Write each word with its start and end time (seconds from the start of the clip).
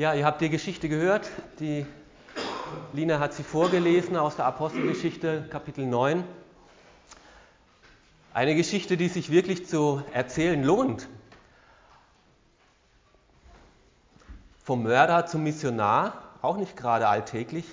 Ja, 0.00 0.14
ihr 0.14 0.24
habt 0.24 0.40
die 0.40 0.48
Geschichte 0.48 0.88
gehört. 0.88 1.28
Die 1.58 1.84
Lina 2.94 3.18
hat 3.18 3.34
sie 3.34 3.42
vorgelesen 3.42 4.16
aus 4.16 4.34
der 4.34 4.46
Apostelgeschichte, 4.46 5.46
Kapitel 5.50 5.84
9. 5.84 6.24
Eine 8.32 8.54
Geschichte, 8.54 8.96
die 8.96 9.08
sich 9.08 9.30
wirklich 9.30 9.66
zu 9.66 10.02
erzählen 10.14 10.64
lohnt. 10.64 11.06
Vom 14.64 14.84
Mörder 14.84 15.26
zum 15.26 15.42
Missionar, 15.42 16.14
auch 16.40 16.56
nicht 16.56 16.78
gerade 16.78 17.06
alltäglich. 17.06 17.66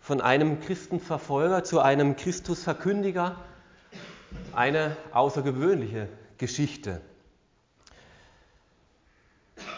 Von 0.00 0.22
einem 0.22 0.58
Christenverfolger 0.60 1.64
zu 1.64 1.80
einem 1.80 2.16
Christusverkündiger. 2.16 3.36
Eine 4.54 4.96
außergewöhnliche 5.12 6.08
Geschichte. 6.38 7.02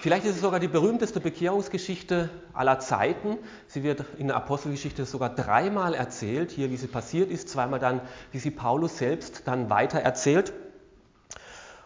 Vielleicht 0.07 0.25
ist 0.25 0.36
es 0.36 0.41
sogar 0.41 0.61
die 0.61 0.68
berühmteste 0.68 1.18
Bekehrungsgeschichte 1.18 2.30
aller 2.52 2.78
Zeiten. 2.78 3.38
Sie 3.66 3.83
wird 3.83 4.05
in 4.19 4.29
der 4.29 4.37
Apostelgeschichte 4.37 5.05
sogar 5.05 5.34
dreimal 5.34 5.95
erzählt, 5.95 6.52
hier 6.52 6.70
wie 6.70 6.77
sie 6.77 6.87
passiert 6.87 7.29
ist, 7.29 7.48
zweimal 7.48 7.80
dann, 7.80 8.01
wie 8.30 8.38
sie 8.38 8.52
Paulus 8.52 8.98
selbst 8.98 9.48
dann 9.48 9.69
weiter 9.69 9.98
erzählt. 9.98 10.52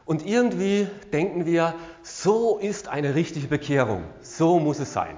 Und 0.05 0.27
irgendwie 0.27 0.87
denken 1.15 1.47
wir, 1.47 1.73
so 2.03 2.59
ist 2.59 2.89
eine 2.89 3.15
richtige 3.15 3.47
Bekehrung, 3.47 4.05
so 4.21 4.59
muss 4.59 4.81
es 4.81 4.93
sein. 4.93 5.17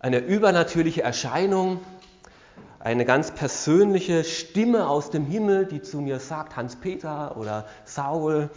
Eine 0.00 0.18
übernatürliche 0.18 1.02
Erscheinung, 1.02 1.78
eine 2.80 3.04
ganz 3.04 3.30
persönliche 3.30 4.24
Stimme 4.24 4.88
aus 4.88 5.10
dem 5.10 5.24
Himmel, 5.24 5.66
die 5.66 5.82
zu 5.82 6.00
mir 6.00 6.18
sagt, 6.18 6.56
Hans-Peter 6.56 7.36
oder 7.36 7.68
Saul, 7.84 8.50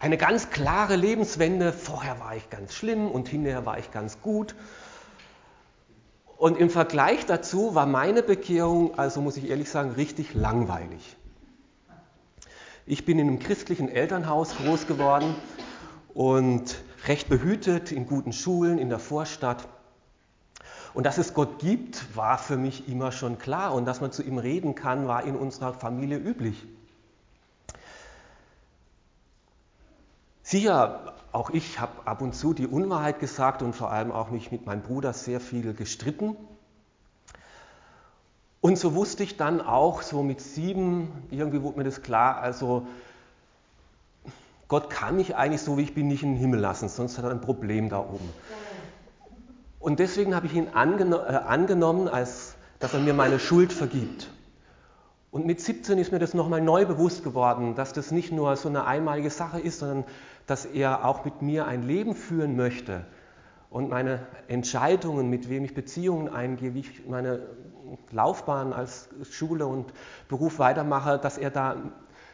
eine 0.00 0.16
ganz 0.16 0.50
klare 0.50 0.96
Lebenswende. 0.96 1.72
Vorher 1.72 2.18
war 2.18 2.34
ich 2.34 2.50
ganz 2.50 2.74
schlimm 2.74 3.08
und 3.08 3.28
hinterher 3.28 3.66
war 3.66 3.78
ich 3.78 3.92
ganz 3.92 4.20
gut. 4.22 4.56
Und 6.38 6.58
im 6.58 6.70
Vergleich 6.70 7.26
dazu 7.26 7.74
war 7.74 7.84
meine 7.84 8.22
Bekehrung, 8.22 8.98
also 8.98 9.20
muss 9.20 9.36
ich 9.36 9.50
ehrlich 9.50 9.68
sagen, 9.68 9.92
richtig 9.92 10.34
langweilig. 10.34 11.16
Ich 12.86 13.04
bin 13.04 13.18
in 13.18 13.28
einem 13.28 13.38
christlichen 13.38 13.90
Elternhaus 13.90 14.56
groß 14.56 14.86
geworden 14.86 15.34
und 16.14 16.82
recht 17.06 17.28
behütet 17.28 17.92
in 17.92 18.06
guten 18.06 18.32
Schulen 18.32 18.78
in 18.78 18.88
der 18.88 18.98
Vorstadt. 18.98 19.68
Und 20.94 21.04
dass 21.04 21.18
es 21.18 21.34
Gott 21.34 21.58
gibt, 21.58 22.16
war 22.16 22.38
für 22.38 22.56
mich 22.56 22.88
immer 22.88 23.12
schon 23.12 23.38
klar. 23.38 23.74
Und 23.74 23.84
dass 23.84 24.00
man 24.00 24.10
zu 24.10 24.22
ihm 24.22 24.38
reden 24.38 24.74
kann, 24.74 25.06
war 25.06 25.24
in 25.24 25.36
unserer 25.36 25.74
Familie 25.74 26.16
üblich. 26.16 26.66
Sicher, 30.50 31.14
auch 31.30 31.50
ich 31.50 31.78
habe 31.78 31.92
ab 32.06 32.20
und 32.20 32.34
zu 32.34 32.54
die 32.54 32.66
Unwahrheit 32.66 33.20
gesagt 33.20 33.62
und 33.62 33.72
vor 33.72 33.92
allem 33.92 34.10
auch 34.10 34.30
mich 34.30 34.50
mit 34.50 34.66
meinem 34.66 34.82
Bruder 34.82 35.12
sehr 35.12 35.38
viel 35.38 35.74
gestritten. 35.74 36.36
Und 38.60 38.76
so 38.76 38.96
wusste 38.96 39.22
ich 39.22 39.36
dann 39.36 39.60
auch, 39.60 40.02
so 40.02 40.24
mit 40.24 40.40
sieben, 40.40 41.12
irgendwie 41.30 41.62
wurde 41.62 41.78
mir 41.78 41.84
das 41.84 42.02
klar, 42.02 42.38
also 42.38 42.84
Gott 44.66 44.90
kann 44.90 45.14
mich 45.14 45.36
eigentlich 45.36 45.62
so, 45.62 45.78
wie 45.78 45.82
ich 45.82 45.94
bin, 45.94 46.08
nicht 46.08 46.24
in 46.24 46.32
den 46.32 46.40
Himmel 46.40 46.58
lassen, 46.58 46.88
sonst 46.88 47.16
hat 47.16 47.26
er 47.26 47.30
ein 47.30 47.40
Problem 47.40 47.88
da 47.88 48.00
oben. 48.00 48.28
Und 49.78 50.00
deswegen 50.00 50.34
habe 50.34 50.46
ich 50.46 50.54
ihn 50.54 50.70
angeno 50.70 51.18
äh, 51.18 51.28
angenommen, 51.46 52.08
als 52.08 52.56
dass 52.80 52.92
er 52.92 52.98
mir 52.98 53.14
meine 53.14 53.38
Schuld 53.38 53.72
vergibt. 53.72 54.28
Und 55.30 55.46
mit 55.46 55.60
17 55.60 55.96
ist 55.98 56.10
mir 56.10 56.18
das 56.18 56.34
nochmal 56.34 56.60
neu 56.60 56.86
bewusst 56.86 57.22
geworden, 57.22 57.76
dass 57.76 57.92
das 57.92 58.10
nicht 58.10 58.32
nur 58.32 58.56
so 58.56 58.68
eine 58.68 58.84
einmalige 58.84 59.30
Sache 59.30 59.60
ist, 59.60 59.78
sondern 59.78 60.04
dass 60.50 60.64
er 60.64 61.04
auch 61.04 61.24
mit 61.24 61.42
mir 61.42 61.66
ein 61.66 61.82
Leben 61.84 62.14
führen 62.14 62.56
möchte 62.56 63.06
und 63.70 63.88
meine 63.88 64.26
Entscheidungen, 64.48 65.30
mit 65.30 65.48
wem 65.48 65.64
ich 65.64 65.74
Beziehungen 65.74 66.28
eingehe, 66.28 66.74
wie 66.74 66.80
ich 66.80 67.06
meine 67.06 67.46
Laufbahn 68.10 68.72
als 68.72 69.08
Schule 69.30 69.66
und 69.66 69.92
Beruf 70.28 70.58
weitermache, 70.58 71.18
dass 71.18 71.38
er 71.38 71.50
da 71.50 71.76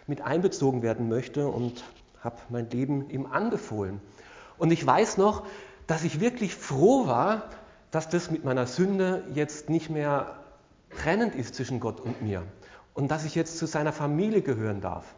mit 0.06 0.22
einbezogen 0.22 0.82
werden 0.82 1.10
möchte 1.10 1.46
und 1.46 1.84
habe 2.22 2.36
mein 2.48 2.70
Leben 2.70 3.10
ihm 3.10 3.26
anbefohlen. 3.26 4.00
Und 4.56 4.70
ich 4.70 4.86
weiß 4.86 5.18
noch, 5.18 5.44
dass 5.86 6.02
ich 6.02 6.18
wirklich 6.18 6.54
froh 6.54 7.06
war, 7.06 7.50
dass 7.90 8.08
das 8.08 8.30
mit 8.30 8.44
meiner 8.44 8.66
Sünde 8.66 9.24
jetzt 9.34 9.68
nicht 9.68 9.90
mehr 9.90 10.38
trennend 11.02 11.34
ist 11.34 11.54
zwischen 11.54 11.80
Gott 11.80 12.00
und 12.00 12.22
mir 12.22 12.42
und 12.94 13.10
dass 13.10 13.26
ich 13.26 13.34
jetzt 13.34 13.58
zu 13.58 13.66
seiner 13.66 13.92
Familie 13.92 14.40
gehören 14.40 14.80
darf. 14.80 15.14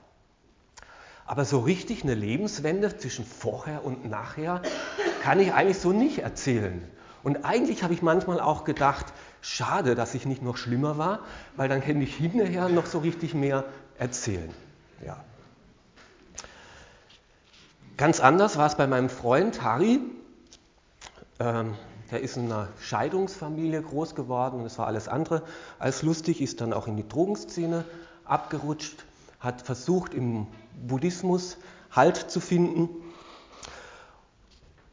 Aber 1.29 1.45
so 1.45 1.61
richtig 1.61 2.05
eine 2.05 2.15
Lebenswende 2.15 2.97
zwischen 2.97 3.27
vorher 3.27 3.85
und 3.85 4.09
nachher 4.09 4.63
kann 5.23 5.39
ich 5.41 5.53
eigentlich 5.53 5.79
so 5.79 5.93
nicht 5.93 6.21
erzählen. 6.21 6.83
Und 7.23 7.45
eigentlich 7.45 7.83
habe 7.83 7.93
ich 7.93 8.01
manchmal 8.01 8.41
auch 8.41 8.65
gedacht, 8.65 9.05
schade, 9.43 9.95
dass 9.95 10.15
ich 10.15 10.25
nicht 10.25 10.43
noch 10.43 10.57
schlimmer 10.57 10.97
war, 10.97 11.21
weil 11.55 11.69
dann 11.69 11.83
hätte 11.83 11.99
ich 11.99 12.17
hinterher 12.17 12.71
noch 12.71 12.87
so 12.87 13.01
richtig 13.01 13.35
mehr 13.35 13.65
erzählen. 13.99 14.49
Ja. 15.05 15.23
Ganz 17.99 18.21
anders 18.21 18.57
war 18.57 18.67
es 18.67 18.77
bei 18.77 18.87
meinem 18.87 19.11
Freund 19.11 19.63
Harry. 19.63 20.01
Ähm, 21.41 21.75
der 22.11 22.23
ist 22.23 22.39
in 22.39 22.47
einer 22.47 22.69
Scheidungsfamilie 22.81 23.83
groß 23.83 24.15
geworden 24.15 24.61
und 24.61 24.67
es 24.67 24.79
war 24.79 24.87
alles 24.87 25.09
andere 25.09 25.43
als 25.79 26.01
lustig, 26.01 26.41
ist 26.41 26.63
dann 26.63 26.73
auch 26.73 26.87
in 26.87 26.97
die 26.97 27.07
Drogenszene 27.07 27.85
abgerutscht, 28.25 29.05
hat 29.41 29.63
versucht, 29.63 30.15
im 30.15 30.47
Buddhismus 30.87 31.59
Halt 31.91 32.17
zu 32.31 32.41
finden. 32.41 32.91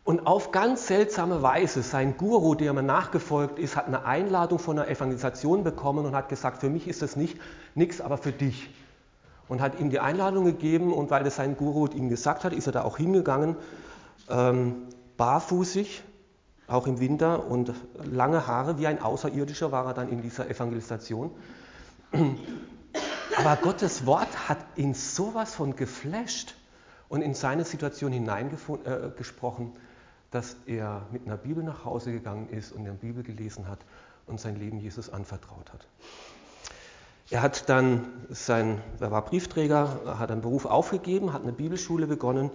Und 0.06 0.28
auf 0.28 0.52
ganz 0.52 0.88
seltsame 0.88 1.42
Weise, 1.42 1.82
sein 1.82 2.16
Guru, 2.16 2.56
der 2.56 2.74
mir 2.74 2.84
nachgefolgt 2.84 3.58
ist, 3.58 3.76
hat 3.76 3.88
eine 3.88 4.06
Einladung 4.06 4.60
von 4.60 4.78
einer 4.78 4.88
Evangelisation 4.88 5.64
bekommen 5.64 6.06
und 6.06 6.16
hat 6.16 6.30
gesagt, 6.30 6.60
für 6.60 6.70
mich 6.70 6.88
ist 6.88 7.02
das 7.02 7.16
nicht 7.16 7.40
nichts, 7.74 8.02
aber 8.02 8.18
für 8.18 8.32
dich. 8.32 8.70
Und 9.48 9.62
hat 9.62 9.80
ihm 9.80 9.90
die 9.90 10.00
Einladung 10.00 10.46
gegeben 10.46 10.94
und 10.94 11.10
weil 11.10 11.24
das 11.24 11.36
sein 11.36 11.58
Guru 11.58 11.88
ihm 11.88 12.10
gesagt 12.10 12.44
hat, 12.44 12.54
ist 12.54 12.68
er 12.68 12.72
da 12.72 12.84
auch 12.84 12.98
hingegangen, 12.98 13.56
ähm, 14.30 14.76
barfußig, 15.18 16.04
auch 16.68 16.88
im 16.88 17.00
Winter 17.00 17.48
und 17.48 17.74
lange 18.04 18.48
Haare, 18.48 18.80
wie 18.80 18.88
ein 18.88 19.02
Außerirdischer 19.02 19.72
war 19.72 19.86
er 19.88 19.94
dann 19.94 20.10
in 20.10 20.22
dieser 20.22 20.50
Evangelisation. 20.50 21.32
Aber 23.38 23.56
Gottes 23.58 24.06
Wort 24.06 24.50
hat 24.50 24.60
ihn 24.76 24.94
sowas 24.94 25.56
von 25.56 25.76
geflasht 25.76 26.56
und 27.10 27.22
in 27.22 27.34
seine 27.34 27.66
Situation 27.66 28.12
hineingesprochen, 28.12 29.68
äh, 29.68 29.80
dass 30.32 30.58
er 30.66 31.06
mit 31.12 31.26
einer 31.26 31.38
Bibel 31.38 31.64
nach 31.64 31.86
Hause 31.86 32.12
gegangen 32.12 32.50
ist 32.50 32.72
und 32.72 32.82
eine 32.82 32.94
Bibel 32.94 33.24
gelesen 33.24 33.68
hat 33.68 33.80
und 34.28 34.40
sein 34.40 34.56
Leben 34.56 34.80
Jesus 34.80 35.10
anvertraut 35.10 35.72
hat. 35.72 35.88
Er 37.30 37.42
hat 37.42 37.70
dann 37.70 38.06
sein, 38.30 38.82
er 39.00 39.12
war 39.12 39.24
Briefträger, 39.24 40.18
hat 40.20 40.32
einen 40.32 40.42
Beruf 40.42 40.66
aufgegeben, 40.66 41.34
hat 41.34 41.42
eine 41.42 41.54
Bibelschule 41.54 42.06
begonnen 42.06 42.52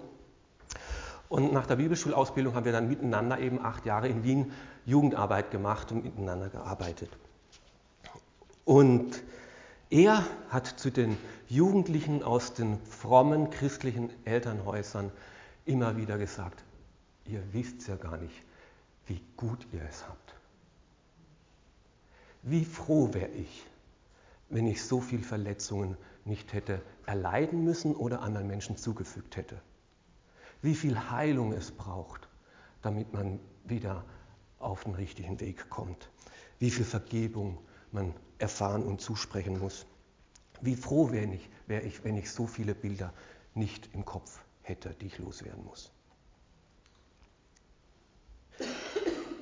und 1.28 1.52
nach 1.52 1.66
der 1.66 1.76
Bibelschulausbildung 1.76 2.54
haben 2.54 2.64
wir 2.64 2.72
dann 2.72 2.88
miteinander 2.88 3.38
eben 3.38 3.64
acht 3.64 3.86
Jahre 3.86 4.08
in 4.08 4.24
Wien 4.24 4.52
Jugendarbeit 4.84 5.50
gemacht 5.50 5.92
und 5.92 6.04
miteinander 6.04 6.48
gearbeitet. 6.48 7.10
Und 8.64 9.22
er 9.90 10.24
hat 10.48 10.66
zu 10.66 10.90
den 10.90 11.16
Jugendlichen 11.48 12.22
aus 12.22 12.54
den 12.54 12.78
frommen 12.84 13.50
christlichen 13.50 14.10
Elternhäusern 14.24 15.10
immer 15.64 15.96
wieder 15.96 16.16
gesagt, 16.16 16.62
ihr 17.26 17.42
wisst 17.52 17.86
ja 17.88 17.96
gar 17.96 18.16
nicht, 18.16 18.42
wie 19.06 19.20
gut 19.36 19.66
ihr 19.72 19.82
es 19.88 20.06
habt. 20.06 20.34
Wie 22.42 22.64
froh 22.64 23.12
wäre 23.12 23.30
ich, 23.30 23.66
wenn 24.48 24.66
ich 24.66 24.84
so 24.84 25.00
viele 25.00 25.22
Verletzungen 25.22 25.96
nicht 26.24 26.52
hätte 26.52 26.80
erleiden 27.06 27.64
müssen 27.64 27.94
oder 27.94 28.22
anderen 28.22 28.46
Menschen 28.46 28.76
zugefügt 28.76 29.36
hätte. 29.36 29.60
Wie 30.62 30.74
viel 30.74 31.10
Heilung 31.10 31.52
es 31.52 31.70
braucht, 31.70 32.28
damit 32.82 33.12
man 33.12 33.40
wieder 33.64 34.04
auf 34.58 34.84
den 34.84 34.94
richtigen 34.94 35.40
Weg 35.40 35.68
kommt. 35.70 36.10
Wie 36.58 36.70
viel 36.70 36.84
Vergebung 36.84 37.58
man 37.92 38.14
erfahren 38.38 38.82
und 38.82 39.00
zusprechen 39.00 39.58
muss. 39.58 39.86
Wie 40.60 40.76
froh 40.76 41.10
wäre 41.10 41.32
ich, 41.32 41.48
wär 41.66 41.84
ich, 41.84 42.04
wenn 42.04 42.16
ich 42.16 42.30
so 42.30 42.46
viele 42.46 42.74
Bilder 42.74 43.12
nicht 43.54 43.88
im 43.94 44.04
Kopf 44.04 44.40
hätte, 44.62 44.94
die 45.00 45.06
ich 45.06 45.18
loswerden 45.18 45.64
muss. 45.64 45.90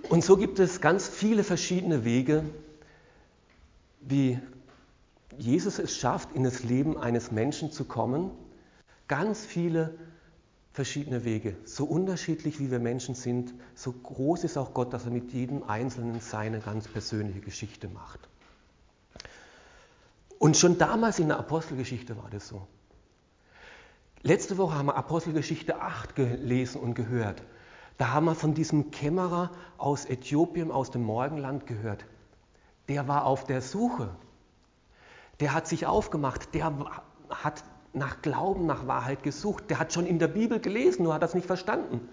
Und 0.09 0.25
so 0.25 0.37
gibt 0.37 0.59
es 0.59 0.81
ganz 0.81 1.07
viele 1.07 1.45
verschiedene 1.45 2.05
Wege, 2.05 2.45
wie 4.01 4.39
Jesus 5.37 5.79
es 5.79 5.97
schafft, 5.97 6.35
in 6.35 6.45
das 6.45 6.63
Leben 6.63 6.97
eines 6.97 7.31
Menschen 7.31 7.71
zu 7.73 7.85
kommen. 7.85 8.31
Ganz 9.07 9.45
viele 9.45 9.99
verschiedene 10.73 11.25
Wege. 11.25 11.57
So 11.65 11.85
unterschiedlich 11.85 12.59
wie 12.59 12.71
wir 12.71 12.79
Menschen 12.79 13.15
sind, 13.15 13.53
so 13.75 13.93
groß 13.93 14.45
ist 14.45 14.57
auch 14.57 14.73
Gott, 14.73 14.93
dass 14.93 15.05
er 15.05 15.11
mit 15.11 15.33
jedem 15.33 15.63
Einzelnen 15.65 16.21
seine 16.21 16.61
ganz 16.61 16.89
persönliche 16.89 17.41
Geschichte 17.41 17.89
macht. 17.89 18.28
Und 20.39 20.57
schon 20.57 20.79
damals 20.79 21.19
in 21.19 21.29
der 21.29 21.39
Apostelgeschichte 21.39 22.17
war 22.17 22.31
das 22.31 22.49
so. 22.49 22.67
Letzte 24.23 24.59
Woche 24.59 24.77
haben 24.77 24.87
wir 24.87 24.97
Apostelgeschichte 24.97 25.81
8 25.81 26.17
gelesen 26.17 26.81
und 26.81 26.95
gehört. 26.95 27.43
Da 27.99 28.13
haben 28.13 28.27
wir 28.27 28.35
von 28.35 28.55
diesem 28.55 28.91
Kämmerer 28.91 29.51
aus 29.77 30.05
Äthiopien, 30.05 30.71
aus 30.71 30.91
dem 30.91 31.03
Morgenland 31.03 31.67
gehört. 31.67 32.05
Der 32.89 33.09
war 33.09 33.27
auf 33.27 33.45
der 33.45 33.61
Suche. 33.61 34.11
Der 35.41 35.53
hat 35.53 35.67
sich 35.67 35.87
aufgemacht. 35.87 36.55
Der 36.55 36.73
hat 37.31 37.65
nach 37.93 38.23
Glauben, 38.23 38.67
nach 38.67 38.87
Wahrheit 38.87 39.23
gesucht. 39.23 39.71
Der 39.71 39.79
hat 39.79 39.93
schon 39.93 40.07
in 40.07 40.19
der 40.19 40.29
Bibel 40.29 40.61
gelesen, 40.61 41.03
nur 41.05 41.15
hat 41.15 41.23
das 41.23 41.35
nicht 41.35 41.47
verstanden. 41.47 42.09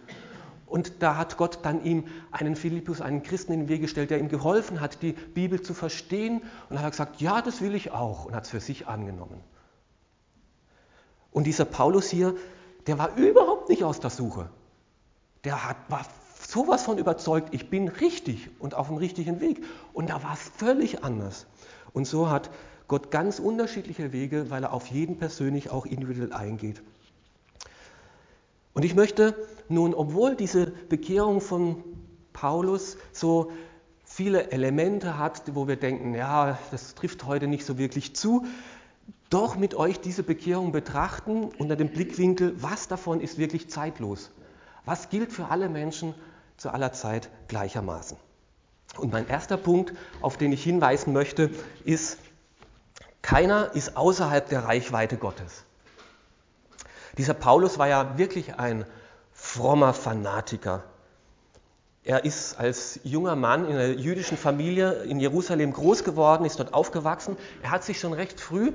Und 0.65 1.03
da 1.03 1.15
hat 1.15 1.37
Gott 1.37 1.59
dann 1.63 1.83
ihm 1.83 2.05
einen 2.31 2.55
Philippus, 2.55 2.99
einen 3.01 3.21
Christen 3.21 3.53
in 3.53 3.59
den 3.61 3.69
Weg 3.69 3.81
gestellt, 3.81 4.09
der 4.09 4.19
ihm 4.19 4.29
geholfen 4.29 4.81
hat, 4.81 5.01
die 5.01 5.13
Bibel 5.13 5.61
zu 5.61 5.73
verstehen. 5.73 6.41
Und 6.69 6.81
hat 6.81 6.91
gesagt, 6.91 7.21
ja, 7.21 7.41
das 7.41 7.61
will 7.61 7.75
ich 7.75 7.91
auch. 7.91 8.25
Und 8.25 8.35
hat 8.35 8.45
es 8.45 8.49
für 8.49 8.59
sich 8.59 8.87
angenommen. 8.87 9.39
Und 11.31 11.45
dieser 11.45 11.65
Paulus 11.65 12.09
hier, 12.09 12.35
der 12.87 12.97
war 12.97 13.15
überhaupt 13.15 13.69
nicht 13.69 13.83
aus 13.83 13.99
der 13.99 14.09
Suche. 14.09 14.49
Der 15.43 15.67
hat, 15.67 15.77
war 15.89 16.05
sowas 16.39 16.83
von 16.83 16.97
überzeugt, 16.97 17.53
ich 17.53 17.69
bin 17.69 17.87
richtig 17.87 18.49
und 18.59 18.73
auf 18.73 18.87
dem 18.87 18.97
richtigen 18.97 19.41
Weg. 19.41 19.63
Und 19.93 20.09
da 20.09 20.23
war 20.23 20.33
es 20.33 20.41
völlig 20.57 21.03
anders. 21.03 21.45
Und 21.93 22.07
so 22.07 22.29
hat 22.29 22.49
Gott 22.87 23.11
ganz 23.11 23.39
unterschiedliche 23.39 24.13
Wege, 24.13 24.49
weil 24.49 24.63
er 24.63 24.73
auf 24.73 24.87
jeden 24.87 25.17
persönlich 25.17 25.69
auch 25.69 25.85
individuell 25.85 26.33
eingeht. 26.33 26.81
Und 28.75 28.83
ich 28.83 28.93
möchte 28.93 29.33
nun, 29.69 29.95
obwohl 29.95 30.35
diese 30.35 30.67
Bekehrung 30.67 31.41
von 31.41 31.83
Paulus 32.33 32.97
so 33.13 33.51
viele 34.03 34.51
Elemente 34.51 35.17
hat, 35.17 35.41
wo 35.55 35.67
wir 35.67 35.77
denken, 35.77 36.13
ja, 36.13 36.59
das 36.71 36.93
trifft 36.93 37.25
heute 37.25 37.47
nicht 37.47 37.65
so 37.65 37.77
wirklich 37.77 38.15
zu, 38.15 38.45
doch 39.29 39.55
mit 39.55 39.75
euch 39.75 40.01
diese 40.01 40.23
Bekehrung 40.23 40.73
betrachten 40.73 41.49
unter 41.57 41.77
dem 41.77 41.89
Blickwinkel, 41.89 42.61
was 42.61 42.89
davon 42.89 43.21
ist 43.21 43.37
wirklich 43.37 43.69
zeitlos. 43.69 44.29
Was 44.83 45.09
gilt 45.09 45.31
für 45.31 45.45
alle 45.49 45.69
Menschen 45.69 46.13
zu 46.57 46.69
aller 46.69 46.91
Zeit 46.91 47.29
gleichermaßen. 47.47 48.17
Und 48.97 49.11
mein 49.11 49.27
erster 49.27 49.57
Punkt, 49.57 49.93
auf 50.21 50.37
den 50.37 50.51
ich 50.51 50.63
hinweisen 50.63 51.13
möchte, 51.13 51.49
ist, 51.85 52.19
keiner 53.21 53.73
ist 53.73 53.95
außerhalb 53.97 54.47
der 54.49 54.65
Reichweite 54.65 55.17
Gottes. 55.17 55.65
Dieser 57.17 57.33
Paulus 57.33 57.77
war 57.77 57.87
ja 57.87 58.17
wirklich 58.17 58.55
ein 58.55 58.85
frommer 59.31 59.93
Fanatiker. 59.93 60.83
Er 62.03 62.23
ist 62.23 62.59
als 62.59 62.99
junger 63.03 63.35
Mann 63.35 63.65
in 63.65 63.75
einer 63.75 63.87
jüdischen 63.87 64.37
Familie 64.37 65.03
in 65.03 65.19
Jerusalem 65.19 65.73
groß 65.73 66.03
geworden, 66.03 66.45
ist 66.45 66.59
dort 66.59 66.73
aufgewachsen. 66.73 67.35
Er 67.63 67.71
hat 67.71 67.83
sich 67.83 67.99
schon 67.99 68.13
recht 68.13 68.39
früh 68.39 68.73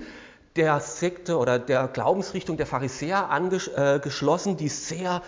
der 0.57 0.81
Sekte 0.81 1.39
oder 1.39 1.59
der 1.59 1.87
Glaubensrichtung 1.87 2.57
der 2.57 2.67
Pharisäer 2.67 3.31
angeschlossen, 3.31 4.55
äh, 4.55 4.57
die 4.57 4.69
sehr 4.69 5.23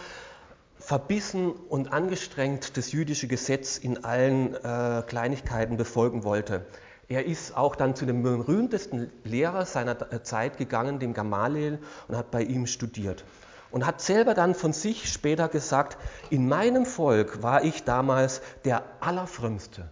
verbissen 0.80 1.52
und 1.52 1.92
angestrengt 1.92 2.76
das 2.76 2.90
jüdische 2.90 3.28
Gesetz 3.28 3.78
in 3.78 4.04
allen 4.04 4.54
äh, 4.56 5.02
Kleinigkeiten 5.06 5.76
befolgen 5.76 6.24
wollte. 6.24 6.66
Er 7.08 7.26
ist 7.26 7.56
auch 7.56 7.76
dann 7.76 7.94
zu 7.94 8.06
dem 8.06 8.22
berühmtesten 8.22 9.10
Lehrer 9.24 9.66
seiner 9.66 10.12
äh, 10.12 10.22
Zeit 10.22 10.56
gegangen, 10.56 10.98
dem 10.98 11.14
Gamaliel, 11.14 11.78
und 12.08 12.16
hat 12.16 12.30
bei 12.30 12.42
ihm 12.42 12.66
studiert. 12.66 13.24
Und 13.70 13.86
hat 13.86 14.00
selber 14.00 14.34
dann 14.34 14.54
von 14.54 14.72
sich 14.72 15.10
später 15.10 15.48
gesagt, 15.48 15.96
in 16.30 16.48
meinem 16.48 16.86
Volk 16.86 17.42
war 17.42 17.64
ich 17.64 17.84
damals 17.84 18.42
der 18.64 18.84
Allerfrömmste. 19.00 19.90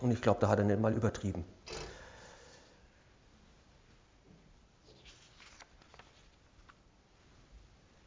Und 0.00 0.10
ich 0.10 0.20
glaube, 0.20 0.40
da 0.40 0.48
hat 0.48 0.58
er 0.58 0.64
nicht 0.64 0.80
mal 0.80 0.92
übertrieben. 0.92 1.44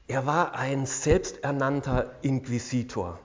Er 0.07 0.25
war 0.25 0.55
ein 0.55 0.85
selbsternannter 0.85 2.15
Inquisitor. 2.21 3.19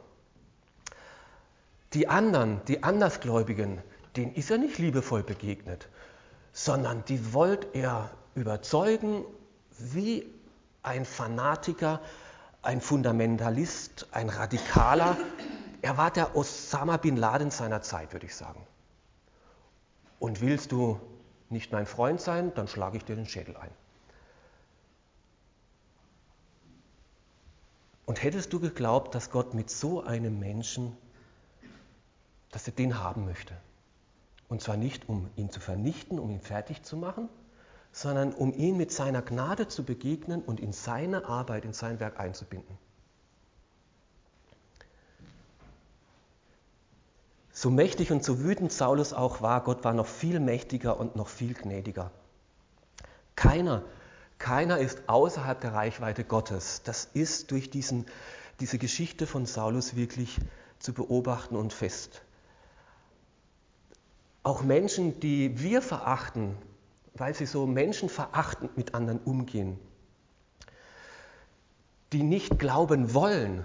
Die 1.94 2.08
anderen, 2.08 2.60
die 2.68 2.82
Andersgläubigen, 2.82 3.82
denen 4.16 4.34
ist 4.34 4.50
er 4.50 4.58
nicht 4.58 4.78
liebevoll 4.78 5.22
begegnet, 5.22 5.88
sondern 6.52 7.04
die 7.04 7.32
wollte 7.32 7.66
er 7.74 8.10
überzeugen 8.34 9.24
wie 9.78 10.26
ein 10.82 11.04
Fanatiker, 11.04 12.00
ein 12.62 12.80
Fundamentalist, 12.80 14.06
ein 14.12 14.28
Radikaler. 14.28 15.16
Er 15.82 15.96
war 15.96 16.10
der 16.10 16.36
Osama 16.36 16.96
bin 16.96 17.16
Laden 17.16 17.50
seiner 17.50 17.82
Zeit, 17.82 18.12
würde 18.12 18.26
ich 18.26 18.36
sagen. 18.36 18.66
Und 20.18 20.40
willst 20.40 20.72
du 20.72 21.00
nicht 21.50 21.72
mein 21.72 21.86
Freund 21.86 22.20
sein, 22.20 22.54
dann 22.54 22.68
schlage 22.68 22.96
ich 22.96 23.04
dir 23.04 23.16
den 23.16 23.26
Schädel 23.26 23.56
ein. 23.56 23.70
Und 28.06 28.22
hättest 28.22 28.52
du 28.52 28.60
geglaubt, 28.60 29.14
dass 29.14 29.30
Gott 29.30 29.54
mit 29.54 29.70
so 29.70 30.02
einem 30.02 30.38
Menschen 30.38 30.96
dass 32.52 32.66
er 32.69 32.75
den 32.75 33.00
haben 33.00 33.25
möchte. 33.25 33.54
Und 34.49 34.60
zwar 34.60 34.76
nicht, 34.76 35.08
um 35.08 35.28
ihn 35.34 35.50
zu 35.50 35.58
vernichten, 35.58 36.20
um 36.20 36.31
ihn 36.31 36.40
fertig 36.40 36.82
zu 36.82 36.96
machen, 36.96 37.28
sondern 37.90 38.32
um 38.32 38.52
ihn 38.52 38.76
mit 38.76 38.93
seiner 38.93 39.22
Gnade 39.22 39.66
zu 39.66 39.82
begegnen 39.84 40.43
und 40.43 40.60
in 40.60 40.72
seine 40.72 41.25
Arbeit, 41.26 41.64
in 41.64 41.72
sein 41.72 41.99
Werk 41.99 42.20
einzubinden. 42.20 42.78
So 47.50 47.70
mächtig 47.70 48.12
und 48.12 48.25
so 48.25 48.40
wütend 48.40 48.72
Saulus 48.72 49.12
auch 49.12 49.40
war, 49.40 49.62
Gott 49.62 49.84
war 49.84 49.94
noch 49.94 50.06
viel 50.06 50.40
mächtiger 50.40 50.99
und 50.99 51.16
noch 51.16 51.28
viel 51.28 51.54
gnädiger. 51.54 52.10
Keiner, 53.37 53.82
keiner 54.38 54.78
ist 54.78 55.02
außerhalb 55.06 55.60
der 55.60 55.72
Reichweite 55.72 56.25
Gottes. 56.25 56.82
Das 56.82 57.06
ist 57.14 57.50
durch 57.50 57.70
diesen, 57.70 58.06
diese 58.60 58.78
Geschichte 58.78 59.26
von 59.26 59.46
Saulus 59.46 59.96
wirklich 59.96 60.38
zu 60.78 60.93
beobachten 60.93 61.56
und 61.56 61.72
fest 61.72 62.22
auch 64.42 64.62
Menschen, 64.62 65.20
die 65.20 65.60
wir 65.60 65.82
verachten, 65.82 66.56
weil 67.14 67.34
sie 67.34 67.46
so 67.46 67.66
menschenverachtend 67.66 68.76
mit 68.76 68.94
anderen 68.94 69.18
umgehen, 69.18 69.78
die 72.12 72.22
nicht 72.22 72.58
glauben 72.58 73.14
wollen, 73.14 73.64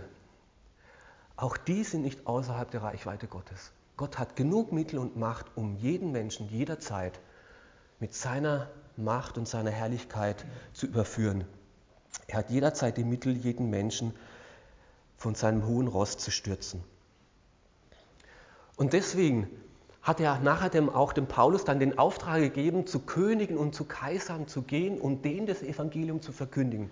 auch 1.36 1.58
die 1.58 1.84
sind 1.84 2.02
nicht 2.02 2.26
außerhalb 2.26 2.70
der 2.72 2.84
Reichweite 2.84 3.28
Gottes. 3.28 3.72
Gott 3.96 4.20
hat 4.20 4.36
genug 4.36 4.72
Mittel 4.72 5.00
und 5.00 5.18
Macht, 5.18 5.46
um 5.56 5.76
jeden 5.76 6.12
Menschen 6.12 6.50
jederzeit 6.50 7.20
mit 8.00 8.14
seiner 8.14 8.70
Macht 8.96 9.38
und 9.38 9.48
seiner 9.48 9.72
Herrlichkeit 9.72 10.46
zu 10.74 10.86
überführen. 10.88 11.46
Er 12.28 12.40
hat 12.40 12.50
jederzeit 12.50 12.98
die 12.98 13.04
Mittel, 13.04 13.36
jeden 13.36 13.70
Menschen 13.70 14.14
von 15.18 15.36
seinem 15.36 15.66
hohen 15.66 15.88
Ross 15.88 16.18
zu 16.18 16.32
stürzen. 16.32 16.84
Und 18.76 18.94
deswegen 18.94 19.50
hat 20.08 20.22
er 20.22 20.40
nachher 20.40 20.70
dem, 20.70 20.90
auch 20.90 21.12
dem 21.12 21.28
Paulus 21.28 21.66
dann 21.66 21.82
den 21.82 22.00
Auftrag 22.00 22.40
gegeben, 22.40 22.88
zu 22.88 23.00
Königen 23.00 23.58
und 23.58 23.76
zu 23.76 23.84
Kaisern 23.84 24.48
zu 24.48 24.62
gehen 24.62 25.02
und 25.02 25.26
denen 25.26 25.46
das 25.46 25.62
Evangelium 25.62 26.22
zu 26.22 26.32
verkündigen. 26.32 26.90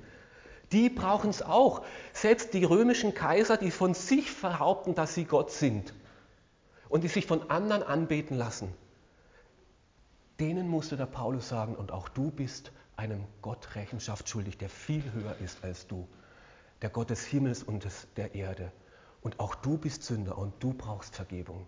Die 0.73 0.89
brauchen 0.89 1.29
es 1.29 1.41
auch. 1.41 1.85
Selbst 2.11 2.53
die 2.53 2.65
römischen 2.65 3.13
Kaiser, 3.13 3.55
die 3.55 3.71
von 3.71 3.93
sich 3.93 4.35
behaupten, 4.41 4.95
dass 4.95 5.13
sie 5.13 5.23
Gott 5.23 5.49
sind 5.49 5.93
und 6.89 7.05
die 7.05 7.07
sich 7.07 7.25
von 7.25 7.49
anderen 7.49 7.83
anbeten 7.83 8.37
lassen, 8.37 8.73
denen 10.41 10.67
musste 10.67 10.97
der 10.97 11.05
Paulus 11.05 11.47
sagen, 11.47 11.75
und 11.75 11.93
auch 11.93 12.09
du 12.09 12.31
bist 12.31 12.73
einem 12.97 13.23
Gott 13.41 13.75
Rechenschaft 13.75 14.27
schuldig, 14.27 14.57
der 14.57 14.69
viel 14.69 15.03
höher 15.13 15.37
ist 15.41 15.63
als 15.63 15.87
du, 15.87 16.05
der 16.81 16.89
Gott 16.89 17.09
des 17.09 17.23
Himmels 17.23 17.63
und 17.63 17.85
des, 17.85 18.07
der 18.17 18.35
Erde. 18.35 18.73
Und 19.21 19.39
auch 19.39 19.55
du 19.55 19.77
bist 19.77 20.03
Sünder 20.03 20.37
und 20.37 20.53
du 20.61 20.73
brauchst 20.73 21.15
Vergebung. 21.15 21.65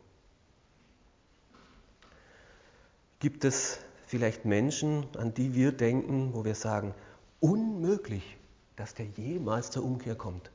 Gibt 3.20 3.46
es 3.46 3.80
vielleicht 4.06 4.46
Menschen, 4.46 5.08
an 5.18 5.34
die 5.34 5.54
wir 5.54 5.72
denken, 5.72 6.34
wo 6.34 6.46
wir 6.46 6.56
sagen, 6.56 6.94
unmöglich, 7.40 8.38
dass 8.76 8.94
der 8.94 9.06
jemals 9.06 9.72
zur 9.72 9.84
Umkehr 9.84 10.16
kommt? 10.16 10.52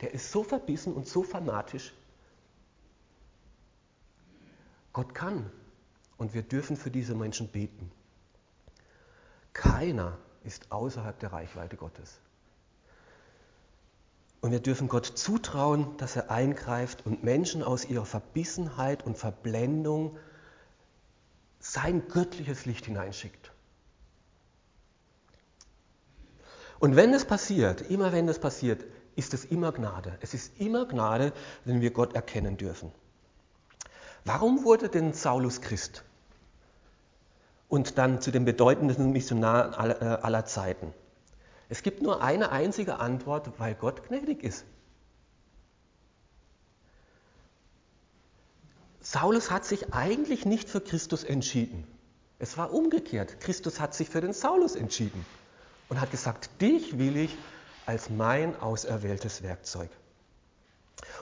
Der 0.00 0.12
ist 0.12 0.30
so 0.30 0.42
verbissen 0.42 0.92
und 0.92 1.06
so 1.06 1.22
fanatisch. 1.22 1.94
Gott 4.92 5.14
kann 5.14 5.50
und 6.18 6.34
wir 6.34 6.42
dürfen 6.42 6.76
für 6.76 6.90
diese 6.90 7.14
Menschen 7.14 7.48
beten. 7.48 7.90
Keiner 9.54 10.18
ist 10.44 10.70
außerhalb 10.70 11.18
der 11.18 11.32
Reichweite 11.32 11.76
Gottes. 11.76 12.20
Und 14.40 14.50
wir 14.50 14.60
dürfen 14.60 14.88
Gott 14.88 15.06
zutrauen, 15.06 15.96
dass 15.98 16.16
er 16.16 16.30
eingreift 16.30 17.06
und 17.06 17.22
Menschen 17.22 17.62
aus 17.62 17.84
ihrer 17.84 18.04
Verbissenheit 18.04 19.06
und 19.06 19.16
Verblendung 19.16 20.18
sein 21.62 22.08
göttliches 22.08 22.66
Licht 22.66 22.86
hineinschickt. 22.86 23.52
Und 26.80 26.96
wenn 26.96 27.14
es 27.14 27.24
passiert, 27.24 27.80
immer 27.80 28.12
wenn 28.12 28.28
es 28.28 28.40
passiert, 28.40 28.84
ist 29.14 29.32
es 29.32 29.44
immer 29.44 29.70
Gnade. 29.70 30.18
Es 30.20 30.34
ist 30.34 30.58
immer 30.60 30.86
Gnade, 30.86 31.32
wenn 31.64 31.80
wir 31.80 31.92
Gott 31.92 32.14
erkennen 32.14 32.56
dürfen. 32.56 32.90
Warum 34.24 34.64
wurde 34.64 34.88
denn 34.88 35.12
Saulus 35.12 35.60
Christ? 35.60 36.02
Und 37.68 37.96
dann 37.96 38.20
zu 38.20 38.32
dem 38.32 38.44
bedeutendsten 38.44 39.12
Missionar 39.12 39.78
äh, 39.88 40.04
aller 40.04 40.44
Zeiten. 40.44 40.92
Es 41.68 41.84
gibt 41.84 42.02
nur 42.02 42.22
eine 42.22 42.50
einzige 42.50 42.98
Antwort, 42.98 43.52
weil 43.58 43.76
Gott 43.76 44.08
gnädig 44.08 44.42
ist. 44.42 44.64
Saulus 49.12 49.50
hat 49.50 49.66
sich 49.66 49.92
eigentlich 49.92 50.46
nicht 50.46 50.70
für 50.70 50.80
Christus 50.80 51.22
entschieden. 51.22 51.86
Es 52.38 52.56
war 52.56 52.72
umgekehrt. 52.72 53.40
Christus 53.40 53.78
hat 53.78 53.92
sich 53.92 54.08
für 54.08 54.22
den 54.22 54.32
Saulus 54.32 54.74
entschieden 54.74 55.26
und 55.90 56.00
hat 56.00 56.10
gesagt, 56.10 56.48
dich 56.62 56.98
will 56.98 57.18
ich 57.18 57.36
als 57.84 58.08
mein 58.08 58.58
auserwähltes 58.58 59.42
Werkzeug. 59.42 59.90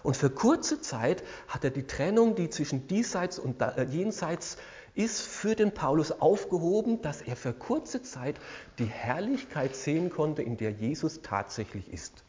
Und 0.05 0.17
für 0.17 0.31
kurze 0.31 0.81
Zeit 0.81 1.25
hat 1.49 1.65
er 1.65 1.71
die 1.71 1.89
Trennung, 1.89 2.37
die 2.37 2.49
zwischen 2.49 2.87
diesseits 2.87 3.41
und 3.41 3.61
äh, 3.61 3.83
jenseits 3.83 4.57
ist, 4.95 5.21
für 5.23 5.57
den 5.57 5.75
Paulus 5.75 6.13
aufgehoben, 6.13 7.03
dass 7.03 7.23
er 7.23 7.35
für 7.35 7.53
kurze 7.53 8.03
Zeit 8.05 8.37
die 8.79 8.87
Herrlichkeit 8.87 9.75
sehen 9.75 10.11
konnte, 10.11 10.43
in 10.43 10.57
der 10.57 10.71
Jesus 10.71 11.23
tatsächlich 11.23 11.93
ist. 11.93 12.23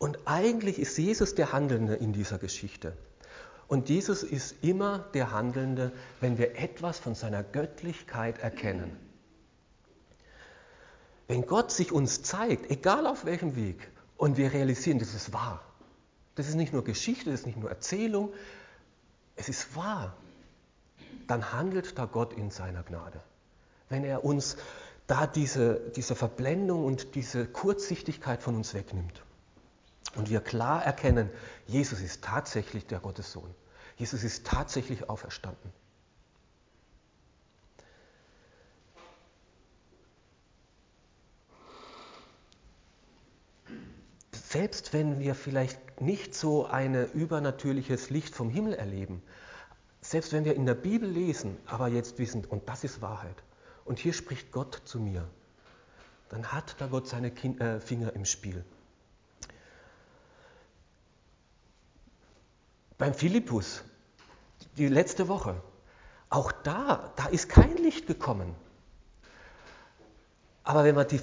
Und 0.00 0.18
eigentlich 0.24 0.78
ist 0.78 0.96
Jesus 0.96 1.34
der 1.34 1.52
Handelnde 1.52 1.94
in 1.94 2.14
dieser 2.14 2.38
Geschichte. 2.38 2.96
Und 3.68 3.90
Jesus 3.90 4.22
ist 4.22 4.64
immer 4.64 5.00
der 5.12 5.30
Handelnde, 5.30 5.92
wenn 6.22 6.38
wir 6.38 6.58
etwas 6.58 6.98
von 6.98 7.14
seiner 7.14 7.42
Göttlichkeit 7.42 8.38
erkennen. 8.38 8.96
Wenn 11.28 11.46
Gott 11.46 11.70
sich 11.70 11.92
uns 11.92 12.22
zeigt, 12.22 12.70
egal 12.70 13.06
auf 13.06 13.26
welchem 13.26 13.56
Weg, 13.56 13.90
und 14.16 14.38
wir 14.38 14.54
realisieren, 14.54 14.98
das 14.98 15.12
ist 15.12 15.34
wahr. 15.34 15.62
Das 16.34 16.48
ist 16.48 16.54
nicht 16.54 16.72
nur 16.72 16.82
Geschichte, 16.82 17.30
das 17.30 17.40
ist 17.40 17.46
nicht 17.46 17.58
nur 17.58 17.68
Erzählung, 17.68 18.32
es 19.36 19.50
ist 19.50 19.76
wahr. 19.76 20.16
Dann 21.26 21.52
handelt 21.52 21.98
da 21.98 22.06
Gott 22.06 22.32
in 22.32 22.50
seiner 22.50 22.82
Gnade. 22.84 23.20
Wenn 23.90 24.04
er 24.04 24.24
uns 24.24 24.56
da 25.06 25.26
diese, 25.26 25.78
diese 25.94 26.14
Verblendung 26.14 26.86
und 26.86 27.14
diese 27.14 27.44
Kurzsichtigkeit 27.44 28.42
von 28.42 28.56
uns 28.56 28.72
wegnimmt. 28.72 29.22
Und 30.16 30.28
wir 30.28 30.40
klar 30.40 30.84
erkennen, 30.84 31.30
Jesus 31.66 32.00
ist 32.00 32.24
tatsächlich 32.24 32.86
der 32.86 33.00
Gottessohn. 33.00 33.54
Jesus 33.96 34.24
ist 34.24 34.46
tatsächlich 34.46 35.08
auferstanden. 35.08 35.72
Selbst 44.32 44.92
wenn 44.92 45.20
wir 45.20 45.36
vielleicht 45.36 46.00
nicht 46.00 46.34
so 46.34 46.66
ein 46.66 47.08
übernatürliches 47.12 48.10
Licht 48.10 48.34
vom 48.34 48.50
Himmel 48.50 48.74
erleben, 48.74 49.22
selbst 50.00 50.32
wenn 50.32 50.44
wir 50.44 50.56
in 50.56 50.66
der 50.66 50.74
Bibel 50.74 51.08
lesen, 51.08 51.56
aber 51.66 51.86
jetzt 51.86 52.18
wissen, 52.18 52.44
und 52.44 52.68
das 52.68 52.82
ist 52.82 53.00
Wahrheit, 53.00 53.44
und 53.84 54.00
hier 54.00 54.12
spricht 54.12 54.50
Gott 54.50 54.82
zu 54.84 54.98
mir, 54.98 55.28
dann 56.30 56.52
hat 56.52 56.74
da 56.78 56.86
Gott 56.86 57.06
seine 57.06 57.28
äh, 57.30 57.78
Finger 57.80 58.12
im 58.14 58.24
Spiel. 58.24 58.64
Beim 63.00 63.14
Philippus, 63.14 63.82
die 64.76 64.86
letzte 64.86 65.26
Woche, 65.28 65.54
auch 66.28 66.52
da, 66.52 67.14
da 67.16 67.28
ist 67.28 67.48
kein 67.48 67.74
Licht 67.78 68.06
gekommen. 68.06 68.54
Aber 70.64 70.84
wenn 70.84 70.94
man 70.94 71.08
die, 71.08 71.18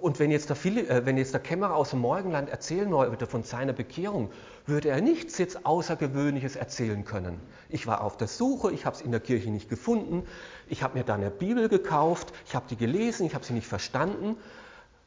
und 0.00 0.18
wenn 0.18 0.32
jetzt, 0.32 0.48
der 0.48 0.56
Philipp, 0.56 0.90
äh, 0.90 1.06
wenn 1.06 1.16
jetzt 1.16 1.32
der 1.32 1.40
Kämmerer 1.40 1.76
aus 1.76 1.90
dem 1.90 2.00
Morgenland 2.00 2.50
erzählen 2.50 2.90
wollte 2.90 3.28
von 3.28 3.44
seiner 3.44 3.72
Bekehrung, 3.72 4.32
würde 4.66 4.88
er 4.88 5.00
nichts 5.00 5.38
jetzt 5.38 5.64
Außergewöhnliches 5.64 6.56
erzählen 6.56 7.04
können. 7.04 7.40
Ich 7.68 7.86
war 7.86 8.00
auf 8.00 8.16
der 8.16 8.26
Suche, 8.26 8.72
ich 8.72 8.84
habe 8.84 8.96
es 8.96 9.00
in 9.00 9.12
der 9.12 9.20
Kirche 9.20 9.48
nicht 9.48 9.70
gefunden, 9.70 10.26
ich 10.66 10.82
habe 10.82 10.98
mir 10.98 11.04
dann 11.04 11.20
eine 11.20 11.30
Bibel 11.30 11.68
gekauft, 11.68 12.32
ich 12.46 12.56
habe 12.56 12.66
die 12.68 12.76
gelesen, 12.76 13.26
ich 13.26 13.34
habe 13.36 13.44
sie 13.44 13.52
nicht 13.52 13.68
verstanden. 13.68 14.36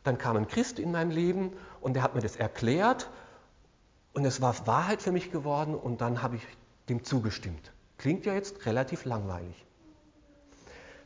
Dann 0.05 0.17
kam 0.17 0.37
ein 0.37 0.47
Christ 0.47 0.79
in 0.79 0.93
mein 0.93 1.11
Leben 1.11 1.51
und 1.81 1.93
der 1.93 2.03
hat 2.03 2.15
mir 2.15 2.21
das 2.21 2.37
erklärt 2.37 3.09
und 4.13 4.25
es 4.25 4.41
war 4.41 4.67
Wahrheit 4.67 5.01
für 5.01 5.11
mich 5.11 5.31
geworden 5.31 5.75
und 5.75 6.01
dann 6.01 6.21
habe 6.21 6.37
ich 6.37 6.47
dem 6.89 7.03
zugestimmt. 7.03 7.71
Klingt 7.97 8.25
ja 8.25 8.33
jetzt 8.33 8.65
relativ 8.65 9.05
langweilig. 9.05 9.65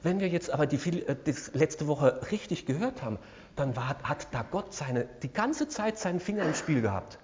Wenn 0.04 0.20
wir 0.20 0.28
jetzt 0.28 0.50
aber 0.50 0.68
die, 0.68 1.06
äh, 1.06 1.16
das 1.24 1.54
letzte 1.54 1.88
Woche 1.88 2.22
richtig 2.32 2.66
gehört 2.66 3.02
haben, 3.02 3.18
dann 3.56 3.76
war, 3.76 3.98
hat 4.04 4.28
da 4.32 4.44
Gott 4.44 4.74
seine, 4.74 5.06
die 5.24 5.32
ganze 5.32 5.68
Zeit 5.68 5.98
seinen 5.98 6.20
Finger 6.20 6.44
im 6.44 6.54
Spiel 6.54 6.82
gehabt. 6.82 7.20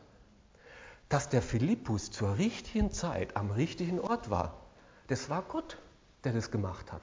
Dass 1.09 1.29
der 1.29 1.41
Philippus 1.41 2.11
zur 2.11 2.37
richtigen 2.37 2.91
Zeit 2.91 3.35
am 3.35 3.51
richtigen 3.51 3.99
Ort 3.99 4.29
war, 4.29 4.55
das 5.07 5.29
war 5.29 5.41
Gott, 5.41 5.77
der 6.23 6.33
das 6.33 6.51
gemacht 6.51 6.91
hat. 6.91 7.01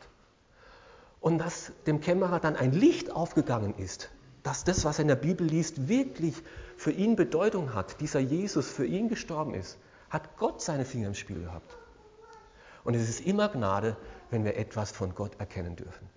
Und 1.20 1.38
dass 1.38 1.72
dem 1.86 2.00
Kämmerer 2.00 2.40
dann 2.40 2.56
ein 2.56 2.72
Licht 2.72 3.10
aufgegangen 3.10 3.74
ist, 3.76 4.10
dass 4.46 4.62
das, 4.62 4.84
was 4.84 4.98
er 4.98 5.02
in 5.02 5.08
der 5.08 5.16
Bibel 5.16 5.44
liest, 5.44 5.88
wirklich 5.88 6.36
für 6.76 6.92
ihn 6.92 7.16
Bedeutung 7.16 7.74
hat, 7.74 8.00
dieser 8.00 8.20
Jesus 8.20 8.70
für 8.70 8.86
ihn 8.86 9.08
gestorben 9.08 9.54
ist, 9.54 9.76
hat 10.08 10.36
Gott 10.36 10.62
seine 10.62 10.84
Finger 10.84 11.08
im 11.08 11.16
Spiel 11.16 11.40
gehabt. 11.40 11.76
Und 12.84 12.94
es 12.94 13.08
ist 13.08 13.26
immer 13.26 13.48
Gnade, 13.48 13.96
wenn 14.30 14.44
wir 14.44 14.56
etwas 14.56 14.92
von 14.92 15.16
Gott 15.16 15.32
erkennen 15.40 15.74
dürfen. 15.74 16.08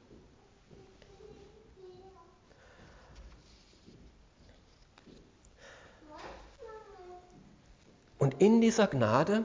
Und 8.19 8.39
in 8.39 8.61
dieser 8.61 8.85
Gnade, 8.85 9.43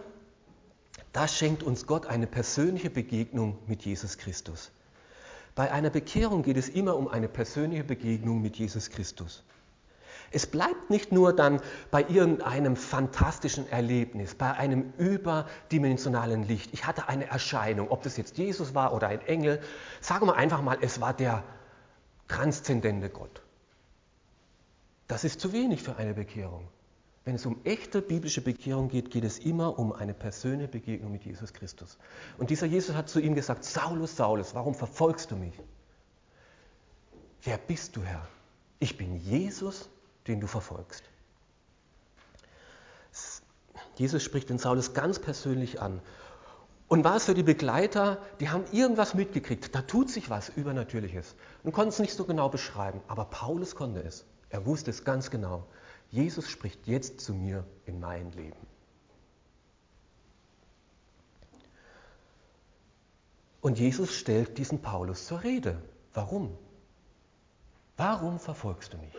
da 1.15 1.27
schenkt 1.27 1.63
uns 1.63 1.87
Gott 1.87 2.05
eine 2.05 2.27
persönliche 2.27 2.91
Begegnung 2.91 3.57
mit 3.67 3.87
Jesus 3.87 4.19
Christus. 4.19 4.71
Bei 5.55 5.71
einer 5.71 5.91
Bekehrung 5.91 6.43
geht 6.43 6.57
es 6.57 6.69
immer 6.69 6.97
um 6.97 7.09
eine 7.09 7.29
persönliche 7.29 7.85
Begegnung 7.85 8.43
mit 8.43 8.57
Jesus 8.57 8.91
Christus. 8.91 9.45
Es 10.33 10.49
bleibt 10.49 10.91
nicht 10.91 11.13
nur 11.13 11.33
dann 11.33 11.61
bei 11.93 12.03
irgendeinem 12.03 12.75
fantastischen 12.75 13.69
Erlebnis, 13.71 14.35
bei 14.35 14.53
einem 14.53 14.93
überdimensionalen 14.99 16.43
Licht. 16.43 16.71
Ich 16.73 16.87
hatte 16.87 17.09
eine 17.09 17.27
Erscheinung, 17.27 17.89
ob 17.91 18.03
das 18.03 18.17
jetzt 18.17 18.37
Jesus 18.37 18.75
war 18.75 18.93
oder 18.93 19.07
ein 19.07 19.21
Engel. 19.21 19.61
Sagen 20.01 20.27
wir 20.27 20.35
einfach 20.35 20.61
mal, 20.61 20.79
es 20.81 21.01
war 21.01 21.15
der 21.15 21.45
transzendente 22.27 23.11
Gott. 23.11 23.43
Das 25.07 25.23
ist 25.23 25.41
zu 25.41 25.53
wenig 25.53 25.83
für 25.83 25.97
eine 25.97 26.15
Bekehrung. 26.15 26.67
Wenn 27.25 27.37
es 27.37 27.47
um 27.47 27.59
echte 27.65 28.03
biblische 28.03 28.43
Bekehrung 28.43 28.89
geht, 28.89 29.11
geht 29.11 29.25
es 29.25 29.39
immer 29.39 29.79
um 29.79 29.93
eine 29.93 30.13
persönliche 30.13 30.69
Begegnung 30.69 31.13
mit 31.13 31.25
Jesus 31.25 31.55
Christus. 31.55 31.99
Und 32.37 32.51
dieser 32.51 32.67
Jesus 32.67 32.95
hat 32.95 33.09
zu 33.09 33.19
ihm 33.19 33.35
gesagt, 33.35 33.65
Saulus, 33.65 34.17
Saulus, 34.17 34.55
warum 34.55 34.75
verfolgst 34.75 35.31
du 35.31 35.37
mich? 35.37 35.55
Wer 37.43 37.57
bist 37.57 37.97
du, 37.97 38.03
Herr? 38.03 38.27
Ich 38.79 38.99
bin 38.99 39.17
Jesus, 39.17 39.89
den 40.27 40.41
du 40.41 40.47
verfolgst. 40.47 41.05
Jesus 43.97 44.23
spricht 44.23 44.51
den 44.51 44.59
Saulus 44.59 44.93
ganz 44.93 45.19
persönlich 45.19 45.81
an. 45.81 46.01
Und 46.89 47.05
war 47.05 47.17
es 47.17 47.25
für 47.25 47.35
die 47.35 47.43
Begleiter, 47.43 48.19
die 48.41 48.51
haben 48.51 48.65
irgendwas 48.73 49.15
mitgekriegt, 49.15 49.75
da 49.75 49.81
tut 49.83 50.11
sich 50.11 50.29
was 50.29 50.51
Übernatürliches 50.51 51.35
und 51.63 51.73
konnten 51.73 51.89
es 51.89 51.99
nicht 51.99 52.15
so 52.15 52.25
genau 52.25 52.51
beschreiben, 52.51 53.01
aber 53.09 53.25
Paulus 53.25 53.75
konnte 53.75 54.03
es. 54.03 54.27
Er 54.51 54.67
wusste 54.67 54.91
es 54.91 55.05
ganz 55.05 55.31
genau. 55.31 55.67
Jesus 56.15 56.49
spricht 56.49 56.87
jetzt 56.87 57.21
zu 57.21 57.35
mir 57.35 57.67
in 57.87 57.99
mein 57.99 58.31
Leben. 58.31 58.69
Und 63.61 63.81
Jesus 63.81 64.15
stellt 64.15 64.57
diesen 64.57 64.81
Paulus 64.81 65.27
zur 65.27 65.43
Rede. 65.43 65.83
Warum? 66.13 66.57
Warum 67.97 68.39
verfolgst 68.39 68.93
du 68.93 68.99
mich? 68.99 69.13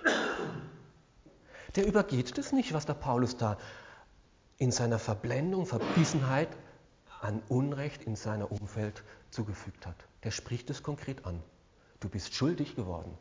der 1.76 1.86
übergeht 1.86 2.38
das 2.38 2.54
nicht, 2.54 2.72
was 2.72 2.86
der 2.86 2.94
Paulus 2.94 3.36
da 3.36 3.58
in 4.58 4.72
seiner 4.72 4.98
Verblendung, 4.98 5.66
Verbissenheit 5.66 6.56
an 7.20 7.44
Unrecht 7.50 8.06
in 8.06 8.16
seiner 8.16 8.50
Umfeld 8.54 9.04
zugefügt 9.32 9.86
hat. 9.86 9.98
Der 10.24 10.32
spricht 10.32 10.70
es 10.70 10.82
konkret 10.82 11.26
an. 11.26 11.44
Du 12.00 12.08
bist 12.08 12.34
schuldig 12.34 12.78
geworden 12.78 13.18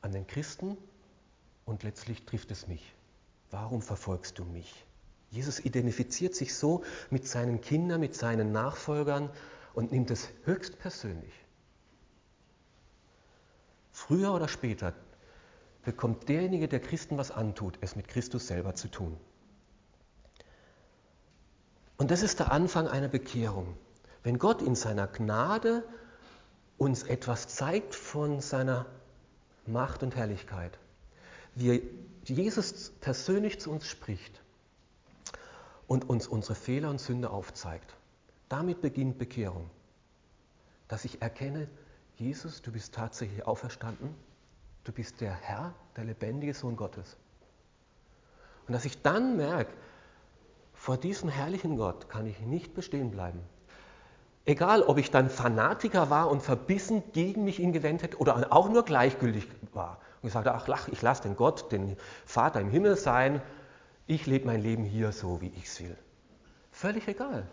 an 0.00 0.12
den 0.12 0.26
Christen 0.26 0.78
und 1.64 1.82
letztlich 1.82 2.24
trifft 2.24 2.50
es 2.50 2.66
mich. 2.68 2.94
Warum 3.50 3.82
verfolgst 3.82 4.38
du 4.38 4.44
mich? 4.44 4.84
Jesus 5.30 5.60
identifiziert 5.60 6.34
sich 6.34 6.54
so 6.54 6.84
mit 7.10 7.26
seinen 7.26 7.60
Kindern, 7.60 8.00
mit 8.00 8.14
seinen 8.14 8.52
Nachfolgern 8.52 9.30
und 9.74 9.92
nimmt 9.92 10.10
es 10.10 10.28
höchst 10.44 10.78
persönlich. 10.78 11.32
Früher 13.90 14.34
oder 14.34 14.48
später 14.48 14.94
bekommt 15.84 16.28
derjenige, 16.28 16.68
der 16.68 16.80
Christen 16.80 17.18
was 17.18 17.30
antut, 17.30 17.78
es 17.80 17.96
mit 17.96 18.08
Christus 18.08 18.46
selber 18.46 18.74
zu 18.74 18.88
tun. 18.88 19.16
Und 21.96 22.10
das 22.10 22.22
ist 22.22 22.40
der 22.40 22.52
Anfang 22.52 22.88
einer 22.88 23.08
Bekehrung. 23.08 23.76
Wenn 24.22 24.38
Gott 24.38 24.62
in 24.62 24.74
seiner 24.74 25.06
Gnade 25.06 25.84
uns 26.78 27.02
etwas 27.04 27.48
zeigt 27.48 27.94
von 27.94 28.40
seiner 28.40 28.86
Macht 29.66 30.02
und 30.02 30.16
Herrlichkeit, 30.16 30.78
wie 31.54 31.82
Jesus 32.24 32.92
persönlich 33.00 33.60
zu 33.60 33.70
uns 33.70 33.86
spricht 33.86 34.40
und 35.86 36.08
uns 36.08 36.26
unsere 36.26 36.54
Fehler 36.54 36.90
und 36.90 37.00
Sünde 37.00 37.30
aufzeigt, 37.30 37.94
damit 38.48 38.80
beginnt 38.80 39.18
Bekehrung. 39.18 39.68
Dass 40.88 41.04
ich 41.04 41.20
erkenne, 41.20 41.68
Jesus, 42.16 42.62
du 42.62 42.72
bist 42.72 42.94
tatsächlich 42.94 43.46
auferstanden, 43.46 44.14
du 44.84 44.92
bist 44.92 45.20
der 45.20 45.32
Herr, 45.32 45.74
der 45.96 46.04
lebendige 46.04 46.54
Sohn 46.54 46.76
Gottes. 46.76 47.16
Und 48.66 48.74
dass 48.74 48.84
ich 48.84 49.02
dann 49.02 49.36
merke, 49.36 49.72
vor 50.74 50.96
diesem 50.96 51.28
herrlichen 51.28 51.76
Gott 51.76 52.08
kann 52.08 52.26
ich 52.26 52.40
nicht 52.40 52.74
bestehen 52.74 53.10
bleiben. 53.10 53.40
Egal, 54.44 54.82
ob 54.82 54.98
ich 54.98 55.10
dann 55.10 55.30
Fanatiker 55.30 56.10
war 56.10 56.30
und 56.30 56.42
verbissen 56.42 57.02
gegen 57.12 57.44
mich 57.44 57.60
ihn 57.60 57.72
gewendet 57.72 58.18
oder 58.20 58.52
auch 58.52 58.68
nur 58.68 58.84
gleichgültig 58.84 59.48
war 59.72 60.00
und 60.22 60.28
gesagt 60.28 60.46
ach, 60.48 60.88
ich 60.88 61.02
lasse 61.02 61.22
den 61.22 61.36
Gott, 61.36 61.72
den 61.72 61.96
Vater 62.24 62.60
im 62.60 62.70
Himmel 62.70 62.96
sein, 62.96 63.42
ich 64.06 64.26
lebe 64.26 64.46
mein 64.46 64.62
Leben 64.62 64.84
hier 64.84 65.12
so, 65.12 65.40
wie 65.40 65.48
ich 65.48 65.64
es 65.64 65.80
will. 65.80 65.96
Völlig 66.70 67.08
egal. 67.08 67.46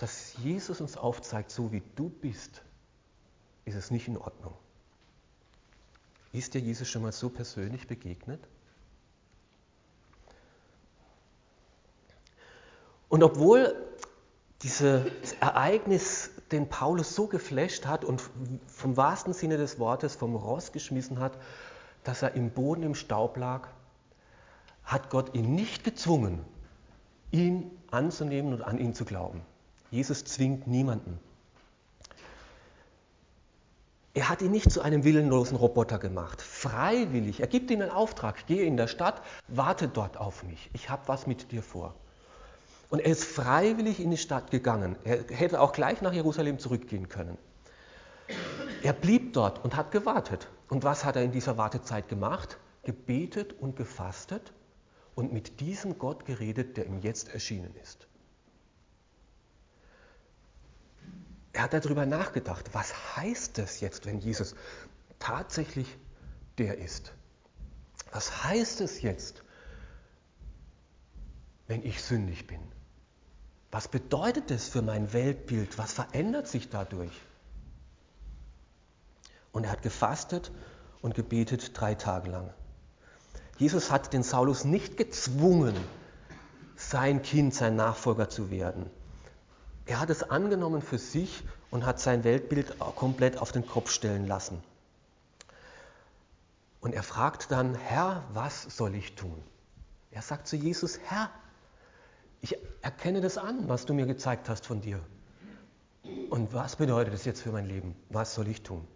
Dass 0.00 0.36
Jesus 0.38 0.80
uns 0.80 0.96
aufzeigt, 0.96 1.50
so 1.50 1.72
wie 1.72 1.82
du 1.94 2.08
bist, 2.08 2.62
ist 3.64 3.76
es 3.76 3.90
nicht 3.90 4.08
in 4.08 4.16
Ordnung. 4.16 4.54
Ist 6.32 6.54
dir 6.54 6.60
Jesus 6.60 6.88
schon 6.88 7.02
mal 7.02 7.12
so 7.12 7.28
persönlich 7.28 7.86
begegnet? 7.86 8.40
Und 13.08 13.22
obwohl 13.22 13.76
dieses 14.62 15.32
Ereignis 15.40 16.30
den 16.52 16.68
Paulus 16.68 17.14
so 17.14 17.26
geflasht 17.26 17.86
hat 17.86 18.04
und 18.04 18.22
vom 18.66 18.96
wahrsten 18.96 19.32
Sinne 19.32 19.56
des 19.56 19.78
Wortes 19.78 20.14
vom 20.14 20.36
Ross 20.36 20.72
geschmissen 20.72 21.18
hat, 21.18 21.32
dass 22.04 22.22
er 22.22 22.34
im 22.34 22.50
Boden 22.50 22.82
im 22.82 22.94
Staub 22.94 23.36
lag, 23.36 23.68
hat 24.84 25.10
Gott 25.10 25.34
ihn 25.34 25.54
nicht 25.54 25.84
gezwungen, 25.84 26.44
ihn 27.30 27.70
anzunehmen 27.90 28.52
und 28.52 28.62
an 28.62 28.78
ihn 28.78 28.94
zu 28.94 29.04
glauben. 29.04 29.42
Jesus 29.90 30.24
zwingt 30.24 30.66
niemanden. 30.66 31.18
Er 34.14 34.28
hat 34.28 34.42
ihn 34.42 34.50
nicht 34.50 34.70
zu 34.70 34.82
einem 34.82 35.04
willenlosen 35.04 35.56
Roboter 35.56 35.98
gemacht. 35.98 36.42
Freiwillig. 36.42 37.40
Er 37.40 37.46
gibt 37.46 37.70
ihm 37.70 37.80
einen 37.80 37.90
Auftrag. 37.90 38.46
Gehe 38.46 38.64
in 38.64 38.76
der 38.76 38.86
Stadt, 38.86 39.22
warte 39.48 39.88
dort 39.88 40.18
auf 40.18 40.42
mich. 40.42 40.70
Ich 40.74 40.90
habe 40.90 41.08
was 41.08 41.26
mit 41.26 41.50
dir 41.50 41.62
vor. 41.62 41.94
Und 42.92 42.98
er 42.98 43.10
ist 43.10 43.24
freiwillig 43.24 44.00
in 44.00 44.10
die 44.10 44.18
Stadt 44.18 44.50
gegangen. 44.50 44.96
Er 45.04 45.24
hätte 45.30 45.62
auch 45.62 45.72
gleich 45.72 46.02
nach 46.02 46.12
Jerusalem 46.12 46.58
zurückgehen 46.58 47.08
können. 47.08 47.38
Er 48.82 48.92
blieb 48.92 49.32
dort 49.32 49.64
und 49.64 49.76
hat 49.76 49.92
gewartet. 49.92 50.46
Und 50.68 50.84
was 50.84 51.02
hat 51.06 51.16
er 51.16 51.22
in 51.22 51.32
dieser 51.32 51.56
Wartezeit 51.56 52.10
gemacht? 52.10 52.58
Gebetet 52.82 53.54
und 53.54 53.76
gefastet 53.76 54.52
und 55.14 55.32
mit 55.32 55.60
diesem 55.60 55.98
Gott 55.98 56.26
geredet, 56.26 56.76
der 56.76 56.84
ihm 56.84 56.98
jetzt 57.00 57.32
erschienen 57.32 57.74
ist. 57.82 58.08
Er 61.54 61.62
hat 61.62 61.72
darüber 61.72 62.04
nachgedacht, 62.04 62.74
was 62.74 63.16
heißt 63.16 63.58
es 63.58 63.80
jetzt, 63.80 64.04
wenn 64.04 64.18
Jesus 64.18 64.54
tatsächlich 65.18 65.96
der 66.58 66.76
ist? 66.76 67.14
Was 68.10 68.44
heißt 68.44 68.82
es 68.82 69.00
jetzt, 69.00 69.42
wenn 71.68 71.82
ich 71.86 72.02
sündig 72.02 72.46
bin? 72.46 72.60
Was 73.72 73.88
bedeutet 73.88 74.50
es 74.50 74.68
für 74.68 74.82
mein 74.82 75.14
Weltbild? 75.14 75.78
Was 75.78 75.94
verändert 75.94 76.46
sich 76.46 76.68
dadurch? 76.68 77.12
Und 79.50 79.64
er 79.64 79.72
hat 79.72 79.82
gefastet 79.82 80.52
und 81.00 81.14
gebetet 81.14 81.72
drei 81.74 81.94
Tage 81.94 82.30
lang. 82.30 82.52
Jesus 83.56 83.90
hat 83.90 84.12
den 84.12 84.22
Saulus 84.22 84.64
nicht 84.64 84.98
gezwungen, 84.98 85.74
sein 86.76 87.22
Kind, 87.22 87.54
sein 87.54 87.74
Nachfolger 87.74 88.28
zu 88.28 88.50
werden. 88.50 88.90
Er 89.86 90.00
hat 90.00 90.10
es 90.10 90.22
angenommen 90.22 90.82
für 90.82 90.98
sich 90.98 91.42
und 91.70 91.86
hat 91.86 91.98
sein 91.98 92.24
Weltbild 92.24 92.78
komplett 92.96 93.38
auf 93.38 93.52
den 93.52 93.66
Kopf 93.66 93.90
stellen 93.90 94.26
lassen. 94.26 94.62
Und 96.80 96.92
er 96.94 97.02
fragt 97.02 97.50
dann, 97.50 97.74
Herr, 97.74 98.22
was 98.34 98.64
soll 98.64 98.94
ich 98.94 99.14
tun? 99.14 99.42
Er 100.10 100.20
sagt 100.20 100.46
zu 100.46 100.56
Jesus, 100.56 100.98
Herr, 101.06 101.30
ich 102.42 102.58
erkenne 103.02 103.20
das 103.20 103.36
an, 103.36 103.68
was 103.68 103.84
du 103.84 103.94
mir 103.94 104.06
gezeigt 104.06 104.48
hast 104.48 104.64
von 104.64 104.80
dir. 104.80 105.00
Und 106.30 106.54
was 106.54 106.76
bedeutet 106.76 107.12
es 107.12 107.24
jetzt 107.24 107.42
für 107.42 107.50
mein 107.50 107.66
Leben? 107.66 107.96
Was 108.10 108.36
soll 108.36 108.46
ich 108.46 108.62
tun? 108.62 108.86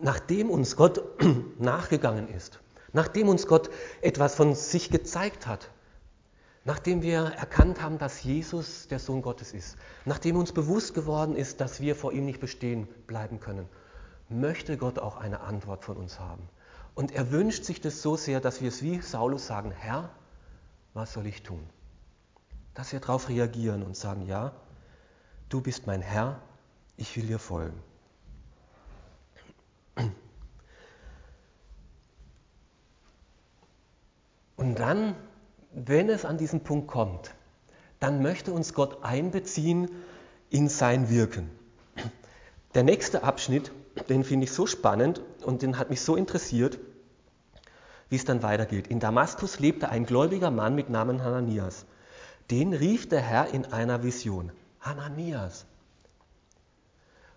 Nachdem 0.00 0.48
uns 0.48 0.76
Gott 0.76 1.02
nachgegangen 1.58 2.28
ist, 2.28 2.60
nachdem 2.92 3.28
uns 3.28 3.48
Gott 3.48 3.68
etwas 4.00 4.36
von 4.36 4.54
sich 4.54 4.90
gezeigt 4.90 5.48
hat, 5.48 5.68
Nachdem 6.64 7.02
wir 7.02 7.24
erkannt 7.24 7.82
haben, 7.82 7.98
dass 7.98 8.22
Jesus 8.22 8.86
der 8.86 9.00
Sohn 9.00 9.20
Gottes 9.20 9.52
ist, 9.52 9.76
nachdem 10.04 10.36
uns 10.36 10.52
bewusst 10.52 10.94
geworden 10.94 11.34
ist, 11.34 11.60
dass 11.60 11.80
wir 11.80 11.96
vor 11.96 12.12
ihm 12.12 12.24
nicht 12.24 12.38
bestehen 12.38 12.86
bleiben 13.08 13.40
können, 13.40 13.68
möchte 14.28 14.76
Gott 14.76 15.00
auch 15.00 15.16
eine 15.16 15.40
Antwort 15.40 15.84
von 15.84 15.96
uns 15.96 16.20
haben. 16.20 16.48
Und 16.94 17.12
er 17.12 17.30
wünscht 17.30 17.64
sich 17.64 17.80
das 17.80 18.02
so 18.02 18.16
sehr, 18.16 18.40
dass 18.40 18.60
wir 18.60 18.68
es 18.68 18.82
wie 18.82 19.00
Saulus 19.00 19.46
sagen, 19.46 19.70
Herr, 19.70 20.10
was 20.94 21.12
soll 21.12 21.26
ich 21.26 21.42
tun? 21.42 21.66
Dass 22.74 22.92
wir 22.92 23.00
darauf 23.00 23.28
reagieren 23.28 23.82
und 23.82 23.96
sagen, 23.96 24.26
ja, 24.26 24.52
du 25.48 25.60
bist 25.60 25.86
mein 25.86 26.02
Herr, 26.02 26.40
ich 26.96 27.16
will 27.16 27.26
dir 27.26 27.38
folgen. 27.38 27.82
Und 34.56 34.78
dann 34.78 35.16
wenn 35.72 36.08
es 36.10 36.24
an 36.24 36.38
diesen 36.38 36.60
Punkt 36.60 36.88
kommt, 36.88 37.34
dann 37.98 38.22
möchte 38.22 38.52
uns 38.52 38.74
Gott 38.74 39.02
einbeziehen 39.02 39.90
in 40.50 40.68
sein 40.68 41.08
Wirken. 41.08 41.50
Der 42.74 42.82
nächste 42.82 43.22
Abschnitt, 43.22 43.72
den 44.08 44.24
finde 44.24 44.44
ich 44.44 44.52
so 44.52 44.66
spannend 44.66 45.20
und 45.44 45.62
den 45.62 45.78
hat 45.78 45.90
mich 45.90 46.00
so 46.00 46.16
interessiert, 46.16 46.78
wie 48.08 48.16
es 48.16 48.24
dann 48.24 48.42
weitergeht. 48.42 48.88
In 48.88 49.00
Damaskus 49.00 49.58
lebte 49.58 49.88
ein 49.88 50.06
gläubiger 50.06 50.50
Mann 50.50 50.74
mit 50.74 50.90
Namen 50.90 51.22
Hananias. 51.24 51.86
Den 52.50 52.72
rief 52.72 53.08
der 53.08 53.20
Herr 53.20 53.48
in 53.52 53.72
einer 53.72 54.02
Vision. 54.02 54.52
Hananias. 54.80 55.64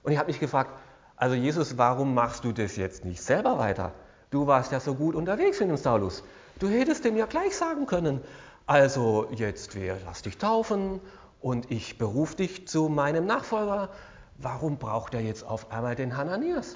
Und 0.03 0.11
ich 0.11 0.17
habe 0.17 0.27
mich 0.27 0.39
gefragt, 0.39 0.71
also 1.15 1.35
Jesus, 1.35 1.77
warum 1.77 2.13
machst 2.13 2.43
du 2.43 2.51
das 2.51 2.75
jetzt 2.75 3.05
nicht 3.05 3.21
selber 3.21 3.57
weiter? 3.57 3.93
Du 4.31 4.47
warst 4.47 4.71
ja 4.71 4.79
so 4.79 4.95
gut 4.95 5.15
unterwegs 5.15 5.59
mit 5.59 5.69
dem 5.69 5.77
Saulus. 5.77 6.23
Du 6.59 6.67
hättest 6.67 7.05
dem 7.05 7.15
ja 7.15 7.25
gleich 7.25 7.55
sagen 7.55 7.85
können, 7.85 8.21
also 8.65 9.27
jetzt 9.31 9.75
lass 10.05 10.23
dich 10.23 10.37
taufen 10.37 10.99
und 11.39 11.71
ich 11.71 11.97
berufe 11.97 12.35
dich 12.35 12.67
zu 12.67 12.89
meinem 12.89 13.25
Nachfolger. 13.25 13.89
Warum 14.37 14.77
braucht 14.77 15.13
er 15.13 15.21
jetzt 15.21 15.43
auf 15.43 15.71
einmal 15.71 15.95
den 15.95 16.17
Hananias? 16.17 16.75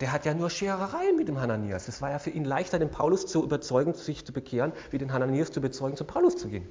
Der 0.00 0.12
hat 0.12 0.24
ja 0.24 0.34
nur 0.34 0.50
Scherereien 0.50 1.16
mit 1.16 1.28
dem 1.28 1.40
Hananias. 1.40 1.88
Es 1.88 2.02
war 2.02 2.10
ja 2.10 2.18
für 2.18 2.30
ihn 2.30 2.44
leichter, 2.44 2.78
den 2.78 2.90
Paulus 2.90 3.26
zu 3.26 3.44
überzeugen, 3.44 3.94
sich 3.94 4.24
zu 4.24 4.32
bekehren, 4.32 4.72
wie 4.90 4.98
den 4.98 5.12
Hananias 5.12 5.52
zu 5.52 5.60
überzeugen, 5.60 5.96
zu 5.96 6.04
Paulus 6.04 6.36
zu 6.36 6.48
gehen. 6.48 6.66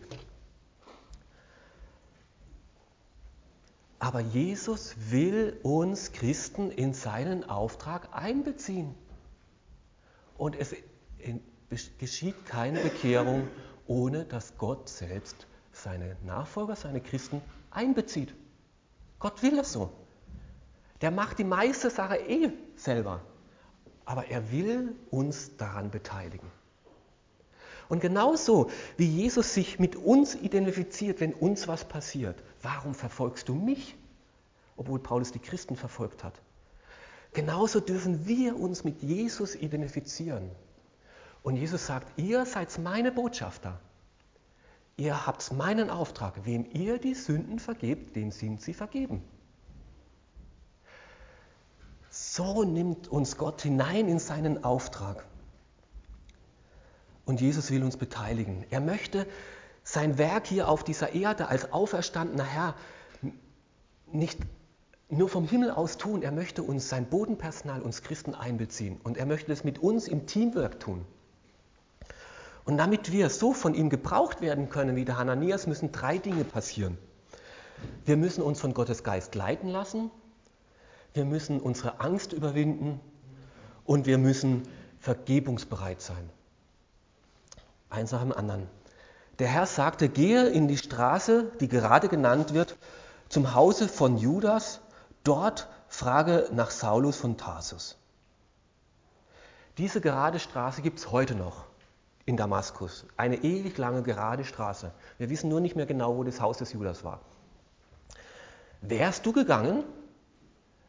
Aber 4.00 4.20
Jesus 4.20 4.96
will 5.10 5.60
uns 5.64 6.12
Christen 6.12 6.72
in 6.72 6.94
seinen 6.94 7.48
Auftrag 7.48 8.10
einbeziehen. 8.12 8.96
Und 10.38 10.58
es 10.58 10.76
geschieht 12.00 12.46
keine 12.46 12.80
Bekehrung, 12.80 13.48
ohne 13.86 14.26
dass 14.26 14.58
Gott 14.58 14.90
selbst 14.90 15.46
seine 15.72 16.18
Nachfolger, 16.26 16.76
seine 16.76 17.00
Christen 17.00 17.42
einbezieht. 17.70 18.34
Gott 19.20 19.44
will 19.44 19.60
es 19.60 19.72
so. 19.72 19.92
Der 21.02 21.12
macht 21.12 21.40
die 21.40 21.44
meiste 21.44 21.90
Sache 21.90 22.18
eh 22.18 22.52
selber. 22.76 23.22
Aber 24.06 24.28
er 24.28 24.52
will 24.52 24.96
uns 25.10 25.58
daran 25.58 25.92
beteiligen. 25.92 26.50
Und 27.90 28.00
genauso 28.00 28.70
wie 28.98 29.06
Jesus 29.06 29.54
sich 29.54 29.78
mit 29.80 29.96
uns 29.96 30.36
identifiziert, 30.36 31.20
wenn 31.20 31.34
uns 31.34 31.68
was 31.68 31.86
passiert, 31.86 32.42
warum 32.62 32.94
verfolgst 32.94 33.50
du 33.50 33.54
mich? 33.54 33.98
Obwohl 34.78 35.00
Paulus 35.00 35.32
die 35.32 35.40
Christen 35.40 35.76
verfolgt 35.76 36.24
hat. 36.24 36.42
Genauso 37.34 37.80
dürfen 37.80 38.28
wir 38.28 38.60
uns 38.60 38.84
mit 38.84 39.02
Jesus 39.02 39.56
identifizieren. 39.56 40.50
Und 41.44 41.56
Jesus 41.56 41.86
sagt, 41.86 42.18
ihr 42.18 42.46
seid 42.46 42.78
meine 42.80 43.12
Botschafter. 43.12 43.80
Ihr 44.98 45.26
habt 45.26 45.52
meinen 45.54 45.90
Auftrag. 45.90 46.46
Wem 46.46 46.66
ihr 46.72 46.98
die 46.98 47.14
Sünden 47.14 47.60
vergebt, 47.60 48.16
dem 48.16 48.32
sind 48.32 48.62
sie 48.62 48.74
vergeben. 48.74 49.24
So 52.34 52.64
nimmt 52.64 53.10
uns 53.10 53.36
Gott 53.36 53.62
hinein 53.62 54.08
in 54.08 54.18
seinen 54.18 54.64
Auftrag. 54.64 55.26
Und 57.26 57.42
Jesus 57.42 57.72
will 57.72 57.84
uns 57.84 57.98
beteiligen. 57.98 58.64
Er 58.70 58.80
möchte 58.80 59.28
sein 59.84 60.18
Werk 60.18 60.48
hier 60.48 60.70
auf 60.70 60.86
dieser 60.86 61.14
Erde 61.14 61.50
als 61.50 61.74
auferstandener 61.74 62.46
Herr 62.46 62.76
nicht 64.14 64.40
nur 65.10 65.28
vom 65.28 65.46
Himmel 65.46 65.72
aus 65.72 65.98
tun. 65.98 66.22
Er 66.22 66.32
möchte 66.32 66.64
uns, 66.64 66.88
sein 66.88 67.10
Bodenpersonal, 67.10 67.82
uns 67.82 68.02
Christen 68.02 68.34
einbeziehen. 68.34 69.02
Und 69.04 69.18
er 69.18 69.26
möchte 69.26 69.52
es 69.52 69.66
mit 69.66 69.80
uns 69.80 70.08
im 70.08 70.26
Teamwork 70.26 70.80
tun. 70.80 71.06
Und 72.64 72.78
damit 72.78 73.12
wir 73.12 73.30
so 73.30 73.52
von 73.52 73.74
ihm 73.74 73.90
gebraucht 73.90 74.40
werden 74.40 74.70
können 74.70 74.96
wie 74.96 75.04
der 75.04 75.18
Hananias, 75.18 75.68
müssen 75.68 75.92
drei 75.92 76.18
Dinge 76.18 76.46
passieren. 76.46 76.98
wir 78.06 78.16
müssen 78.16 78.42
uns 78.42 78.62
von 78.62 78.74
Gottes 78.74 79.04
Geist 79.04 79.36
leiten 79.36 79.68
lassen, 79.68 80.12
wir 81.14 81.26
müssen 81.26 81.60
unsere 81.60 82.00
Angst 82.00 82.34
überwinden 82.34 83.00
und 83.86 84.06
wir 84.06 84.18
müssen 84.18 84.64
vergebungsbereit 85.00 86.02
sein. 86.02 86.30
Eins 87.90 88.12
nach 88.12 88.22
dem 88.22 88.32
anderen. 88.32 88.68
Der 89.40 89.48
Herr 89.48 89.66
sagte, 89.66 90.08
gehe 90.08 90.48
in 90.48 90.68
die 90.68 90.78
Straße, 90.78 91.52
die 91.60 91.68
gerade 91.68 92.08
genannt 92.08 92.54
wird, 92.54 92.78
zum 93.28 93.56
Hause 93.56 93.88
von 93.88 94.18
Judas, 94.18 94.82
dort 95.24 95.68
frage 95.88 96.50
nach 96.54 96.72
Saulus 96.72 97.18
von 97.18 97.38
Tarsus. 97.38 97.98
Diese 99.78 100.02
gerade 100.02 100.40
Straße 100.40 100.82
gibt 100.82 101.00
es 101.00 101.12
heute 101.12 101.36
noch 101.36 101.66
in 102.26 102.38
Damaskus. 102.38 103.06
Eine 103.18 103.38
ewig 103.38 103.78
lange 103.78 104.04
gerade 104.04 104.46
Straße. 104.46 104.92
Wir 105.18 105.30
wissen 105.30 105.50
nur 105.50 105.60
nicht 105.60 105.76
mehr 105.76 105.86
genau, 105.86 106.18
wo 106.18 106.24
das 106.24 106.40
Haus 106.40 106.58
des 106.58 106.74
Judas 106.74 107.04
war. 107.04 107.22
Wärst 108.82 109.26
du 109.26 109.34
gegangen, 109.34 109.84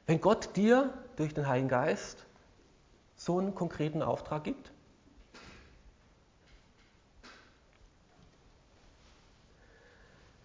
wenn 0.06 0.20
Gott 0.20 0.56
dir 0.56 0.92
durch 1.16 1.34
den 1.34 1.46
Heiligen 1.46 1.68
Geist 1.68 2.26
so 3.16 3.38
einen 3.38 3.54
konkreten 3.54 4.02
Auftrag 4.02 4.44
gibt? 4.44 4.72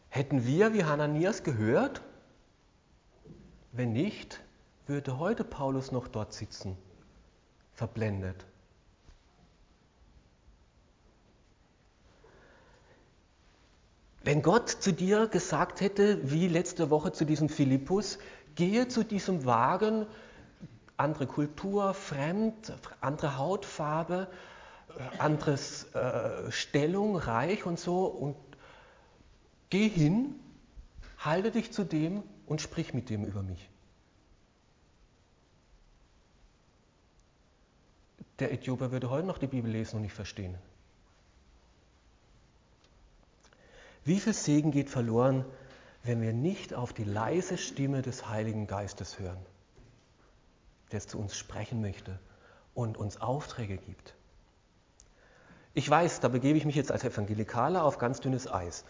Hätten 0.10 0.46
wir 0.46 0.74
wie 0.74 0.84
Hananias 0.84 1.44
gehört? 1.44 2.02
Wenn 3.72 3.94
nicht, 3.94 4.40
würde 4.88 5.20
heute 5.20 5.44
Paulus 5.44 5.92
noch 5.92 6.08
dort 6.08 6.34
sitzen, 6.34 6.76
verblendet. 7.74 8.46
Wenn 14.24 14.42
Gott 14.42 14.70
zu 14.70 14.92
dir 14.92 15.28
gesagt 15.28 15.80
hätte, 15.80 16.20
wie 16.32 16.48
letzte 16.48 16.90
Woche 16.90 17.12
zu 17.12 17.24
diesem 17.24 17.48
Philippus, 17.48 18.18
gehe 18.58 18.88
zu 18.90 19.06
diesem 19.06 19.46
Wagen, 19.46 20.06
andere 20.98 21.28
Kultur, 21.28 21.94
fremd, 21.94 22.74
andere 23.00 23.38
Hautfarbe, 23.38 24.28
äh, 24.90 25.20
anderes 25.20 25.94
äh, 25.94 26.52
Stellung, 26.52 27.16
reich 27.16 27.66
und 27.66 27.80
so, 27.80 28.06
und 28.06 28.36
geh 29.70 29.88
hin, 29.88 30.36
halte 31.20 31.52
dich 31.52 31.72
zu 31.72 31.84
dem 31.86 32.24
und 32.48 32.60
sprich 32.60 32.94
mit 32.94 33.10
dem 33.10 33.24
über 33.24 33.44
mich. 33.44 33.70
Der 38.40 38.52
Äthiopier 38.52 38.92
würde 38.92 39.10
heute 39.10 39.28
noch 39.28 39.38
die 39.38 39.48
Bibel 39.48 39.72
lesen 39.72 39.98
und 39.98 40.02
nicht 40.02 40.14
verstehen. 40.14 40.56
Wie 44.04 44.20
viel 44.20 44.34
Segen 44.34 44.72
geht 44.72 44.90
verloren, 44.90 45.46
wenn 46.08 46.22
wir 46.22 46.34
nicht 46.34 46.74
auf 46.74 46.94
die 46.94 47.04
leise 47.04 47.58
Stimme 47.58 48.02
des 48.02 48.30
Heiligen 48.30 48.66
Geistes 48.66 49.20
hören, 49.20 49.46
der 50.92 51.02
zu 51.02 51.20
uns 51.20 51.36
sprechen 51.36 51.82
möchte 51.82 52.20
und 52.74 52.98
uns 52.98 53.20
Aufträge 53.20 53.78
gibt? 53.78 54.16
Ich 55.74 55.88
weiß, 55.88 56.22
da 56.22 56.30
begebe 56.30 56.58
ich 56.58 56.66
mich 56.66 56.76
jetzt 56.76 56.92
als 56.92 57.04
Evangelikaler 57.04 57.84
auf 57.84 57.98
ganz 57.98 58.22
dünnes 58.22 58.52
Eis. 58.52 58.86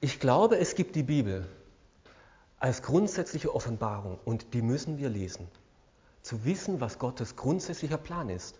Ich 0.00 0.20
glaube, 0.20 0.56
es 0.58 0.76
gibt 0.76 0.94
die 0.94 1.02
Bibel 1.02 1.46
als 2.60 2.82
grundsätzliche 2.82 3.54
Offenbarung 3.54 4.18
und 4.24 4.54
die 4.54 4.62
müssen 4.62 4.98
wir 4.98 5.08
lesen, 5.08 5.48
zu 6.22 6.44
wissen, 6.44 6.80
was 6.80 6.98
Gottes 6.98 7.36
grundsätzlicher 7.36 7.98
Plan 7.98 8.28
ist. 8.28 8.58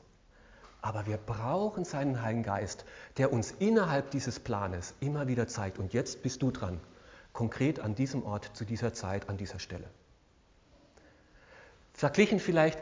Aber 0.81 1.07
wir 1.07 1.17
brauchen 1.17 1.85
seinen 1.85 2.23
Heiligen 2.23 2.45
Geist, 2.45 2.85
der 3.17 3.33
uns 3.33 3.51
innerhalb 3.59 4.11
dieses 4.11 4.39
Planes 4.39 4.95
immer 5.01 5.27
wieder 5.27 5.49
zeigt. 5.49 5.79
Und 5.79 5.93
jetzt 5.93 6.23
bist 6.23 6.43
du 6.43 6.51
dran, 6.51 6.81
konkret 7.33 7.81
an 7.81 7.95
diesem 7.95 8.25
Ort, 8.25 8.51
zu 8.55 8.65
dieser 8.65 8.93
Zeit, 8.93 9.29
an 9.29 9.37
dieser 9.37 9.59
Stelle. 9.59 9.89
Verglichen 11.93 12.39
vielleicht, 12.39 12.79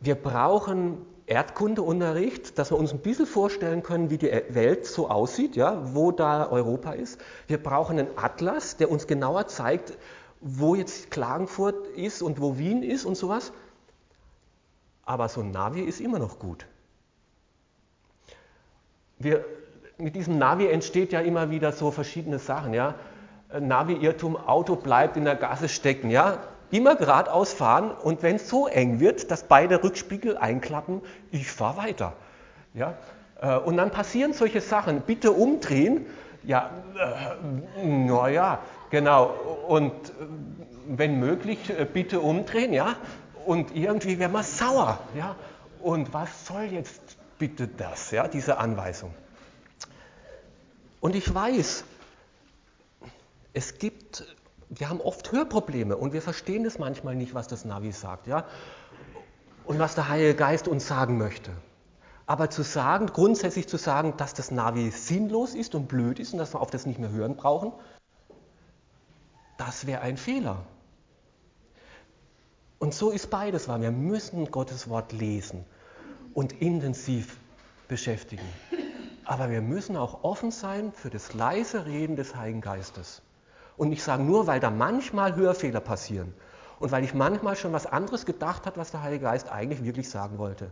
wir 0.00 0.14
brauchen 0.14 1.04
Erdkundeunterricht, 1.26 2.58
dass 2.58 2.70
wir 2.70 2.78
uns 2.78 2.92
ein 2.92 3.00
bisschen 3.00 3.26
vorstellen 3.26 3.82
können, 3.82 4.08
wie 4.08 4.16
die 4.16 4.30
Welt 4.48 4.86
so 4.86 5.10
aussieht, 5.10 5.56
ja, 5.56 5.94
wo 5.94 6.10
da 6.10 6.50
Europa 6.50 6.92
ist. 6.92 7.20
Wir 7.46 7.62
brauchen 7.62 7.98
einen 7.98 8.08
Atlas, 8.16 8.78
der 8.78 8.90
uns 8.90 9.06
genauer 9.06 9.46
zeigt, 9.48 9.98
wo 10.40 10.74
jetzt 10.74 11.10
Klagenfurt 11.10 11.88
ist 11.88 12.22
und 12.22 12.40
wo 12.40 12.56
Wien 12.56 12.82
ist 12.82 13.04
und 13.04 13.16
sowas. 13.16 13.52
Aber 15.04 15.28
so 15.28 15.42
ein 15.42 15.50
Navi 15.50 15.82
ist 15.82 16.00
immer 16.00 16.18
noch 16.18 16.38
gut. 16.38 16.66
Wir, 19.18 19.44
mit 19.98 20.14
diesem 20.14 20.38
Navi 20.38 20.66
entsteht 20.66 21.12
ja 21.12 21.20
immer 21.20 21.50
wieder 21.50 21.72
so 21.72 21.90
verschiedene 21.90 22.38
Sachen. 22.38 22.72
Ja? 22.72 22.94
Navi-Irrtum, 23.58 24.36
Auto 24.36 24.76
bleibt 24.76 25.16
in 25.16 25.24
der 25.24 25.36
Gasse 25.36 25.68
stecken. 25.68 26.10
Ja? 26.10 26.38
Immer 26.70 26.96
geradeaus 26.96 27.52
fahren 27.52 27.90
und 27.90 28.22
wenn 28.22 28.36
es 28.36 28.48
so 28.48 28.66
eng 28.68 29.00
wird, 29.00 29.30
dass 29.30 29.44
beide 29.44 29.82
Rückspiegel 29.82 30.36
einklappen, 30.36 31.00
ich 31.30 31.50
fahre 31.50 31.78
weiter. 31.78 32.12
Ja? 32.74 32.94
Äh, 33.40 33.56
und 33.56 33.76
dann 33.76 33.90
passieren 33.90 34.32
solche 34.32 34.60
Sachen. 34.60 35.00
Bitte 35.00 35.32
umdrehen. 35.32 36.06
Ja, 36.44 36.70
äh, 37.80 37.86
naja, 37.86 38.60
genau. 38.90 39.34
Und 39.66 39.92
äh, 39.92 40.12
wenn 40.86 41.18
möglich, 41.18 41.70
äh, 41.70 41.84
bitte 41.84 42.20
umdrehen. 42.20 42.72
Ja? 42.72 42.96
Und 43.46 43.74
irgendwie 43.74 44.18
wäre 44.18 44.30
man 44.30 44.44
sauer. 44.44 44.98
Ja? 45.16 45.36
Und 45.80 46.12
was 46.12 46.46
soll 46.46 46.64
jetzt 46.64 47.18
bitte 47.38 47.68
das, 47.68 48.10
ja, 48.10 48.28
diese 48.28 48.58
Anweisung. 48.58 49.14
Und 51.00 51.14
ich 51.14 51.32
weiß, 51.32 51.84
es 53.52 53.78
gibt, 53.78 54.36
wir 54.68 54.88
haben 54.88 55.00
oft 55.00 55.32
Hörprobleme 55.32 55.96
und 55.96 56.12
wir 56.12 56.22
verstehen 56.22 56.64
es 56.64 56.78
manchmal 56.78 57.14
nicht, 57.14 57.34
was 57.34 57.48
das 57.48 57.64
Navi 57.64 57.92
sagt, 57.92 58.26
ja, 58.26 58.44
und 59.64 59.78
was 59.78 59.94
der 59.94 60.08
Heilige 60.08 60.34
Geist 60.34 60.66
uns 60.66 60.86
sagen 60.86 61.18
möchte. 61.18 61.52
Aber 62.26 62.50
zu 62.50 62.62
sagen, 62.62 63.06
grundsätzlich 63.06 63.68
zu 63.68 63.78
sagen, 63.78 64.14
dass 64.16 64.34
das 64.34 64.50
Navi 64.50 64.90
sinnlos 64.90 65.54
ist 65.54 65.74
und 65.74 65.88
blöd 65.88 66.18
ist 66.18 66.32
und 66.32 66.38
dass 66.38 66.54
wir 66.54 66.60
auf 66.60 66.70
das 66.70 66.84
nicht 66.84 66.98
mehr 66.98 67.10
hören 67.10 67.36
brauchen, 67.36 67.72
das 69.56 69.86
wäre 69.86 70.02
ein 70.02 70.16
Fehler. 70.16 70.64
Und 72.78 72.94
so 72.94 73.10
ist 73.10 73.30
beides 73.30 73.66
wahr. 73.66 73.80
Wir 73.80 73.90
müssen 73.90 74.50
Gottes 74.50 74.88
Wort 74.88 75.12
lesen 75.12 75.64
und 76.38 76.52
intensiv 76.62 77.36
beschäftigen. 77.88 78.46
Aber 79.24 79.50
wir 79.50 79.60
müssen 79.60 79.96
auch 79.96 80.22
offen 80.22 80.52
sein 80.52 80.92
für 80.92 81.10
das 81.10 81.34
leise 81.34 81.84
Reden 81.84 82.14
des 82.14 82.36
Heiligen 82.36 82.60
Geistes. 82.60 83.22
Und 83.76 83.88
nicht 83.88 84.04
sagen, 84.04 84.24
nur 84.24 84.46
weil 84.46 84.60
da 84.60 84.70
manchmal 84.70 85.34
Hörfehler 85.34 85.80
passieren 85.80 86.32
und 86.78 86.92
weil 86.92 87.02
ich 87.02 87.12
manchmal 87.12 87.56
schon 87.56 87.72
was 87.72 87.86
anderes 87.86 88.24
gedacht 88.24 88.66
habe, 88.66 88.76
was 88.76 88.92
der 88.92 89.02
Heilige 89.02 89.24
Geist 89.24 89.48
eigentlich 89.48 89.82
wirklich 89.82 90.08
sagen 90.08 90.38
wollte, 90.38 90.70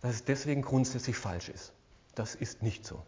dass 0.00 0.14
es 0.14 0.24
deswegen 0.24 0.62
grundsätzlich 0.62 1.16
falsch 1.16 1.48
ist. 1.48 1.72
Das 2.14 2.36
ist 2.36 2.62
nicht 2.62 2.86
so. 2.86 3.02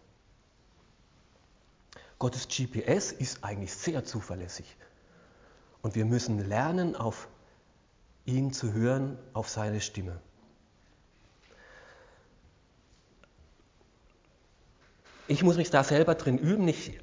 Gottes 2.18 2.48
GPS 2.48 3.12
ist 3.12 3.44
eigentlich 3.44 3.72
sehr 3.72 4.04
zuverlässig. 4.04 4.76
Und 5.82 5.94
wir 5.94 6.04
müssen 6.04 6.48
lernen, 6.48 6.96
auf 6.96 7.28
ihn 8.24 8.52
zu 8.52 8.72
hören, 8.72 9.16
auf 9.34 9.48
seine 9.48 9.80
Stimme. 9.80 10.20
Ich 15.28 15.42
muss 15.42 15.56
mich 15.56 15.70
da 15.70 15.82
selber 15.82 16.14
drin 16.14 16.38
üben. 16.38 16.68
Ich 16.68 17.00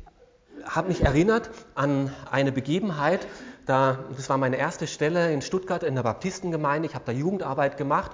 habe 0.66 0.88
mich 0.88 1.02
erinnert 1.02 1.50
an 1.76 2.10
eine 2.32 2.54
Begebenheit, 2.54 3.28
da, 3.66 4.00
das 4.16 4.30
war 4.30 4.38
meine 4.38 4.56
erste 4.56 4.88
Stelle 4.88 5.34
in 5.34 5.42
Stuttgart 5.42 5.84
in 5.84 5.96
der 5.96 6.04
Baptistengemeinde. 6.04 6.88
Ich 6.88 6.96
habe 6.96 7.04
da 7.06 7.12
Jugendarbeit 7.12 7.76
gemacht 7.76 8.12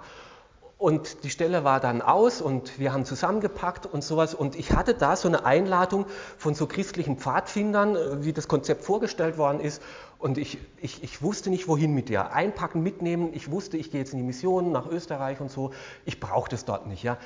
und 0.79 1.23
die 1.23 1.29
Stelle 1.29 1.63
war 1.63 1.79
dann 1.79 2.01
aus 2.01 2.41
und 2.41 2.79
wir 2.79 2.91
haben 2.91 3.05
zusammengepackt 3.05 3.85
und 3.85 4.03
sowas. 4.03 4.33
Und 4.33 4.55
ich 4.55 4.71
hatte 4.71 4.95
da 4.95 5.15
so 5.15 5.27
eine 5.27 5.45
Einladung 5.45 6.07
von 6.37 6.55
so 6.55 6.65
christlichen 6.65 7.17
Pfadfindern, 7.17 8.23
wie 8.23 8.33
das 8.33 8.47
Konzept 8.47 8.83
vorgestellt 8.83 9.37
worden 9.37 9.59
ist. 9.59 9.81
Und 10.17 10.39
ich, 10.39 10.57
ich, 10.81 11.03
ich 11.03 11.21
wusste 11.21 11.51
nicht, 11.51 11.67
wohin 11.67 11.93
mit 11.93 12.09
der. 12.09 12.33
Einpacken, 12.33 12.81
mitnehmen. 12.81 13.29
Ich 13.33 13.51
wusste, 13.51 13.77
ich 13.77 13.91
gehe 13.91 13.99
jetzt 13.99 14.13
in 14.13 14.19
die 14.19 14.25
Mission 14.25 14.71
nach 14.71 14.87
Österreich 14.87 15.39
und 15.39 15.51
so. 15.51 15.71
Ich 16.05 16.19
brauche 16.19 16.49
das 16.49 16.65
dort 16.65 16.87
nicht. 16.87 17.03
Ja. 17.03 17.17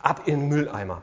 Ab 0.00 0.22
in 0.26 0.40
den 0.40 0.48
Mülleimer 0.48 1.02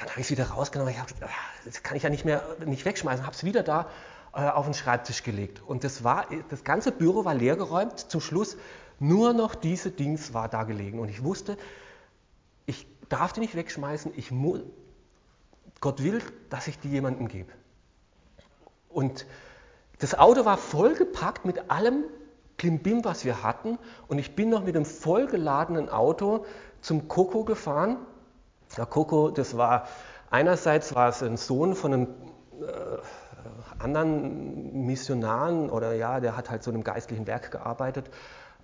dann 0.00 0.10
habe 0.10 0.20
ich 0.20 0.26
es 0.26 0.30
wieder 0.30 0.48
rausgenommen. 0.48 0.94
Ich 0.94 1.00
hab, 1.00 1.08
ah, 1.22 1.28
das 1.64 1.82
kann 1.82 1.96
ich 1.96 2.02
ja 2.02 2.10
nicht 2.10 2.24
mehr 2.24 2.42
nicht 2.64 2.84
wegschmeißen. 2.84 3.24
Habe 3.26 3.36
es 3.36 3.44
wieder 3.44 3.62
da 3.62 3.88
äh, 4.34 4.48
auf 4.48 4.64
den 4.64 4.74
Schreibtisch 4.74 5.22
gelegt. 5.22 5.62
Und 5.66 5.84
das, 5.84 6.02
war, 6.04 6.26
das 6.48 6.64
ganze 6.64 6.90
Büro 6.90 7.24
war 7.24 7.34
leergeräumt. 7.34 7.98
Zum 7.98 8.20
Schluss 8.20 8.56
nur 8.98 9.32
noch 9.32 9.54
diese 9.54 9.90
Dings 9.90 10.32
war 10.32 10.48
da 10.48 10.64
gelegen. 10.64 11.00
Und 11.00 11.08
ich 11.10 11.22
wusste, 11.22 11.58
ich 12.66 12.86
darf 13.08 13.32
die 13.32 13.40
nicht 13.40 13.54
wegschmeißen. 13.54 14.12
Ich 14.16 14.32
Gott 15.80 16.02
will, 16.02 16.22
dass 16.48 16.66
ich 16.66 16.78
die 16.78 16.88
jemandem 16.88 17.28
gebe. 17.28 17.52
Und 18.88 19.26
das 19.98 20.18
Auto 20.18 20.44
war 20.46 20.56
vollgepackt 20.56 21.44
mit 21.44 21.70
allem 21.70 22.04
Klimbim, 22.56 23.04
was 23.04 23.24
wir 23.24 23.42
hatten. 23.42 23.78
Und 24.08 24.18
ich 24.18 24.34
bin 24.34 24.48
noch 24.48 24.64
mit 24.64 24.74
dem 24.74 24.86
vollgeladenen 24.86 25.90
Auto 25.90 26.46
zum 26.80 27.08
Koko 27.08 27.44
gefahren 27.44 27.98
Coco, 28.76 29.30
das 29.30 29.56
war 29.56 29.88
einerseits 30.30 30.94
war 30.94 31.08
es 31.08 31.22
ein 31.22 31.36
Sohn 31.36 31.74
von 31.74 31.92
einem 31.92 32.06
anderen 33.78 34.86
Missionaren 34.86 35.70
oder 35.70 35.94
ja, 35.94 36.20
der 36.20 36.36
hat 36.36 36.50
halt 36.50 36.62
so 36.62 36.70
in 36.70 36.76
einem 36.76 36.84
geistlichen 36.84 37.26
Werk 37.26 37.50
gearbeitet, 37.50 38.10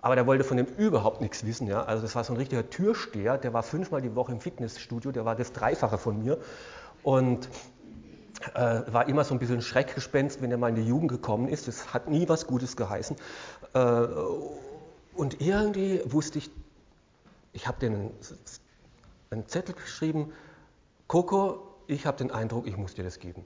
aber 0.01 0.15
der 0.15 0.27
wollte 0.27 0.43
von 0.43 0.57
dem 0.57 0.67
überhaupt 0.77 1.21
nichts 1.21 1.45
wissen. 1.45 1.67
Ja? 1.67 1.83
Also 1.83 2.03
das 2.03 2.15
war 2.15 2.23
so 2.23 2.33
ein 2.33 2.37
richtiger 2.37 2.69
Türsteher, 2.69 3.37
der 3.37 3.53
war 3.53 3.63
fünfmal 3.63 4.01
die 4.01 4.15
Woche 4.15 4.31
im 4.31 4.39
Fitnessstudio, 4.39 5.11
der 5.11 5.25
war 5.25 5.35
das 5.35 5.53
Dreifache 5.53 5.97
von 5.97 6.23
mir 6.23 6.37
und 7.03 7.49
äh, 8.53 8.81
war 8.91 9.07
immer 9.09 9.23
so 9.23 9.33
ein 9.33 9.39
bisschen 9.39 9.61
Schreckgespenst, 9.61 10.41
wenn 10.41 10.51
er 10.51 10.57
mal 10.57 10.69
in 10.69 10.75
die 10.75 10.87
Jugend 10.87 11.09
gekommen 11.09 11.47
ist. 11.47 11.67
Das 11.67 11.93
hat 11.93 12.07
nie 12.07 12.29
was 12.29 12.45
Gutes 12.45 12.77
geheißen. 12.77 13.17
Äh, 13.73 13.79
und 15.15 15.41
irgendwie 15.41 16.01
wusste 16.05 16.37
ich, 16.37 16.51
ich 17.53 17.67
habe 17.67 17.79
den 17.79 18.11
einen 19.29 19.47
Zettel 19.47 19.75
geschrieben, 19.75 20.33
Coco, 21.07 21.75
ich 21.87 22.05
habe 22.05 22.17
den 22.17 22.31
Eindruck, 22.31 22.67
ich 22.67 22.77
muss 22.77 22.93
dir 22.93 23.03
das 23.03 23.19
geben. 23.19 23.45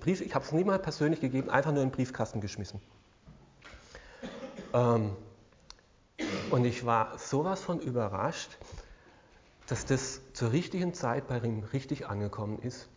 Brief, 0.00 0.20
ich 0.20 0.34
habe 0.34 0.44
es 0.44 0.52
nie 0.52 0.64
mal 0.64 0.78
persönlich 0.78 1.20
gegeben, 1.20 1.48
einfach 1.48 1.72
nur 1.72 1.82
in 1.82 1.88
den 1.88 1.94
Briefkasten 1.94 2.40
geschmissen. 2.40 2.80
Ähm, 4.74 5.16
und 6.50 6.64
ich 6.64 6.84
war 6.84 7.18
sowas 7.18 7.60
von 7.60 7.80
überrascht, 7.80 8.58
dass 9.66 9.86
das 9.86 10.20
zur 10.34 10.52
richtigen 10.52 10.92
Zeit 10.92 11.28
bei 11.28 11.38
ihm 11.38 11.62
richtig 11.72 12.06
angekommen 12.06 12.58
ist, 12.58 12.88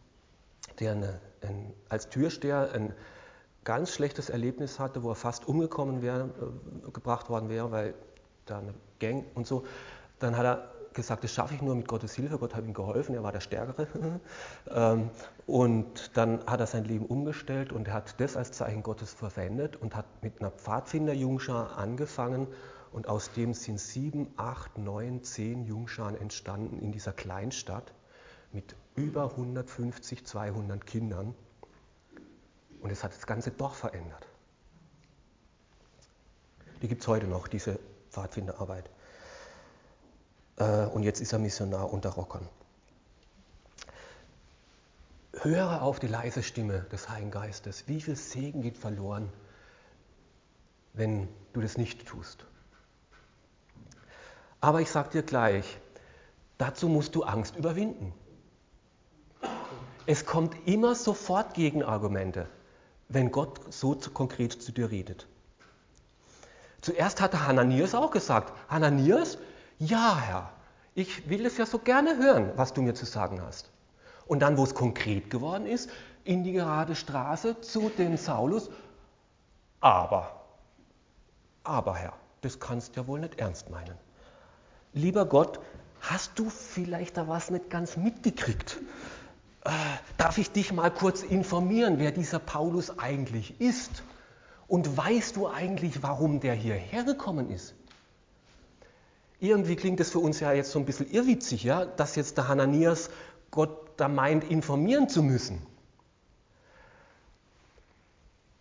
der 0.79 0.93
eine, 0.93 1.21
ein, 1.41 1.73
als 1.87 2.09
Türsteher 2.09 2.71
ein 2.73 2.93
ganz 3.63 3.91
schlechtes 3.93 4.29
Erlebnis 4.29 4.79
hatte, 4.79 5.03
wo 5.03 5.09
er 5.09 5.15
fast 5.15 5.47
umgekommen 5.47 6.01
wäre, 6.01 6.29
äh, 6.87 6.91
gebracht 6.91 7.29
worden 7.29 7.49
wäre, 7.49 7.71
weil 7.71 7.93
da 8.45 8.59
eine 8.59 8.73
Gang 8.99 9.25
und 9.35 9.47
so. 9.47 9.65
Dann 10.19 10.35
hat 10.35 10.45
er 10.45 10.73
gesagt, 10.93 11.23
das 11.23 11.33
schaffe 11.33 11.55
ich 11.55 11.61
nur 11.61 11.75
mit 11.75 11.87
Gottes 11.87 12.13
Hilfe. 12.13 12.37
Gott 12.37 12.55
hat 12.55 12.63
ihm 12.63 12.73
geholfen, 12.73 13.15
er 13.15 13.23
war 13.23 13.31
der 13.31 13.39
Stärkere. 13.39 13.87
Ähm, 14.69 15.09
und 15.47 16.15
dann 16.15 16.45
hat 16.45 16.59
er 16.59 16.67
sein 16.67 16.85
Leben 16.85 17.05
umgestellt 17.05 17.73
und 17.73 17.91
hat 17.91 18.19
das 18.19 18.37
als 18.37 18.51
Zeichen 18.51 18.83
Gottes 18.83 19.13
verwendet 19.13 19.75
und 19.75 19.95
hat 19.95 20.05
mit 20.21 20.39
einer 20.39 20.51
Pfadfinder-Jungschar 20.51 21.77
angefangen. 21.77 22.47
Und 22.91 23.07
aus 23.07 23.31
dem 23.33 23.53
sind 23.53 23.79
sieben, 23.79 24.33
acht, 24.37 24.77
neun, 24.77 25.23
zehn 25.23 25.65
Jungscharen 25.65 26.15
entstanden 26.15 26.79
in 26.79 26.91
dieser 26.91 27.11
Kleinstadt 27.11 27.93
mit 28.53 28.75
über 28.95 29.31
150, 29.31 30.25
200 30.25 30.85
Kindern. 30.85 31.33
Und 32.81 32.91
es 32.91 33.03
hat 33.03 33.13
das 33.13 33.25
ganze 33.25 33.51
Dorf 33.51 33.77
verändert. 33.77 34.27
Die 36.81 36.87
gibt 36.87 37.01
es 37.01 37.07
heute 37.07 37.27
noch, 37.27 37.47
diese 37.47 37.79
Pfadfinderarbeit. 38.09 38.89
Äh, 40.61 40.85
und 40.85 41.03
jetzt 41.03 41.21
ist 41.21 41.33
er 41.33 41.39
Missionar 41.39 41.91
unter 41.91 42.09
Rockern. 42.09 42.47
Höre 45.33 45.81
auf 45.81 45.99
die 45.99 46.07
leise 46.07 46.43
Stimme 46.43 46.85
des 46.91 47.09
Heiligen 47.09 47.31
Geistes. 47.31 47.87
Wie 47.87 47.99
viel 47.99 48.15
Segen 48.15 48.61
geht 48.61 48.77
verloren, 48.77 49.29
wenn 50.93 51.27
du 51.53 51.61
das 51.61 51.77
nicht 51.77 52.05
tust? 52.05 52.45
Aber 54.59 54.81
ich 54.81 54.91
sage 54.91 55.09
dir 55.09 55.23
gleich, 55.23 55.79
dazu 56.59 56.87
musst 56.87 57.15
du 57.15 57.23
Angst 57.23 57.55
überwinden. 57.55 58.13
Es 60.05 60.25
kommt 60.27 60.55
immer 60.67 60.93
sofort 60.93 61.55
Gegenargumente, 61.55 62.47
wenn 63.09 63.31
Gott 63.31 63.73
so 63.73 63.95
konkret 64.13 64.61
zu 64.61 64.71
dir 64.71 64.91
redet. 64.91 65.27
Zuerst 66.81 67.21
hatte 67.21 67.47
Hananias 67.47 67.95
auch 67.95 68.11
gesagt, 68.11 68.53
Hananias, 68.69 69.37
ja 69.81 70.17
Herr, 70.17 70.49
ich 70.93 71.29
will 71.29 71.45
es 71.45 71.57
ja 71.57 71.65
so 71.65 71.79
gerne 71.79 72.17
hören, 72.17 72.51
was 72.55 72.73
du 72.73 72.81
mir 72.81 72.93
zu 72.93 73.05
sagen 73.05 73.41
hast. 73.41 73.71
Und 74.27 74.39
dann, 74.39 74.57
wo 74.57 74.63
es 74.63 74.75
konkret 74.75 75.29
geworden 75.29 75.65
ist, 75.65 75.89
in 76.23 76.43
die 76.43 76.53
gerade 76.53 76.95
Straße 76.95 77.61
zu 77.61 77.89
dem 77.89 78.15
Saulus, 78.15 78.69
aber, 79.79 80.45
aber 81.63 81.95
Herr, 81.95 82.13
das 82.41 82.59
kannst 82.59 82.95
du 82.95 83.01
ja 83.01 83.07
wohl 83.07 83.19
nicht 83.19 83.39
ernst 83.39 83.69
meinen. 83.69 83.97
Lieber 84.93 85.25
Gott, 85.25 85.59
hast 86.01 86.37
du 86.37 86.49
vielleicht 86.49 87.17
da 87.17 87.27
was 87.27 87.49
nicht 87.49 87.69
ganz 87.69 87.97
mitgekriegt? 87.97 88.79
Äh, 89.63 89.71
darf 90.17 90.37
ich 90.37 90.51
dich 90.51 90.71
mal 90.71 90.91
kurz 90.91 91.23
informieren, 91.23 91.97
wer 91.97 92.11
dieser 92.11 92.39
Paulus 92.39 92.99
eigentlich 92.99 93.59
ist? 93.59 94.03
Und 94.67 94.95
weißt 94.95 95.35
du 95.35 95.47
eigentlich, 95.47 96.03
warum 96.03 96.39
der 96.39 96.53
hierher 96.53 97.03
gekommen 97.03 97.49
ist? 97.49 97.75
Irgendwie 99.41 99.75
klingt 99.75 99.99
es 99.99 100.11
für 100.11 100.19
uns 100.19 100.39
ja 100.39 100.53
jetzt 100.53 100.69
so 100.69 100.77
ein 100.77 100.85
bisschen 100.85 101.09
irrwitzig, 101.09 101.63
ja, 101.63 101.83
dass 101.85 102.15
jetzt 102.15 102.37
der 102.37 102.47
Hananias 102.47 103.09
Gott 103.49 103.89
da 103.97 104.07
meint, 104.07 104.43
informieren 104.43 105.09
zu 105.09 105.23
müssen. 105.23 105.65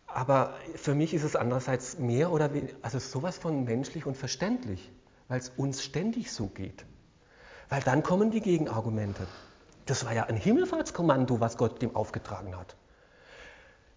Aber 0.07 0.55
für 0.77 0.95
mich 0.95 1.13
ist 1.13 1.23
es 1.23 1.37
andererseits 1.37 1.99
mehr 1.99 2.33
oder 2.33 2.55
weniger, 2.55 2.75
also 2.81 2.99
sowas 2.99 3.37
von 3.37 3.65
menschlich 3.65 4.07
und 4.07 4.17
verständlich, 4.17 4.91
weil 5.29 5.39
es 5.39 5.51
uns 5.51 5.85
ständig 5.85 6.33
so 6.33 6.47
geht. 6.47 6.87
Weil 7.69 7.83
dann 7.83 8.03
kommen 8.03 8.31
die 8.31 8.41
Gegenargumente. 8.41 9.27
Das 9.85 10.07
war 10.07 10.15
ja 10.15 10.25
ein 10.25 10.37
Himmelfahrtskommando, 10.37 11.41
was 11.41 11.59
Gott 11.59 11.83
dem 11.83 11.95
aufgetragen 11.95 12.57
hat. 12.57 12.75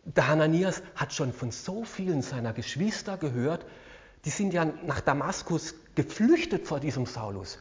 Der 0.04 0.28
Hananias 0.28 0.84
hat 0.96 1.14
schon 1.14 1.32
von 1.32 1.52
so 1.52 1.86
vielen 1.86 2.22
seiner 2.22 2.52
Geschwister 2.52 3.18
gehört, 3.18 3.66
die 4.26 4.32
sind 4.32 4.54
ja 4.54 4.66
nach 4.66 5.00
Damaskus 5.00 5.76
geflüchtet 5.96 6.68
vor 6.68 6.80
diesem 6.80 7.06
Saulus, 7.06 7.60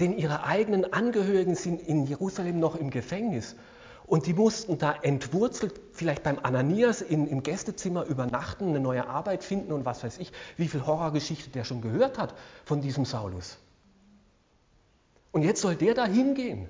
denn 0.00 0.16
ihre 0.16 0.44
eigenen 0.44 0.92
Angehörigen 0.92 1.54
sind 1.54 1.80
in 1.80 2.06
Jerusalem 2.06 2.60
noch 2.60 2.76
im 2.76 2.90
Gefängnis. 2.90 3.56
Und 4.06 4.26
die 4.26 4.34
mussten 4.34 4.78
da 4.78 4.92
entwurzelt, 4.92 5.80
vielleicht 5.92 6.22
beim 6.22 6.38
Ananias 6.42 7.00
in, 7.00 7.26
im 7.28 7.42
Gästezimmer 7.42 8.04
übernachten, 8.04 8.68
eine 8.68 8.80
neue 8.80 9.06
Arbeit 9.06 9.44
finden 9.44 9.72
und 9.72 9.84
was 9.84 10.02
weiß 10.04 10.18
ich, 10.18 10.32
wie 10.56 10.68
viel 10.68 10.86
Horrorgeschichte 10.86 11.50
der 11.50 11.64
schon 11.64 11.80
gehört 11.80 12.18
hat 12.18 12.34
von 12.64 12.80
diesem 12.80 13.04
Saulus. 13.04 13.58
Und 15.30 15.42
jetzt 15.42 15.62
soll 15.62 15.76
der 15.76 15.94
da 15.94 16.04
hingehen 16.04 16.68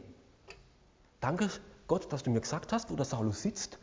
Danke 1.22 1.48
Gott, 1.86 2.12
dass 2.12 2.24
du 2.24 2.30
mir 2.30 2.40
gesagt 2.40 2.72
hast, 2.72 2.90
wo 2.90 2.96
der 2.96 3.04
Saulus 3.04 3.42
sitzt. 3.42 3.78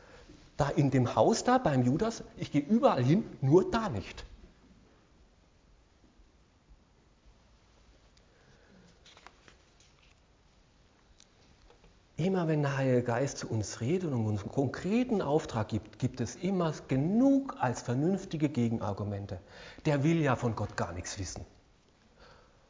Da 0.57 0.69
in 0.69 0.91
dem 0.91 1.15
Haus 1.15 1.45
da 1.45 1.57
beim 1.57 1.83
Judas. 1.83 2.21
Ich 2.35 2.51
gehe 2.51 2.61
überall 2.61 3.01
hin, 3.01 3.23
nur 3.39 3.71
da 3.71 3.87
nicht. 3.87 4.25
Immer 12.19 12.49
wenn 12.49 12.63
der 12.63 12.75
Heilige 12.75 13.03
Geist 13.03 13.37
zu 13.37 13.47
uns 13.47 13.79
redet 13.79 14.11
und 14.11 14.25
uns 14.25 14.41
einen 14.41 14.51
konkreten 14.51 15.21
Auftrag 15.21 15.69
gibt, 15.69 15.99
gibt 15.99 16.19
es 16.19 16.35
immer 16.35 16.73
genug 16.89 17.55
als 17.61 17.81
vernünftige 17.81 18.49
Gegenargumente. 18.49 19.39
Der 19.85 20.03
will 20.03 20.19
ja 20.19 20.35
von 20.35 20.53
Gott 20.53 20.75
gar 20.75 20.91
nichts 20.91 21.17
wissen. 21.17 21.45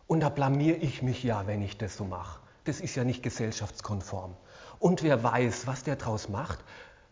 Und 0.05 0.19
da 0.19 0.29
blamier 0.29 0.83
ich 0.83 1.01
mich 1.01 1.23
ja, 1.23 1.47
wenn 1.47 1.63
ich 1.63 1.79
das 1.79 1.97
so 1.97 2.05
mache. 2.05 2.39
Das 2.65 2.79
ist 2.79 2.93
ja 2.93 3.03
nicht 3.03 3.23
gesellschaftskonform. 3.23 4.37
Und 4.77 5.01
wer 5.01 5.23
weiß, 5.23 5.65
was 5.65 5.83
der 5.83 5.95
daraus 5.95 6.29
macht, 6.29 6.59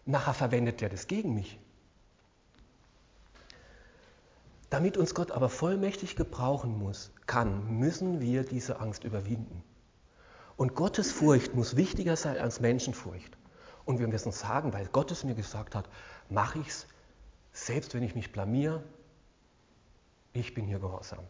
nachher 0.05 0.35
verwendet 0.35 0.79
er 0.83 0.89
das 0.89 1.07
gegen 1.07 1.33
mich. 1.33 1.57
Damit 4.69 4.95
uns 4.95 5.15
Gott 5.15 5.31
aber 5.31 5.49
vollmächtig 5.49 6.15
gebrauchen 6.15 6.77
muss, 6.77 7.11
kann, 7.25 7.79
müssen 7.79 8.21
wir 8.21 8.43
diese 8.43 8.79
Angst 8.79 9.05
überwinden. 9.05 9.63
Und 10.57 10.75
Gottes 10.75 11.11
Furcht 11.11 11.53
muss 11.53 11.75
wichtiger 11.75 12.15
sein 12.15 12.37
als 12.37 12.59
Menschenfurcht. 12.59 13.37
Und 13.85 13.99
wir 13.99 14.07
müssen 14.07 14.31
sagen, 14.31 14.73
weil 14.73 14.87
Gott 14.87 15.11
es 15.11 15.23
mir 15.23 15.35
gesagt 15.35 15.75
hat, 15.75 15.87
mache 16.29 16.59
ich 16.59 16.67
es, 16.67 16.87
selbst 17.53 17.93
wenn 17.93 18.03
ich 18.03 18.15
mich 18.15 18.31
blamier, 18.31 18.83
ich 20.33 20.53
bin 20.53 20.65
hier 20.65 20.79
gehorsam. 20.79 21.23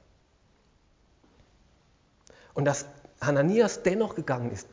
Und 2.54 2.66
dass 2.66 2.86
Hananias 3.22 3.84
dennoch 3.84 4.16
gegangen 4.16 4.50
ist, 4.52 4.68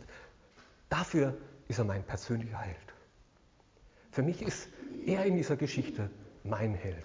dafür 0.88 1.36
ist 1.68 1.78
er 1.78 1.84
mein 1.84 2.04
persönlicher 2.04 2.58
Held. 2.58 2.76
Für 4.12 4.22
mich 4.22 4.40
ist 4.40 4.68
er 5.04 5.24
in 5.26 5.36
dieser 5.36 5.56
Geschichte 5.56 6.10
mein 6.44 6.74
Held. 6.74 7.04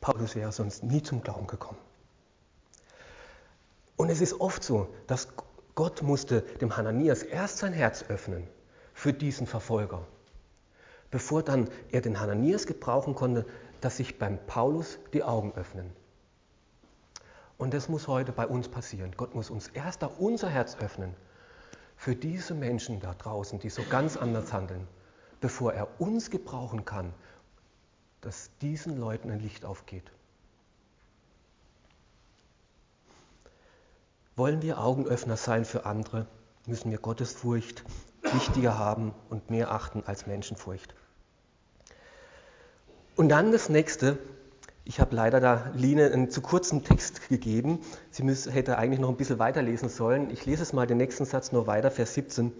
Paulus 0.00 0.36
wäre 0.36 0.52
sonst 0.52 0.84
nie 0.84 1.02
zum 1.02 1.22
Glauben 1.22 1.46
gekommen. 1.46 1.78
Und 3.96 4.10
es 4.10 4.20
ist 4.20 4.40
oft 4.40 4.62
so, 4.62 4.88
dass 5.06 5.28
Gott 5.74 6.02
musste 6.02 6.42
dem 6.42 6.76
Hananias 6.76 7.22
erst 7.22 7.58
sein 7.58 7.72
Herz 7.72 8.04
öffnen 8.08 8.48
für 8.92 9.12
diesen 9.12 9.46
Verfolger, 9.46 10.06
bevor 11.10 11.42
dann 11.42 11.68
er 11.90 12.00
den 12.00 12.20
Hananias 12.20 12.66
gebrauchen 12.66 13.14
konnte, 13.14 13.44
dass 13.80 13.96
sich 13.96 14.18
beim 14.18 14.38
Paulus 14.46 14.98
die 15.12 15.22
Augen 15.22 15.52
öffnen. 15.54 15.92
Und 17.58 17.74
das 17.74 17.88
muss 17.88 18.08
heute 18.08 18.32
bei 18.32 18.46
uns 18.46 18.68
passieren. 18.68 19.12
Gott 19.16 19.34
muss 19.34 19.50
uns 19.50 19.68
erst 19.68 20.02
da 20.02 20.06
unser 20.06 20.48
Herz 20.48 20.76
öffnen 20.76 21.14
für 21.96 22.16
diese 22.16 22.54
Menschen 22.54 23.00
da 23.00 23.14
draußen, 23.14 23.58
die 23.60 23.70
so 23.70 23.82
ganz 23.88 24.16
anders 24.16 24.52
handeln, 24.52 24.86
bevor 25.40 25.72
er 25.72 26.00
uns 26.00 26.30
gebrauchen 26.30 26.84
kann, 26.84 27.12
dass 28.20 28.50
diesen 28.60 28.98
Leuten 28.98 29.30
ein 29.30 29.40
Licht 29.40 29.64
aufgeht. 29.64 30.10
Wollen 34.36 34.62
wir 34.62 34.80
Augenöffner 34.80 35.36
sein 35.36 35.64
für 35.64 35.86
andere, 35.86 36.26
müssen 36.66 36.90
wir 36.90 36.98
Gottes 36.98 37.32
Furcht 37.32 37.84
wichtiger 38.32 38.76
haben 38.76 39.14
und 39.30 39.48
mehr 39.48 39.70
achten 39.70 40.02
als 40.04 40.26
Menschenfurcht. 40.26 40.96
Und 43.14 43.28
dann 43.28 43.52
das 43.52 43.68
nächste. 43.68 44.18
Ich 44.82 44.98
habe 44.98 45.14
leider 45.14 45.38
da 45.38 45.70
Line 45.76 46.10
einen 46.12 46.30
zu 46.30 46.40
kurzen 46.40 46.82
Text 46.82 47.28
gegeben. 47.28 47.78
Sie 48.10 48.24
müsste, 48.24 48.50
hätte 48.50 48.76
eigentlich 48.76 48.98
noch 48.98 49.08
ein 49.08 49.16
bisschen 49.16 49.38
weiterlesen 49.38 49.88
sollen. 49.88 50.30
Ich 50.30 50.44
lese 50.44 50.64
es 50.64 50.72
mal 50.72 50.88
den 50.88 50.98
nächsten 50.98 51.26
Satz 51.26 51.52
nur 51.52 51.68
weiter, 51.68 51.92
Vers 51.92 52.14
17. 52.14 52.52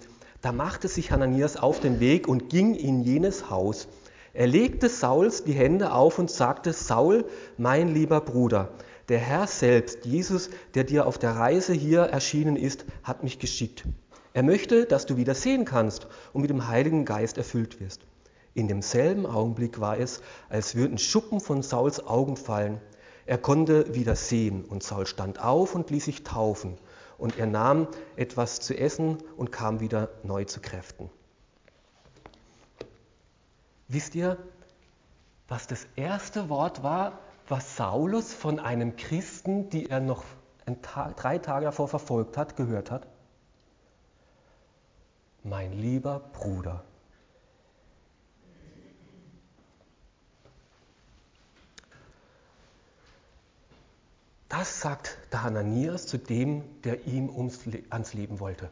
Da 0.43 0.53
machte 0.53 0.87
sich 0.87 1.11
Hananias 1.11 1.57
auf 1.57 1.81
den 1.81 1.99
Weg 1.99 2.29
und 2.29 2.51
ging 2.51 2.77
in 2.77 3.03
jenes 3.03 3.51
Haus. 3.51 3.89
Er 4.33 4.47
legte 4.47 4.89
Sauls 4.89 5.43
die 5.43 5.53
Hände 5.53 5.93
auf 5.93 6.21
und 6.21 6.31
sagte, 6.31 6.73
Saul, 6.73 7.25
mein 7.59 7.89
lieber 7.89 8.21
Bruder, 8.21 8.71
der 9.09 9.19
Herr 9.19 9.47
selbst, 9.47 10.05
Jesus, 10.05 10.51
der 10.75 10.85
dir 10.85 11.07
auf 11.07 11.19
der 11.19 11.33
Reise 11.33 11.73
hier 11.73 12.03
erschienen 12.03 12.57
ist, 12.57 12.85
hat 13.03 13.23
mich 13.23 13.39
geschickt. 13.39 13.85
Er 14.33 14.43
möchte, 14.43 14.87
dass 14.87 15.07
du 15.07 15.17
wieder 15.17 15.35
sehen 15.35 15.65
kannst 15.65 16.07
und 16.33 16.41
mit 16.41 16.51
dem 16.51 16.67
Heiligen 16.67 17.05
Geist 17.05 17.39
erfüllt 17.39 17.81
wirst. 17.81 18.01
In 18.55 18.69
demselben 18.69 19.27
Augenblick 19.27 19.81
war 19.81 19.99
es, 19.99 20.23
als 20.49 20.75
würden 20.75 20.99
Schuppen 20.99 21.41
von 21.41 21.63
Sauls 21.63 22.05
Augen 22.07 22.37
fallen. 22.37 22.81
Er 23.27 23.39
konnte 23.39 23.95
wieder 23.95 24.17
sehen 24.17 24.65
und 24.65 24.83
Saul 24.83 25.07
stand 25.07 25.41
auf 25.41 25.75
und 25.75 25.91
ließ 25.91 26.05
sich 26.05 26.25
taufen 26.25 26.79
und 27.19 27.39
er 27.39 27.47
nahm 27.47 27.89
etwas 28.17 28.61
zu 28.61 28.77
essen 28.77 29.19
und 29.37 29.51
kam 29.51 29.81
wieder 29.81 30.11
neu 30.23 30.45
zu 30.45 30.61
Kräften. 30.61 31.11
Wisst 33.89 34.15
ihr, 34.15 34.39
was 35.49 35.67
das 35.67 35.87
erste 35.97 36.49
Wort 36.49 36.83
war, 36.83 37.19
was 37.49 37.77
Saulus 37.77 38.33
von 38.33 38.59
einem 38.59 38.97
Christen, 38.97 39.69
die 39.71 39.91
er 39.91 40.01
noch 40.01 40.25
Tag, 40.83 41.17
drei 41.17 41.39
Tage 41.39 41.67
davor 41.67 41.89
verfolgt 41.89 42.37
hat, 42.37 42.57
gehört 42.57 42.91
hat? 42.91 43.07
Mein 45.43 45.73
lieber 45.73 46.21
Bruder. 46.33 46.83
Das 54.49 54.81
sagt 54.81 55.19
der 55.33 55.43
Hananias 55.43 56.07
zu 56.07 56.17
dem, 56.17 56.81
der 56.83 57.07
ihm 57.07 57.29
ums, 57.29 57.61
ans 57.91 58.15
Leben 58.15 58.41
wollte. 58.41 58.71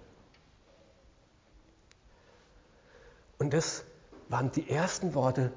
Und 3.39 3.53
das 3.53 3.85
waren 4.29 4.53
die 4.53 4.71
ersten 4.71 5.15
Worte, 5.15 5.53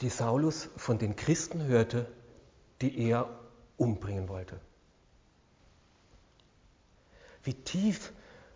die 0.00 0.10
Saulus 0.10 0.68
von 0.76 0.98
den 0.98 1.16
Christen 1.16 1.64
hörte, 1.64 2.10
die 2.80 2.98
er 3.08 3.28
umbringen 3.76 4.28
wollte. 4.28 4.60
Wie 7.42 7.54
tief 7.54 8.12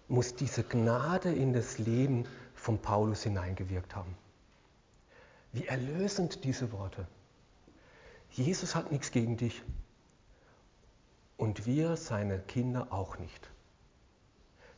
muss 0.08 0.34
diese 0.34 0.62
Gnade 0.62 1.32
in 1.32 1.52
das 1.52 1.78
Leben 1.78 2.26
von 2.54 2.78
Paulus 2.78 3.22
hineingewirkt 3.22 3.96
haben. 3.96 4.14
Wie 5.52 5.66
erlösend 5.66 6.44
diese 6.44 6.72
Worte. 6.72 7.06
Jesus 8.30 8.74
hat 8.74 8.92
nichts 8.92 9.10
gegen 9.10 9.36
dich 9.36 9.62
und 11.36 11.66
wir, 11.66 11.96
seine 11.96 12.38
Kinder, 12.38 12.88
auch 12.90 13.18
nicht. 13.18 13.50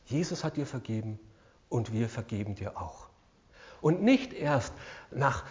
Jesus 0.05 0.43
hat 0.43 0.57
dir 0.57 0.65
vergeben 0.65 1.19
und 1.69 1.91
wir 1.91 2.09
vergeben 2.09 2.55
dir 2.55 2.77
auch. 2.77 3.09
Und 3.81 4.01
nicht 4.01 4.33
erst 4.33 4.73
nach, 5.11 5.45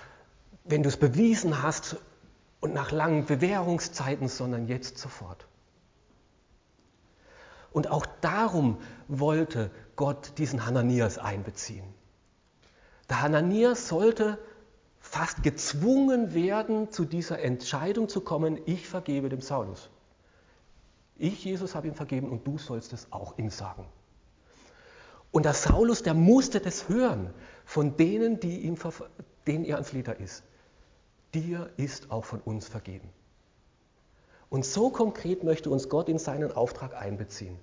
wenn 0.64 0.83
du 0.83 0.88
es 0.88 0.96
bewiesen 0.96 1.62
hast 1.62 1.96
und 2.61 2.72
nach 2.72 2.90
langen 2.90 3.27
Bewährungszeiten, 3.27 4.29
sondern 4.29 4.66
jetzt 4.66 4.98
sofort. 4.98 5.46
Und 7.70 7.90
auch 7.90 8.07
darum 8.20 8.79
wollte 9.09 9.70
Gott 9.96 10.38
diesen 10.38 10.64
Hananias 10.64 11.18
einbeziehen. 11.18 11.85
Der 13.11 13.20
Hananias 13.20 13.88
sollte 13.88 14.38
fast 15.00 15.42
gezwungen 15.42 16.33
werden, 16.33 16.90
zu 16.90 17.05
dieser 17.05 17.40
Entscheidung 17.40 18.09
zu 18.09 18.22
kommen, 18.22 18.59
ich 18.64 18.88
vergebe 18.88 19.29
dem 19.29 19.42
Saulus. 19.42 19.90
Ich, 21.16 21.44
Jesus, 21.44 21.74
habe 21.74 21.88
ihm 21.88 21.94
vergeben 21.94 22.31
und 22.31 22.46
du 22.46 22.57
sollst 22.59 22.92
es 22.92 23.09
auch 23.11 23.37
ihm 23.38 23.50
sagen. 23.50 23.85
Und 25.31 25.44
der 25.44 25.53
Saulus, 25.53 26.03
der 26.03 26.14
musste 26.14 26.61
das 26.61 26.88
hören 26.88 27.35
von 27.64 27.96
denen, 27.96 28.40
die 28.40 28.61
ihm, 28.61 28.79
denen 29.46 29.64
er 29.64 29.77
ans 29.77 29.92
Leder 29.92 30.18
ist. 30.18 30.44
Dir 31.35 31.70
ist 31.77 32.11
auch 32.11 32.25
von 32.25 32.40
uns 32.40 32.68
vergeben. 32.68 33.09
Und 34.49 34.64
so 34.64 34.90
konkret 34.90 35.42
möchte 35.42 35.68
uns 35.68 35.88
Gott 35.88 36.09
in 36.09 36.18
seinen 36.18 36.53
Auftrag 36.53 36.94
einbeziehen. 36.94 37.59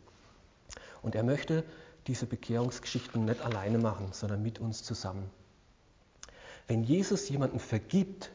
Und 1.01 1.15
er 1.15 1.23
möchte 1.23 1.63
diese 2.07 2.25
Bekehrungsgeschichten 2.25 3.23
nicht 3.25 3.41
alleine 3.41 3.77
machen, 3.77 4.09
sondern 4.11 4.43
mit 4.43 4.59
uns 4.59 4.83
zusammen. 4.83 5.29
Wenn 6.67 6.83
Jesus 6.83 7.29
jemanden 7.29 7.59
vergibt, 7.59 8.31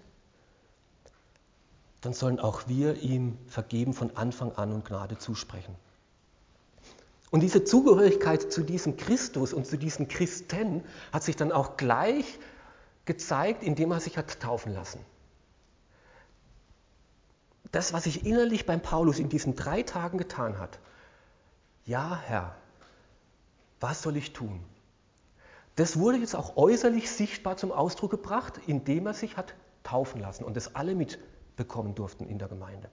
dann 2.00 2.12
sollen 2.12 2.40
auch 2.40 2.68
wir 2.68 3.02
ihm 3.02 3.36
vergeben 3.46 3.92
von 3.92 4.16
Anfang 4.16 4.52
an 4.52 4.72
und 4.72 4.84
Gnade 4.84 5.18
zusprechen. 5.18 5.74
Und 7.30 7.40
diese 7.40 7.64
Zugehörigkeit 7.64 8.52
zu 8.52 8.62
diesem 8.62 8.96
Christus 8.96 9.52
und 9.52 9.66
zu 9.66 9.76
diesen 9.76 10.08
Christen 10.08 10.84
hat 11.12 11.24
sich 11.24 11.36
dann 11.36 11.52
auch 11.52 11.76
gleich 11.76 12.38
gezeigt, 13.04 13.62
indem 13.62 13.90
er 13.90 14.00
sich 14.00 14.16
hat 14.16 14.40
taufen 14.40 14.72
lassen. 14.72 15.00
Das, 17.76 17.92
was 17.92 18.04
sich 18.04 18.24
innerlich 18.24 18.64
beim 18.64 18.80
Paulus 18.80 19.18
in 19.18 19.28
diesen 19.28 19.54
drei 19.54 19.82
Tagen 19.82 20.16
getan 20.16 20.58
hat. 20.58 20.78
Ja, 21.84 22.18
Herr, 22.24 22.54
was 23.80 24.00
soll 24.00 24.16
ich 24.16 24.32
tun? 24.32 24.64
Das 25.74 25.98
wurde 25.98 26.16
jetzt 26.16 26.34
auch 26.34 26.56
äußerlich 26.56 27.10
sichtbar 27.10 27.58
zum 27.58 27.72
Ausdruck 27.72 28.12
gebracht, 28.12 28.58
indem 28.66 29.06
er 29.06 29.12
sich 29.12 29.36
hat 29.36 29.52
taufen 29.82 30.22
lassen 30.22 30.44
und 30.44 30.56
das 30.56 30.74
alle 30.74 30.94
mitbekommen 30.94 31.94
durften 31.94 32.26
in 32.26 32.38
der 32.38 32.48
Gemeinde. 32.48 32.88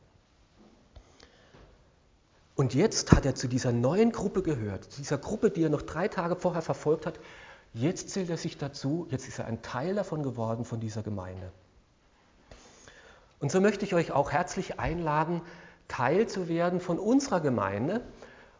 Und 2.55 2.73
jetzt 2.73 3.13
hat 3.13 3.25
er 3.25 3.35
zu 3.35 3.47
dieser 3.47 3.71
neuen 3.71 4.11
Gruppe 4.11 4.43
gehört, 4.43 4.91
zu 4.91 4.97
dieser 4.97 5.17
Gruppe, 5.17 5.49
die 5.49 5.63
er 5.63 5.69
noch 5.69 5.83
drei 5.83 6.09
Tage 6.09 6.35
vorher 6.35 6.61
verfolgt 6.61 7.05
hat. 7.05 7.21
Jetzt 7.73 8.09
zählt 8.09 8.29
er 8.29 8.35
sich 8.35 8.57
dazu, 8.57 9.07
jetzt 9.11 9.29
ist 9.29 9.39
er 9.39 9.45
ein 9.45 9.61
Teil 9.61 9.95
davon 9.95 10.23
geworden, 10.23 10.65
von 10.65 10.81
dieser 10.81 11.03
Gemeinde. 11.03 11.53
Und 13.43 13.51
so 13.51 13.61
möchte 13.61 13.85
ich 13.85 13.93
euch 13.93 14.11
auch 14.11 14.31
herzlich 14.31 14.79
einladen, 14.79 15.41
Teil 15.87 16.27
zu 16.27 16.47
werden 16.47 16.79
von 16.79 16.97
unserer 16.97 17.41
Gemeinde. 17.41 18.01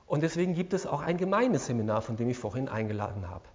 Und 0.06 0.22
deswegen 0.22 0.54
gibt 0.54 0.74
es 0.74 0.86
auch 0.86 1.02
ein 1.02 1.18
Gemeindeseminar, 1.18 2.04
von 2.04 2.18
dem 2.18 2.30
ich 2.30 2.38
vorhin 2.38 2.70
eingeladen 2.70 3.28
habe 3.28 3.46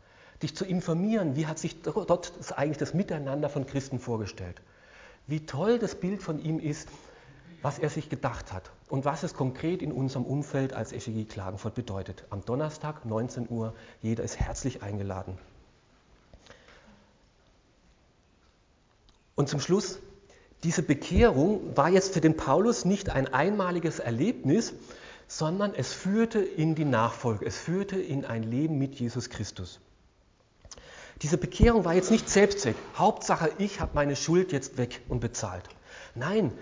dich 0.43 0.55
zu 0.55 0.65
informieren, 0.65 1.37
wie 1.37 1.47
hat 1.47 1.59
sich 1.59 1.83
dort 1.83 2.33
eigentlich 2.57 2.79
das 2.79 2.95
Miteinander 2.95 3.49
von 3.49 3.67
Christen 3.67 3.99
vorgestellt. 3.99 4.61
Wie 5.27 5.45
toll 5.45 5.79
das 5.79 5.95
Bild 5.95 6.23
von 6.23 6.39
ihm 6.39 6.59
ist, 6.59 6.89
was 7.61 7.79
er 7.79 7.91
sich 7.91 8.09
gedacht 8.09 8.53
hat 8.53 8.71
und 8.89 9.05
was 9.05 9.25
es 9.25 9.35
konkret 9.35 9.83
in 9.83 9.91
unserem 9.93 10.25
Umfeld 10.25 10.73
als 10.73 10.93
FEG 10.93 11.29
Klagenfurt 11.29 11.75
bedeutet. 11.75 12.25
Am 12.31 12.45
Donnerstag, 12.45 13.05
19 13.05 13.49
Uhr, 13.51 13.75
jeder 14.01 14.23
ist 14.23 14.39
herzlich 14.39 14.83
eingeladen. 14.83 15.37
Und 19.35 19.49
zum 19.49 19.61
Schluss, 19.61 19.99
diese 20.65 20.83
Bekehrung 20.83 21.77
war 21.77 21.89
jetzt 21.89 22.15
für 22.15 22.21
den 22.21 22.37
Paulus 22.37 22.85
nicht 22.85 23.11
ein 23.11 23.33
einmaliges 23.33 24.01
Erlebnis, 24.01 24.73
sondern 25.29 25.75
es 25.75 25.93
führte 25.93 26.41
in 26.41 26.75
die 26.75 26.85
Nachfolge, 26.85 27.47
es 27.47 27.57
führte 27.57 28.01
in 28.01 28.25
ein 28.25 28.43
Leben 28.43 28.79
mit 28.79 28.97
Jesus 28.97 29.31
Christus. 29.31 29.79
Diese 31.23 31.37
Bekehrung 31.37 31.85
war 31.85 31.95
jetzt 31.95 32.11
nicht 32.11 32.29
Selbstzweck. 32.29 32.77
Hauptsache, 32.97 33.51
ich 33.59 33.81
habe 33.81 33.93
meine 33.95 34.17
Schuld 34.17 34.53
jetzt 34.53 34.79
weg 34.79 35.01
und 35.09 35.21
bezahlt. 35.21 35.65
Nein, 36.15 36.53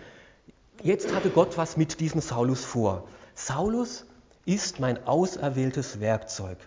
jetzt 0.83 1.15
hatte 1.15 1.31
Gott 1.31 1.57
was 1.57 1.77
mit 1.77 2.01
diesem 2.01 2.21
Saulus 2.21 2.65
vor. 2.65 3.07
Saulus 3.35 4.05
ist 4.47 4.81
mein 4.81 5.07
auserwähltes 5.07 6.01
Werkzeug. 6.01 6.59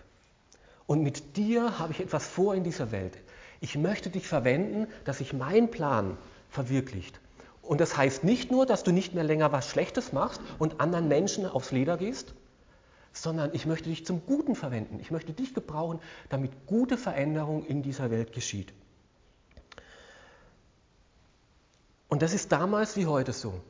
Und 0.86 1.02
mit 1.02 1.36
dir 1.36 1.78
habe 1.78 1.92
ich 1.92 2.00
etwas 2.00 2.26
vor 2.26 2.54
in 2.54 2.64
dieser 2.64 2.92
Welt. 2.92 3.16
Ich 3.60 3.76
möchte 3.76 4.10
dich 4.10 4.26
verwenden, 4.26 4.86
dass 5.04 5.18
sich 5.18 5.32
mein 5.32 5.70
Plan 5.70 6.16
verwirklicht. 6.48 7.20
Und 7.70 7.80
das 7.80 7.96
heißt 7.96 8.24
nicht 8.24 8.50
nur, 8.50 8.66
dass 8.66 8.82
du 8.82 8.90
nicht 8.90 9.14
mehr 9.14 9.22
länger 9.22 9.52
was 9.52 9.68
Schlechtes 9.68 10.12
machst 10.12 10.40
und 10.58 10.80
anderen 10.80 11.06
Menschen 11.06 11.46
aufs 11.46 11.70
Leder 11.70 11.96
gehst, 11.96 12.34
sondern 13.12 13.50
ich 13.52 13.64
möchte 13.64 13.88
dich 13.88 14.04
zum 14.04 14.26
Guten 14.26 14.56
verwenden. 14.56 14.98
Ich 15.00 15.12
möchte 15.12 15.32
dich 15.32 15.54
gebrauchen, 15.54 16.00
damit 16.30 16.50
gute 16.66 16.98
Veränderung 16.98 17.64
in 17.64 17.84
dieser 17.84 18.10
Welt 18.10 18.32
geschieht. 18.32 18.72
Und 22.08 22.22
das 22.22 22.34
ist 22.34 22.50
damals 22.50 22.96
wie 22.96 23.06
heute 23.06 23.32
so. 23.32 23.60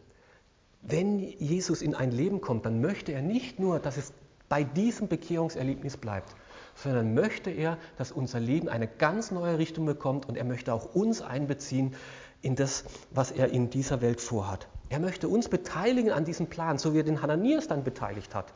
Wenn 0.80 1.18
Jesus 1.18 1.82
in 1.82 1.94
ein 1.94 2.10
Leben 2.10 2.40
kommt, 2.40 2.64
dann 2.64 2.80
möchte 2.80 3.12
er 3.12 3.20
nicht 3.20 3.58
nur, 3.58 3.80
dass 3.80 3.98
es 3.98 4.14
bei 4.48 4.64
diesem 4.64 5.08
Bekehrungserlebnis 5.08 5.98
bleibt, 5.98 6.34
sondern 6.74 7.12
möchte 7.12 7.50
er, 7.50 7.76
dass 7.98 8.12
unser 8.12 8.40
Leben 8.40 8.70
eine 8.70 8.88
ganz 8.88 9.30
neue 9.30 9.58
Richtung 9.58 9.84
bekommt 9.84 10.26
und 10.26 10.36
er 10.36 10.44
möchte 10.44 10.72
auch 10.72 10.94
uns 10.94 11.20
einbeziehen 11.20 11.94
in 12.42 12.56
das, 12.56 12.84
was 13.10 13.30
er 13.30 13.48
in 13.50 13.70
dieser 13.70 14.00
Welt 14.00 14.20
vorhat. 14.20 14.68
Er 14.88 15.00
möchte 15.00 15.28
uns 15.28 15.48
beteiligen 15.48 16.10
an 16.10 16.24
diesem 16.24 16.48
Plan, 16.48 16.78
so 16.78 16.94
wie 16.94 17.00
er 17.00 17.04
den 17.04 17.22
Hananias 17.22 17.68
dann 17.68 17.84
beteiligt 17.84 18.34
hat 18.34 18.52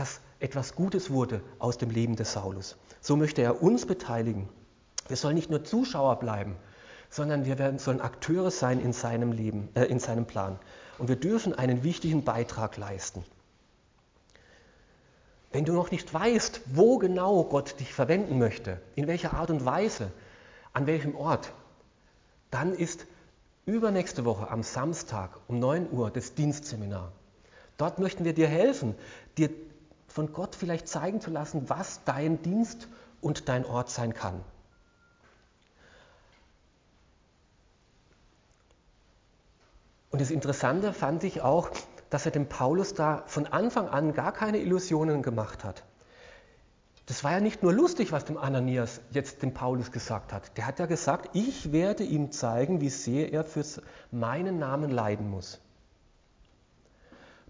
dass 0.00 0.20
etwas 0.38 0.74
Gutes 0.74 1.10
wurde 1.10 1.42
aus 1.58 1.76
dem 1.76 1.90
Leben 1.90 2.16
des 2.16 2.32
Saulus. 2.32 2.78
So 3.02 3.16
möchte 3.16 3.42
er 3.42 3.62
uns 3.62 3.84
beteiligen. 3.84 4.48
Wir 5.08 5.16
sollen 5.18 5.34
nicht 5.34 5.50
nur 5.50 5.62
Zuschauer 5.62 6.18
bleiben, 6.18 6.56
sondern 7.10 7.44
wir 7.44 7.58
werden, 7.58 7.78
sollen 7.78 8.00
Akteure 8.00 8.50
sein 8.50 8.80
in 8.80 8.94
seinem 8.94 9.32
Leben, 9.32 9.68
äh, 9.74 9.84
in 9.84 9.98
seinem 9.98 10.24
Plan. 10.24 10.58
Und 10.96 11.08
wir 11.08 11.16
dürfen 11.16 11.52
einen 11.52 11.82
wichtigen 11.82 12.24
Beitrag 12.24 12.78
leisten. 12.78 13.24
Wenn 15.52 15.66
du 15.66 15.74
noch 15.74 15.90
nicht 15.90 16.14
weißt, 16.14 16.62
wo 16.66 16.96
genau 16.96 17.44
Gott 17.44 17.78
dich 17.78 17.92
verwenden 17.92 18.38
möchte, 18.38 18.80
in 18.94 19.06
welcher 19.06 19.34
Art 19.34 19.50
und 19.50 19.66
Weise, 19.66 20.12
an 20.72 20.86
welchem 20.86 21.14
Ort, 21.14 21.52
dann 22.50 22.74
ist 22.74 23.06
übernächste 23.66 24.24
Woche 24.24 24.50
am 24.50 24.62
Samstag 24.62 25.30
um 25.48 25.58
9 25.58 25.90
Uhr 25.90 26.10
das 26.10 26.34
Dienstseminar. 26.34 27.12
Dort 27.76 27.98
möchten 27.98 28.24
wir 28.24 28.34
dir 28.34 28.48
helfen, 28.48 28.94
dir 29.38 29.50
von 30.08 30.32
Gott 30.32 30.54
vielleicht 30.54 30.88
zeigen 30.88 31.20
zu 31.20 31.30
lassen, 31.30 31.68
was 31.70 32.04
dein 32.04 32.42
Dienst 32.42 32.88
und 33.20 33.48
dein 33.48 33.64
Ort 33.64 33.90
sein 33.90 34.12
kann. 34.12 34.44
Und 40.10 40.20
das 40.20 40.30
Interessante 40.30 40.92
fand 40.92 41.22
ich 41.22 41.40
auch, 41.40 41.70
dass 42.10 42.26
er 42.26 42.32
dem 42.32 42.48
Paulus 42.48 42.94
da 42.94 43.22
von 43.26 43.46
Anfang 43.46 43.88
an 43.88 44.12
gar 44.12 44.32
keine 44.32 44.58
Illusionen 44.58 45.22
gemacht 45.22 45.62
hat. 45.62 45.84
Das 47.10 47.24
war 47.24 47.32
ja 47.32 47.40
nicht 47.40 47.64
nur 47.64 47.72
lustig, 47.72 48.12
was 48.12 48.24
dem 48.24 48.38
Ananias 48.38 49.00
jetzt 49.10 49.42
dem 49.42 49.52
Paulus 49.52 49.90
gesagt 49.90 50.32
hat. 50.32 50.56
Der 50.56 50.64
hat 50.64 50.78
ja 50.78 50.86
gesagt, 50.86 51.30
ich 51.32 51.72
werde 51.72 52.04
ihm 52.04 52.30
zeigen, 52.30 52.80
wie 52.80 52.88
sehr 52.88 53.32
er 53.32 53.42
für 53.42 53.64
meinen 54.12 54.60
Namen 54.60 54.92
leiden 54.92 55.28
muss. 55.28 55.60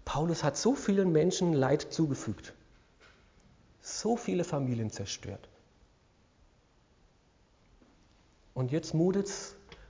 Paulus 0.03 0.43
hat 0.43 0.57
so 0.57 0.73
vielen 0.73 1.11
Menschen 1.11 1.53
Leid 1.53 1.93
zugefügt, 1.93 2.55
so 3.81 4.17
viele 4.17 4.45
Familien 4.45 4.89
zerstört. 4.89 5.47
Und 8.55 8.71
jetzt 8.71 8.95
mutet 8.95 9.29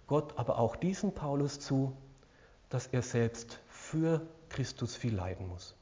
Gott 0.06 0.38
aber 0.38 0.60
auch 0.60 0.76
diesem 0.76 1.14
Paulus 1.14 1.62
zu, 1.62 1.96
dass 2.68 2.88
er 2.88 3.04
selbst 3.04 3.62
für 3.70 4.28
Christus 4.50 4.98
viel 4.98 5.16
leiden 5.16 5.48
muss. 5.48 5.76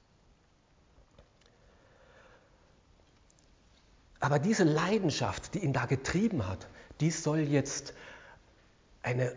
Aber 4.20 4.40
diese 4.40 4.64
Leidenschaft, 4.64 5.54
die 5.54 5.60
ihn 5.60 5.74
da 5.74 5.86
getrieben 5.86 6.48
hat, 6.48 6.68
die 7.00 7.12
soll 7.12 7.40
jetzt 7.40 7.94
eine 9.02 9.34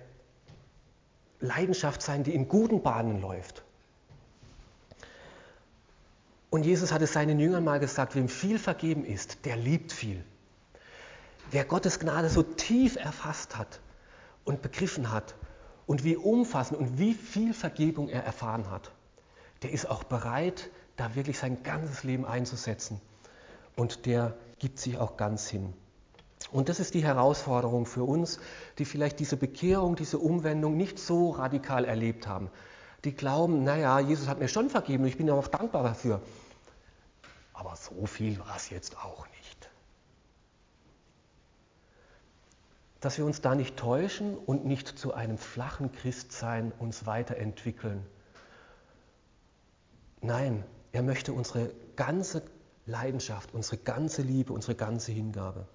Leidenschaft 1.41 2.03
sein, 2.03 2.25
die 2.25 2.35
in 2.35 2.49
guten 2.49 2.83
Bahnen 2.83 3.21
läuft. 3.21 3.63
Und 6.51 6.65
Jesus 6.65 6.93
hat 6.93 7.01
es 7.03 7.13
seinen 7.13 7.39
Jüngern 7.39 7.65
mal 7.65 7.81
gesagt, 7.81 8.15
wem 8.15 8.29
viel 8.29 8.59
vergeben 8.59 9.05
ist, 9.05 9.45
der 9.47 9.57
liebt 9.57 9.93
viel. 9.93 10.23
Wer 11.51 11.65
Gottes 11.65 11.99
Gnade 11.99 12.29
so 12.29 12.43
tief 12.43 12.97
erfasst 12.97 13.57
hat 13.57 13.81
und 14.45 14.63
begriffen 14.63 15.11
hat 15.11 15.35
und 15.87 16.05
wie 16.05 16.17
umfassend 16.17 16.79
und 16.79 16.99
wie 16.99 17.15
viel 17.15 17.55
Vergebung 17.55 18.09
er 18.09 18.25
erfahren 18.25 18.71
hat, 18.71 18.93
der 19.63 19.73
ist 19.73 19.89
auch 19.89 20.05
bereit, 20.05 20.71
da 20.97 21.15
wirklich 21.15 21.39
sein 21.39 21.63
ganzes 21.63 22.05
Leben 22.05 22.25
einzusetzen. 22.27 23.01
Und 23.77 24.07
der 24.07 24.35
gibt 24.63 24.79
sich 24.79 24.97
auch 24.97 25.17
ganz 25.17 25.49
hin. 25.49 25.75
Und 26.53 26.69
das 26.69 26.79
ist 26.79 26.95
die 26.95 27.03
Herausforderung 27.03 27.85
für 27.85 28.05
uns, 28.05 28.39
die 28.79 28.85
vielleicht 28.85 29.19
diese 29.19 29.37
Bekehrung, 29.37 29.97
diese 29.97 30.19
Umwendung 30.19 30.77
nicht 30.77 31.01
so 31.01 31.31
radikal 31.31 31.85
erlebt 31.85 32.29
haben. 32.29 32.49
Die 33.03 33.13
glauben, 33.13 33.65
naja, 33.65 33.99
Jesus 33.99 34.29
hat 34.29 34.39
mir 34.39 34.47
schon 34.47 34.71
vergeben, 34.71 35.05
ich 35.05 35.17
bin 35.17 35.29
auch 35.31 35.49
dankbar 35.49 35.83
dafür. 35.83 36.23
Aber 37.53 37.75
so 37.75 38.07
viel 38.07 38.39
war 38.39 38.55
es 38.55 38.71
jetzt 38.71 38.97
auch 38.99 39.27
nicht. 39.37 39.69
Dass 43.01 43.19
wir 43.19 43.25
uns 43.25 43.41
da 43.41 43.57
nicht 43.57 43.77
täuschen 43.77 44.37
und 44.37 44.65
nicht 44.65 44.97
zu 44.97 45.13
einem 45.13 45.39
flachen 45.39 45.91
Christsein 45.91 46.71
uns 46.79 47.05
weiterentwickeln. 47.05 48.07
Nein, 50.21 50.63
er 50.93 51.03
möchte 51.03 51.33
unsere 51.33 51.73
ganze 51.97 52.45
Leidenschaft, 52.87 53.55
unsere 53.55 53.77
ganze 53.79 54.23
Liebe, 54.23 54.53
unsere 54.53 54.75
ganze 54.75 55.13
Hingabe. 55.13 55.67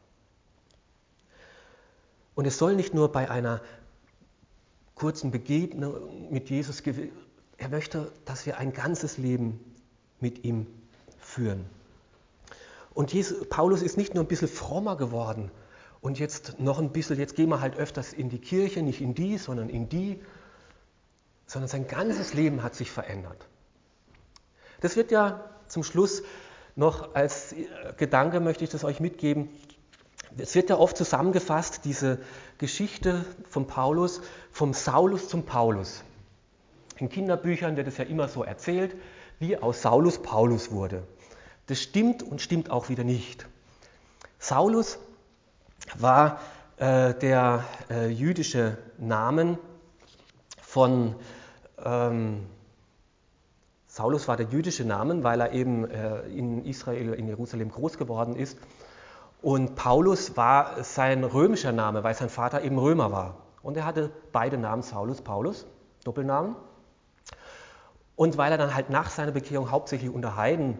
Und 2.35 2.45
es 2.45 2.57
soll 2.57 2.75
nicht 2.75 2.93
nur 2.93 3.11
bei 3.11 3.29
einer 3.29 3.61
kurzen 4.95 5.31
Begegnung 5.31 6.31
mit 6.31 6.49
Jesus, 6.49 6.83
er 7.57 7.69
möchte, 7.69 8.11
dass 8.25 8.45
wir 8.45 8.57
ein 8.57 8.73
ganzes 8.73 9.17
Leben 9.17 9.59
mit 10.19 10.43
ihm 10.43 10.67
führen. 11.19 11.65
Und 12.93 13.13
Jesus, 13.13 13.47
Paulus 13.47 13.81
ist 13.81 13.97
nicht 13.97 14.15
nur 14.15 14.23
ein 14.23 14.27
bisschen 14.27 14.47
frommer 14.47 14.97
geworden 14.97 15.51
und 16.01 16.19
jetzt 16.19 16.59
noch 16.59 16.79
ein 16.79 16.91
bisschen, 16.91 17.17
jetzt 17.17 17.35
gehen 17.35 17.49
wir 17.49 17.61
halt 17.61 17.75
öfters 17.75 18.13
in 18.13 18.29
die 18.29 18.39
Kirche, 18.39 18.81
nicht 18.81 19.01
in 19.01 19.13
die, 19.13 19.37
sondern 19.37 19.69
in 19.69 19.89
die, 19.89 20.19
sondern 21.45 21.69
sein 21.69 21.87
ganzes 21.87 22.33
Leben 22.33 22.63
hat 22.63 22.75
sich 22.75 22.91
verändert. 22.91 23.47
Das 24.81 24.95
wird 24.95 25.11
ja 25.11 25.43
zum 25.67 25.83
Schluss 25.83 26.23
noch 26.77 27.15
als 27.15 27.55
Gedanke 27.97 28.39
möchte 28.39 28.63
ich 28.63 28.69
das 28.69 28.83
euch 28.83 28.99
mitgeben. 28.99 29.49
Es 30.37 30.53
wird 30.53 30.69
ja 30.69 30.77
oft 30.77 30.95
zusammengefasst, 30.95 31.81
diese 31.83 32.19
Geschichte 32.59 33.25
von 33.49 33.65
Paulus, 33.65 34.21
vom 34.51 34.73
Saulus 34.73 35.27
zum 35.27 35.43
Paulus. 35.43 36.03
In 36.97 37.09
Kinderbüchern 37.09 37.75
wird 37.77 37.87
es 37.87 37.97
ja 37.97 38.05
immer 38.05 38.27
so 38.27 38.43
erzählt, 38.43 38.95
wie 39.39 39.57
aus 39.57 39.81
Saulus 39.81 40.21
Paulus 40.21 40.71
wurde. 40.71 41.03
Das 41.65 41.81
stimmt 41.81 42.21
und 42.21 42.41
stimmt 42.41 42.69
auch 42.69 42.89
wieder 42.89 43.03
nicht. 43.03 43.47
Saulus 44.37 44.99
war 45.95 46.39
äh, 46.77 47.15
der 47.15 47.65
äh, 47.89 48.07
jüdische 48.07 48.77
Name 48.99 49.57
von 50.61 51.15
ähm, 51.83 52.45
Saulus 53.97 54.27
war 54.27 54.37
der 54.37 54.45
jüdische 54.45 54.85
Name, 54.85 55.23
weil 55.23 55.41
er 55.41 55.53
eben 55.53 55.89
äh, 55.89 56.19
in 56.27 56.63
Israel, 56.65 57.13
in 57.13 57.27
Jerusalem 57.27 57.71
groß 57.71 57.97
geworden 57.97 58.35
ist. 58.35 58.59
Und 59.41 59.75
Paulus 59.75 60.37
war 60.37 60.83
sein 60.83 61.23
römischer 61.23 61.71
Name, 61.71 62.03
weil 62.03 62.13
sein 62.13 62.29
Vater 62.29 62.61
eben 62.61 62.77
Römer 62.77 63.11
war. 63.11 63.37
Und 63.63 63.75
er 63.75 63.85
hatte 63.85 64.11
beide 64.31 64.59
Namen, 64.59 64.83
Saulus, 64.83 65.21
Paulus, 65.21 65.65
Doppelnamen. 66.03 66.55
Und 68.15 68.37
weil 68.37 68.51
er 68.51 68.59
dann 68.59 68.75
halt 68.75 68.91
nach 68.91 69.09
seiner 69.09 69.31
Bekehrung 69.31 69.71
hauptsächlich 69.71 70.11
unter 70.11 70.35
Heiden 70.35 70.77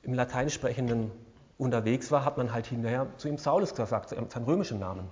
im 0.00 0.14
Latein 0.14 0.48
sprechenden 0.48 1.10
unterwegs 1.58 2.10
war, 2.10 2.24
hat 2.24 2.38
man 2.38 2.50
halt 2.50 2.66
hinterher 2.66 3.08
zu 3.18 3.28
ihm 3.28 3.36
Saulus 3.36 3.74
gesagt, 3.74 4.08
seinen 4.08 4.44
römischen 4.46 4.78
Namen. 4.78 5.06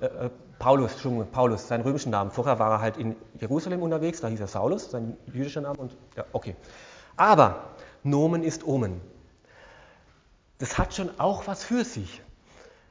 Äh, 0.00 0.06
äh, 0.06 0.30
Paulus, 0.58 0.92
Entschuldigung, 0.92 1.30
Paulus, 1.30 1.68
seinen 1.68 1.82
römischen 1.82 2.10
Namen. 2.10 2.30
Vorher 2.30 2.58
war 2.58 2.72
er 2.72 2.80
halt 2.80 2.96
in 2.96 3.14
Jerusalem 3.38 3.82
unterwegs, 3.82 4.20
da 4.20 4.28
hieß 4.28 4.40
er 4.40 4.48
Saulus, 4.48 4.90
sein 4.90 5.16
jüdischer 5.32 5.60
Name 5.60 5.78
und 5.78 5.96
ja, 6.16 6.24
okay. 6.32 6.56
Aber 7.16 7.70
Nomen 8.02 8.42
ist 8.42 8.66
Omen. 8.66 9.00
Das 10.58 10.78
hat 10.78 10.94
schon 10.94 11.10
auch 11.18 11.46
was 11.46 11.64
für 11.64 11.84
sich. 11.84 12.22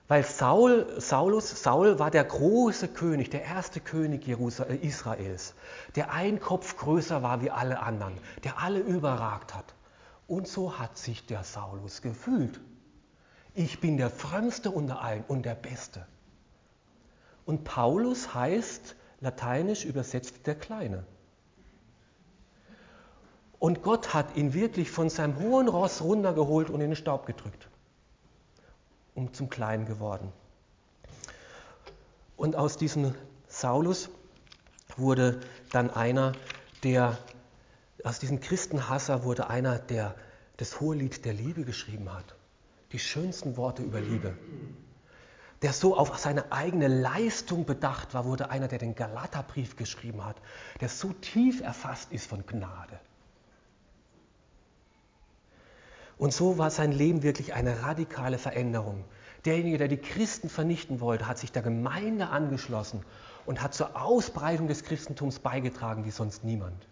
Weil 0.07 0.23
Saul, 0.23 0.87
Saulus, 0.99 1.61
Saul 1.61 1.99
war 1.99 2.09
der 2.11 2.23
große 2.23 2.87
König, 2.87 3.29
der 3.29 3.43
erste 3.43 3.81
König 3.81 4.25
äh, 4.27 4.75
Israels, 4.75 5.53
der 5.97 6.13
ein 6.13 6.39
Kopf 6.39 6.77
größer 6.77 7.23
war 7.23 7.41
wie 7.41 7.51
alle 7.51 7.81
anderen, 7.81 8.13
der 8.45 8.61
alle 8.61 8.79
überragt 8.79 9.53
hat. 9.53 9.65
Und 10.25 10.47
so 10.47 10.79
hat 10.79 10.97
sich 10.97 11.25
der 11.25 11.43
Saulus 11.43 12.01
gefühlt. 12.01 12.61
Ich 13.53 13.81
bin 13.81 13.97
der 13.97 14.09
Frömmste 14.09 14.71
unter 14.71 15.01
allen 15.01 15.25
und 15.27 15.45
der 15.45 15.55
Beste. 15.55 16.05
Und 17.47 17.63
Paulus 17.63 18.35
heißt 18.35 18.97
lateinisch 19.21 19.85
übersetzt 19.85 20.45
der 20.47 20.55
Kleine. 20.55 21.05
Und 23.57 23.83
Gott 23.83 24.13
hat 24.13 24.35
ihn 24.35 24.53
wirklich 24.53 24.91
von 24.91 25.09
seinem 25.09 25.39
hohen 25.39 25.69
Ross 25.69 26.01
runtergeholt 26.01 26.69
und 26.69 26.81
in 26.81 26.89
den 26.89 26.97
Staub 26.97 27.25
gedrückt, 27.25 27.69
um 29.15 29.33
zum 29.33 29.49
Kleinen 29.49 29.85
geworden. 29.85 30.33
Und 32.35 32.57
aus 32.57 32.75
diesem 32.75 33.15
Saulus 33.47 34.09
wurde 34.97 35.39
dann 35.71 35.89
einer, 35.89 36.33
der, 36.83 37.17
aus 38.03 38.19
diesem 38.19 38.41
Christenhasser 38.41 39.23
wurde 39.23 39.49
einer, 39.49 39.79
der 39.79 40.15
das 40.57 40.81
hohe 40.81 40.97
Lied 40.97 41.23
der 41.23 41.33
Liebe 41.33 41.63
geschrieben 41.63 42.13
hat. 42.13 42.35
Die 42.91 42.99
schönsten 42.99 43.55
Worte 43.55 43.83
über 43.83 44.01
Liebe 44.01 44.37
der 45.61 45.73
so 45.73 45.97
auf 45.97 46.17
seine 46.17 46.51
eigene 46.51 46.87
Leistung 46.87 47.65
bedacht 47.65 48.13
war, 48.13 48.25
wurde 48.25 48.49
einer, 48.49 48.67
der 48.67 48.79
den 48.79 48.95
Galaterbrief 48.95 49.75
geschrieben 49.75 50.23
hat, 50.23 50.37
der 50.81 50.89
so 50.89 51.13
tief 51.13 51.61
erfasst 51.61 52.11
ist 52.11 52.27
von 52.27 52.45
Gnade. 52.45 52.99
Und 56.17 56.33
so 56.33 56.57
war 56.57 56.69
sein 56.69 56.91
Leben 56.91 57.23
wirklich 57.23 57.53
eine 57.53 57.83
radikale 57.83 58.37
Veränderung. 58.37 59.03
Derjenige, 59.45 59.77
der 59.77 59.87
die 59.87 59.97
Christen 59.97 60.49
vernichten 60.49 60.99
wollte, 60.99 61.27
hat 61.27 61.37
sich 61.37 61.51
der 61.51 61.61
Gemeinde 61.61 62.29
angeschlossen 62.29 63.03
und 63.45 63.61
hat 63.61 63.73
zur 63.73 63.99
Ausbreitung 64.01 64.67
des 64.67 64.83
Christentums 64.83 65.39
beigetragen 65.39 66.05
wie 66.05 66.11
sonst 66.11 66.43
niemand. 66.43 66.87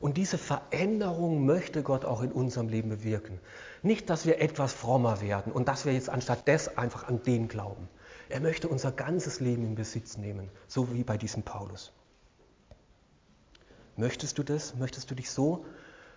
Und 0.00 0.16
diese 0.16 0.38
Veränderung 0.38 1.46
möchte 1.46 1.82
Gott 1.82 2.04
auch 2.04 2.22
in 2.22 2.32
unserem 2.32 2.68
Leben 2.68 2.88
bewirken. 2.88 3.40
Nicht, 3.82 4.10
dass 4.10 4.26
wir 4.26 4.40
etwas 4.40 4.72
frommer 4.72 5.20
werden 5.20 5.52
und 5.52 5.68
dass 5.68 5.84
wir 5.84 5.92
jetzt 5.92 6.10
anstatt 6.10 6.48
des 6.48 6.76
einfach 6.76 7.08
an 7.08 7.22
den 7.22 7.48
glauben. 7.48 7.88
Er 8.28 8.40
möchte 8.40 8.68
unser 8.68 8.92
ganzes 8.92 9.40
Leben 9.40 9.64
in 9.64 9.74
Besitz 9.74 10.16
nehmen, 10.16 10.50
so 10.66 10.92
wie 10.92 11.04
bei 11.04 11.16
diesem 11.16 11.42
Paulus. 11.42 11.92
Möchtest 13.96 14.38
du 14.38 14.42
das? 14.42 14.74
Möchtest 14.74 15.10
du 15.10 15.14
dich 15.14 15.30
so 15.30 15.64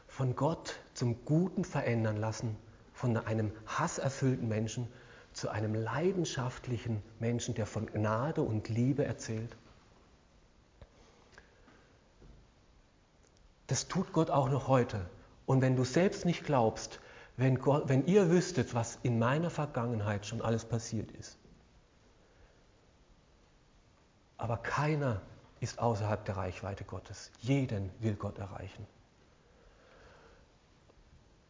von 0.07 0.35
Gott 0.35 0.79
zum 0.93 1.23
Guten 1.25 1.63
verändern 1.63 2.17
lassen, 2.17 2.55
von 2.93 3.15
einem 3.17 3.51
hasserfüllten 3.67 4.47
Menschen 4.47 4.87
zu 5.33 5.49
einem 5.49 5.75
leidenschaftlichen 5.75 7.03
Menschen, 7.19 7.53
der 7.53 7.67
von 7.67 7.85
Gnade 7.85 8.41
und 8.41 8.69
Liebe 8.69 9.05
erzählt? 9.05 9.55
Das 13.67 13.87
tut 13.87 14.13
Gott 14.13 14.29
auch 14.29 14.49
noch 14.49 14.67
heute. 14.67 15.09
Und 15.45 15.61
wenn 15.61 15.75
du 15.75 15.83
selbst 15.83 16.25
nicht 16.25 16.43
glaubst, 16.43 16.99
wenn, 17.35 17.59
Gott, 17.59 17.87
wenn 17.87 18.05
ihr 18.05 18.29
wüsstet, 18.29 18.73
was 18.73 18.97
in 19.03 19.19
meiner 19.19 19.49
Vergangenheit 19.49 20.25
schon 20.25 20.41
alles 20.41 20.65
passiert 20.65 21.11
ist, 21.11 21.37
aber 24.37 24.57
keiner 24.57 25.21
ist 25.59 25.79
außerhalb 25.79 26.23
der 26.25 26.37
Reichweite 26.37 26.83
Gottes. 26.83 27.31
Jeden 27.39 27.91
will 27.99 28.15
Gott 28.15 28.37
erreichen. 28.37 28.85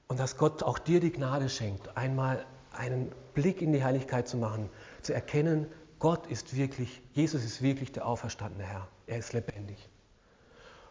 Und 0.07 0.19
dass 0.19 0.37
Gott 0.37 0.63
auch 0.63 0.79
dir 0.79 0.99
die 0.99 1.11
Gnade 1.11 1.49
schenkt, 1.49 1.97
einmal 1.97 2.45
einen 2.71 3.11
Blick 3.33 3.61
in 3.61 3.73
die 3.73 3.83
Heiligkeit 3.83 4.27
zu 4.27 4.37
machen, 4.37 4.69
zu 5.01 5.13
erkennen, 5.13 5.67
Gott 5.99 6.27
ist 6.27 6.55
wirklich, 6.55 7.01
Jesus 7.13 7.43
ist 7.43 7.61
wirklich 7.61 7.91
der 7.91 8.05
auferstandene 8.05 8.63
Herr. 8.63 8.87
Er 9.07 9.17
ist 9.17 9.33
lebendig. 9.33 9.89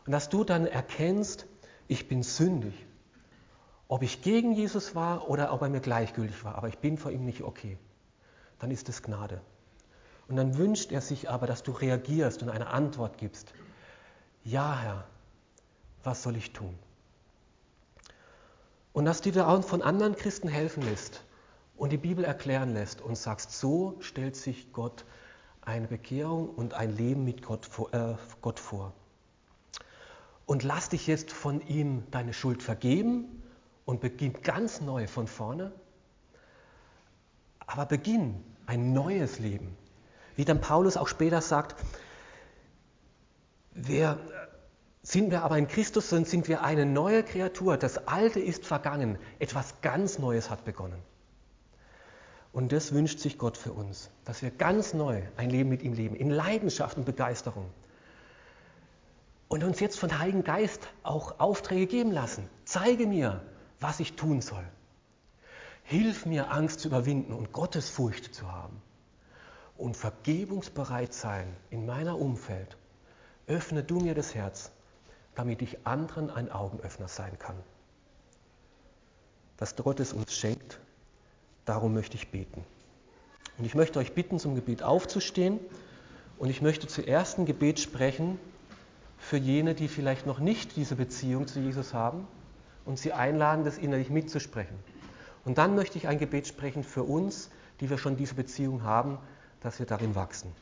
Und 0.06 0.12
dass 0.12 0.28
du 0.28 0.44
dann 0.44 0.66
erkennst, 0.66 1.46
ich 1.88 2.08
bin 2.08 2.22
sündig. 2.22 2.86
Ob 3.88 4.02
ich 4.02 4.22
gegen 4.22 4.52
Jesus 4.52 4.94
war 4.94 5.28
oder 5.28 5.52
ob 5.52 5.62
er 5.62 5.68
mir 5.68 5.80
gleichgültig 5.80 6.44
war, 6.44 6.54
aber 6.56 6.68
ich 6.68 6.78
bin 6.78 6.98
vor 6.98 7.12
ihm 7.12 7.24
nicht 7.24 7.42
okay. 7.42 7.78
Dann 8.58 8.70
ist 8.70 8.88
es 8.88 9.02
Gnade. 9.02 9.40
Und 10.28 10.36
dann 10.36 10.56
wünscht 10.56 10.90
er 10.90 11.00
sich 11.00 11.30
aber, 11.30 11.46
dass 11.46 11.62
du 11.62 11.72
reagierst 11.72 12.42
und 12.42 12.48
eine 12.48 12.68
Antwort 12.68 13.18
gibst. 13.18 13.52
Ja, 14.42 14.78
Herr, 14.78 15.04
was 16.02 16.22
soll 16.22 16.36
ich 16.36 16.52
tun? 16.52 16.76
Und 18.92 19.04
dass 19.04 19.20
du 19.20 19.30
dir 19.30 19.46
auch 19.46 19.62
von 19.62 19.82
anderen 19.82 20.16
Christen 20.16 20.48
helfen 20.48 20.82
lässt 20.82 21.22
und 21.76 21.90
die 21.92 21.98
Bibel 21.98 22.24
erklären 22.24 22.72
lässt 22.72 23.00
und 23.00 23.16
sagst, 23.16 23.52
so 23.52 23.96
stellt 24.00 24.36
sich 24.36 24.72
Gott 24.72 25.04
eine 25.60 25.86
Bekehrung 25.86 26.48
und 26.48 26.74
ein 26.74 26.96
Leben 26.96 27.24
mit 27.24 27.42
Gott 27.42 27.66
vor. 27.66 27.92
Äh, 27.92 28.14
Gott 28.40 28.58
vor. 28.58 28.94
Und 30.46 30.62
lass 30.62 30.88
dich 30.88 31.06
jetzt 31.06 31.32
von 31.32 31.60
ihm 31.66 32.04
deine 32.10 32.32
Schuld 32.32 32.62
vergeben 32.62 33.42
und 33.84 34.00
beginn 34.00 34.32
ganz 34.42 34.80
neu 34.80 35.06
von 35.06 35.26
vorne. 35.26 35.72
Aber 37.66 37.84
beginn 37.84 38.42
ein 38.66 38.92
neues 38.92 39.38
Leben. 39.38 39.76
Wie 40.36 40.44
dann 40.44 40.60
Paulus 40.60 40.96
auch 40.96 41.08
später 41.08 41.40
sagt, 41.40 41.76
wer, 43.72 44.18
sind 45.02 45.30
wir 45.30 45.42
aber 45.42 45.58
in 45.58 45.68
Christus, 45.68 46.10
dann 46.10 46.24
sind 46.24 46.48
wir 46.48 46.62
eine 46.62 46.86
neue 46.86 47.22
Kreatur. 47.22 47.76
Das 47.76 48.08
Alte 48.08 48.40
ist 48.40 48.66
vergangen. 48.66 49.18
Etwas 49.38 49.80
ganz 49.80 50.18
Neues 50.18 50.50
hat 50.50 50.64
begonnen. 50.64 51.00
Und 52.52 52.72
das 52.72 52.92
wünscht 52.92 53.18
sich 53.18 53.38
Gott 53.38 53.56
für 53.56 53.72
uns, 53.72 54.10
dass 54.24 54.42
wir 54.42 54.50
ganz 54.50 54.94
neu 54.94 55.22
ein 55.36 55.50
Leben 55.50 55.68
mit 55.68 55.82
ihm 55.82 55.92
leben, 55.92 56.16
in 56.16 56.30
Leidenschaft 56.30 56.96
und 56.96 57.04
Begeisterung. 57.04 57.66
Und 59.48 59.62
uns 59.62 59.80
jetzt 59.80 59.98
von 59.98 60.18
Heiligen 60.18 60.42
Geist 60.42 60.88
auch 61.02 61.38
Aufträge 61.38 61.86
geben 61.86 62.10
lassen. 62.10 62.48
Zeige 62.64 63.06
mir, 63.06 63.42
was 63.80 64.00
ich 64.00 64.14
tun 64.14 64.40
soll. 64.40 64.64
Hilf 65.84 66.26
mir, 66.26 66.50
Angst 66.50 66.80
zu 66.80 66.88
überwinden 66.88 67.32
und 67.32 67.52
Gottesfurcht 67.52 68.34
zu 68.34 68.50
haben 68.50 68.82
und 69.76 69.96
vergebungsbereit 69.96 71.14
sein 71.14 71.54
in 71.70 71.86
meiner 71.86 72.18
Umfeld, 72.18 72.76
öffne 73.46 73.84
du 73.84 74.00
mir 74.00 74.14
das 74.14 74.34
Herz, 74.34 74.72
damit 75.36 75.62
ich 75.62 75.86
anderen 75.86 76.30
ein 76.30 76.50
Augenöffner 76.50 77.08
sein 77.08 77.38
kann. 77.38 77.56
Dass 79.58 79.76
Gott 79.76 80.00
es 80.00 80.12
uns 80.12 80.34
schenkt, 80.34 80.80
darum 81.64 81.94
möchte 81.94 82.16
ich 82.16 82.30
beten. 82.30 82.64
Und 83.58 83.64
ich 83.64 83.74
möchte 83.74 83.98
euch 83.98 84.12
bitten, 84.12 84.38
zum 84.38 84.54
Gebet 84.54 84.82
aufzustehen. 84.82 85.60
Und 86.38 86.50
ich 86.50 86.60
möchte 86.60 86.86
zuerst 86.88 87.38
ein 87.38 87.46
Gebet 87.46 87.80
sprechen 87.80 88.38
für 89.26 89.38
jene, 89.38 89.74
die 89.74 89.88
vielleicht 89.88 90.24
noch 90.24 90.38
nicht 90.38 90.76
diese 90.76 90.94
Beziehung 90.94 91.48
zu 91.48 91.58
Jesus 91.58 91.92
haben 91.92 92.28
und 92.84 92.96
sie 92.96 93.12
einladen, 93.12 93.64
das 93.64 93.76
innerlich 93.76 94.08
mitzusprechen. 94.08 94.78
Und 95.44 95.58
dann 95.58 95.74
möchte 95.74 95.98
ich 95.98 96.06
ein 96.06 96.20
Gebet 96.20 96.46
sprechen 96.46 96.84
für 96.84 97.02
uns, 97.02 97.50
die 97.80 97.90
wir 97.90 97.98
schon 97.98 98.16
diese 98.16 98.34
Beziehung 98.34 98.84
haben, 98.84 99.18
dass 99.60 99.80
wir 99.80 99.86
darin 99.86 100.14
wachsen. 100.14 100.52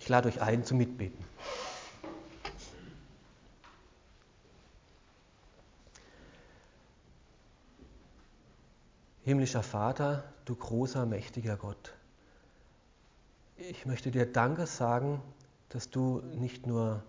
Ich 0.00 0.08
lade 0.08 0.28
euch 0.28 0.42
ein 0.42 0.64
zum 0.64 0.78
Mitbeten. 0.78 1.24
Himmlischer 9.22 9.62
Vater, 9.62 10.24
du 10.44 10.56
großer, 10.56 11.06
mächtiger 11.06 11.56
Gott, 11.56 11.92
ich 13.56 13.86
möchte 13.86 14.10
dir 14.10 14.26
Danke 14.26 14.66
sagen, 14.66 15.22
dass 15.74 15.90
du 15.90 16.22
nicht 16.34 16.66
nur 16.66 17.02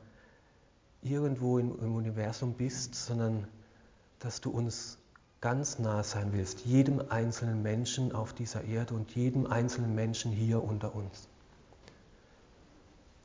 irgendwo 1.02 1.60
im 1.60 1.96
Universum 1.96 2.54
bist, 2.54 2.96
sondern 2.96 3.48
dass 4.20 4.42
du 4.42 4.50
uns 4.50 4.98
ganz 5.42 5.78
nah 5.78 6.04
sein 6.04 6.32
willst, 6.32 6.62
jedem 6.62 7.04
einzelnen 7.10 7.62
Menschen 7.62 8.14
auf 8.14 8.34
dieser 8.34 8.64
Erde 8.64 8.94
und 8.94 9.14
jedem 9.14 9.46
einzelnen 9.46 9.94
Menschen 9.94 10.32
hier 10.32 10.64
unter 10.64 10.96
uns. 10.96 11.28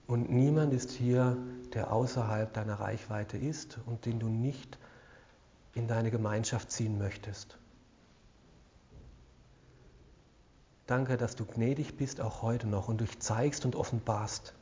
Und 0.09 0.29
niemand 0.29 0.73
ist 0.73 0.91
hier, 0.91 1.37
der 1.75 1.93
außerhalb 1.93 2.53
deiner 2.53 2.81
Reichweite 2.81 3.37
ist 3.37 3.79
und 3.87 4.07
den 4.07 4.19
du 4.19 4.29
nicht 4.29 4.79
in 5.75 5.87
deine 5.87 6.11
Gemeinschaft 6.11 6.73
ziehen 6.73 6.99
möchtest. 6.99 7.57
Danke, 10.89 11.19
dass 11.19 11.37
du 11.37 11.45
gnädig 11.45 11.97
bist, 11.97 12.21
auch 12.21 12.43
heute 12.43 12.67
noch, 12.67 12.89
und 12.89 13.03
dich 13.03 13.21
zeigst 13.21 13.65
und 13.65 13.77
offenbarst. 13.77 14.55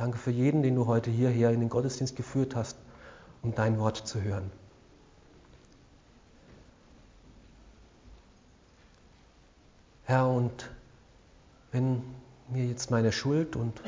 Danke 0.00 0.16
für 0.16 0.30
jeden, 0.30 0.62
den 0.62 0.76
du 0.76 0.86
heute 0.86 1.10
hierher 1.10 1.50
in 1.50 1.60
den 1.60 1.68
Gottesdienst 1.68 2.16
geführt 2.16 2.56
hast, 2.56 2.78
um 3.42 3.54
dein 3.54 3.78
Wort 3.78 3.98
zu 3.98 4.22
hören. 4.22 4.50
Herr, 10.04 10.26
und 10.26 10.70
wenn 11.70 12.02
mir 12.48 12.64
jetzt 12.64 12.90
meine 12.90 13.12
Schuld 13.12 13.56
und 13.56 13.82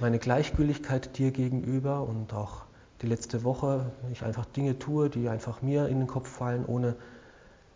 meine 0.00 0.18
Gleichgültigkeit 0.18 1.16
dir 1.16 1.30
gegenüber 1.30 2.02
und 2.02 2.34
auch 2.34 2.62
die 3.00 3.06
letzte 3.06 3.44
Woche, 3.44 3.92
wenn 4.02 4.10
ich 4.10 4.24
einfach 4.24 4.46
Dinge 4.46 4.80
tue, 4.80 5.10
die 5.10 5.28
einfach 5.28 5.62
mir 5.62 5.86
in 5.86 6.00
den 6.00 6.08
Kopf 6.08 6.28
fallen, 6.28 6.66
ohne 6.66 6.96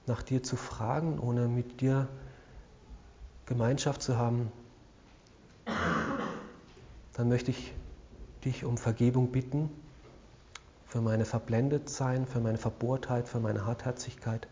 nach 0.08 0.24
dir 0.24 0.42
zu 0.42 0.56
fragen, 0.56 1.20
ohne 1.20 1.46
mit 1.46 1.80
dir 1.80 2.08
Gemeinschaft 3.46 4.02
zu 4.02 4.18
haben, 4.18 4.50
dann 7.14 7.28
möchte 7.28 7.50
ich 7.50 7.72
dich 8.44 8.64
um 8.64 8.76
Vergebung 8.76 9.32
bitten 9.32 9.70
für 10.86 11.00
meine 11.00 11.24
Verblendetsein, 11.24 12.26
für 12.26 12.40
meine 12.40 12.58
Verbohrtheit, 12.58 13.28
für 13.28 13.40
meine 13.40 13.66
Hartherzigkeit. 13.66 14.46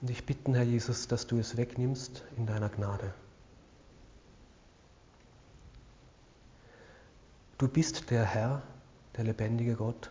Und 0.00 0.10
ich 0.10 0.24
bitte, 0.24 0.52
Herr 0.54 0.62
Jesus, 0.62 1.08
dass 1.08 1.26
du 1.26 1.38
es 1.38 1.56
wegnimmst 1.56 2.24
in 2.36 2.46
deiner 2.46 2.70
Gnade. 2.70 3.12
Du 7.58 7.68
bist 7.68 8.10
der 8.10 8.24
Herr, 8.24 8.62
der 9.16 9.24
lebendige 9.24 9.74
Gott, 9.74 10.10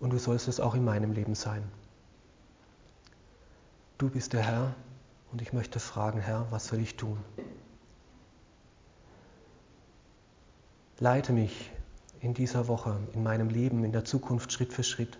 und 0.00 0.10
du 0.10 0.18
sollst 0.18 0.46
es 0.48 0.60
auch 0.60 0.74
in 0.74 0.84
meinem 0.84 1.12
Leben 1.12 1.34
sein. 1.34 1.62
Du 3.96 4.10
bist 4.10 4.34
der 4.34 4.42
Herr, 4.42 4.74
und 5.32 5.40
ich 5.40 5.52
möchte 5.52 5.80
fragen, 5.80 6.20
Herr, 6.20 6.46
was 6.50 6.66
soll 6.66 6.80
ich 6.80 6.96
tun? 6.96 7.18
Leite 11.00 11.32
mich 11.32 11.70
in 12.18 12.34
dieser 12.34 12.66
Woche, 12.66 12.96
in 13.12 13.22
meinem 13.22 13.50
Leben, 13.50 13.84
in 13.84 13.92
der 13.92 14.04
Zukunft 14.04 14.50
Schritt 14.50 14.72
für 14.72 14.82
Schritt. 14.82 15.16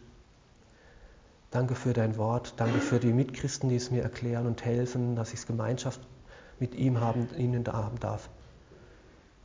Danke 1.53 1.77
für 1.77 1.93
dein 1.93 2.17
Wort, 2.17 2.55
danke 2.57 2.81
für 2.81 2.99
die 2.99 3.13
Mitchristen, 3.13 3.69
die 3.69 3.77
es 3.77 3.93
mir 3.93 4.03
erklären 4.03 4.49
und 4.49 4.65
helfen, 4.65 5.15
dass 5.15 5.33
ich 5.33 5.47
Gemeinschaft 5.47 6.01
mit 6.59 6.75
ihm 6.75 7.01
haben, 7.01 7.29
ihnen 7.37 7.65
haben 7.69 8.01
darf. 8.01 8.29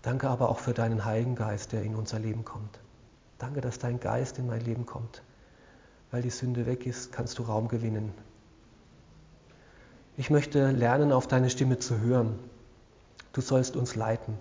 Danke 0.02 0.28
aber 0.28 0.50
auch 0.50 0.58
für 0.58 0.74
deinen 0.74 1.06
Heiligen 1.06 1.36
Geist, 1.36 1.72
der 1.72 1.84
in 1.84 1.94
unser 1.94 2.18
Leben 2.18 2.44
kommt. 2.44 2.80
Danke, 3.38 3.62
dass 3.62 3.78
dein 3.78 4.00
Geist 4.00 4.40
in 4.40 4.48
mein 4.48 4.62
Leben 4.62 4.88
kommt. 4.88 5.22
Weil 6.10 6.24
die 6.24 6.32
Sünde 6.32 6.66
weg 6.66 6.88
ist, 6.88 7.12
kannst 7.12 7.38
du 7.38 7.44
Raum 7.44 7.68
gewinnen. 7.68 8.12
Ich 10.18 10.32
möchte 10.32 10.72
lernen, 10.72 11.12
auf 11.12 11.28
deine 11.28 11.52
Stimme 11.52 11.78
zu 11.78 12.00
hören. 12.00 12.40
Du 13.34 13.42
sollst 13.42 13.76
uns 13.76 13.96
leiten 13.96 14.36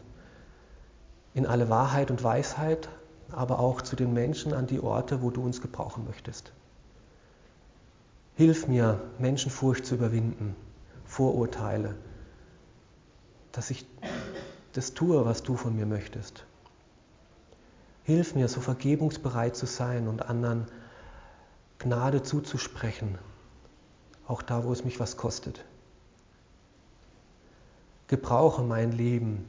in 1.34 1.46
alle 1.46 1.68
Wahrheit 1.68 2.10
und 2.10 2.22
Weisheit, 2.22 2.88
aber 3.30 3.58
auch 3.58 3.80
zu 3.80 3.96
den 3.96 4.12
Menschen 4.12 4.52
an 4.52 4.66
die 4.66 4.80
Orte, 4.80 5.22
wo 5.22 5.30
du 5.30 5.42
uns 5.42 5.60
gebrauchen 5.60 6.04
möchtest. 6.06 6.52
Hilf 8.34 8.68
mir, 8.68 9.00
Menschenfurcht 9.18 9.86
zu 9.86 9.94
überwinden, 9.94 10.56
Vorurteile, 11.04 11.94
dass 13.52 13.70
ich 13.70 13.86
das 14.72 14.94
tue, 14.94 15.24
was 15.24 15.42
du 15.42 15.56
von 15.56 15.76
mir 15.76 15.86
möchtest. 15.86 16.44
Hilf 18.04 18.34
mir, 18.34 18.48
so 18.48 18.60
vergebungsbereit 18.60 19.56
zu 19.56 19.66
sein 19.66 20.08
und 20.08 20.28
anderen 20.28 20.66
Gnade 21.78 22.22
zuzusprechen, 22.22 23.18
auch 24.26 24.42
da, 24.42 24.64
wo 24.64 24.72
es 24.72 24.84
mich 24.84 24.98
was 24.98 25.16
kostet. 25.16 25.64
Gebrauche 28.08 28.62
mein 28.62 28.92
Leben, 28.92 29.48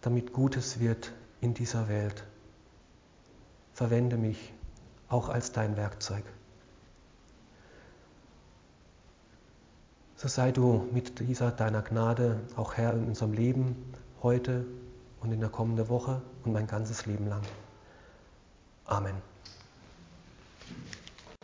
damit 0.00 0.32
Gutes 0.32 0.80
wird 0.80 1.12
in 1.44 1.54
dieser 1.54 1.88
Welt. 1.88 2.24
Verwende 3.74 4.16
mich 4.16 4.52
auch 5.08 5.28
als 5.28 5.52
dein 5.52 5.76
Werkzeug. 5.76 6.24
So 10.16 10.28
sei 10.28 10.52
du 10.52 10.88
mit 10.92 11.20
dieser 11.20 11.50
deiner 11.50 11.82
Gnade 11.82 12.40
auch 12.56 12.74
Herr 12.74 12.94
in 12.94 13.08
unserem 13.08 13.32
Leben 13.32 13.92
heute 14.22 14.64
und 15.20 15.32
in 15.32 15.40
der 15.40 15.50
kommenden 15.50 15.88
Woche 15.88 16.22
und 16.44 16.52
mein 16.52 16.66
ganzes 16.66 17.04
Leben 17.04 17.28
lang. 17.28 17.42
Amen. 18.86 19.33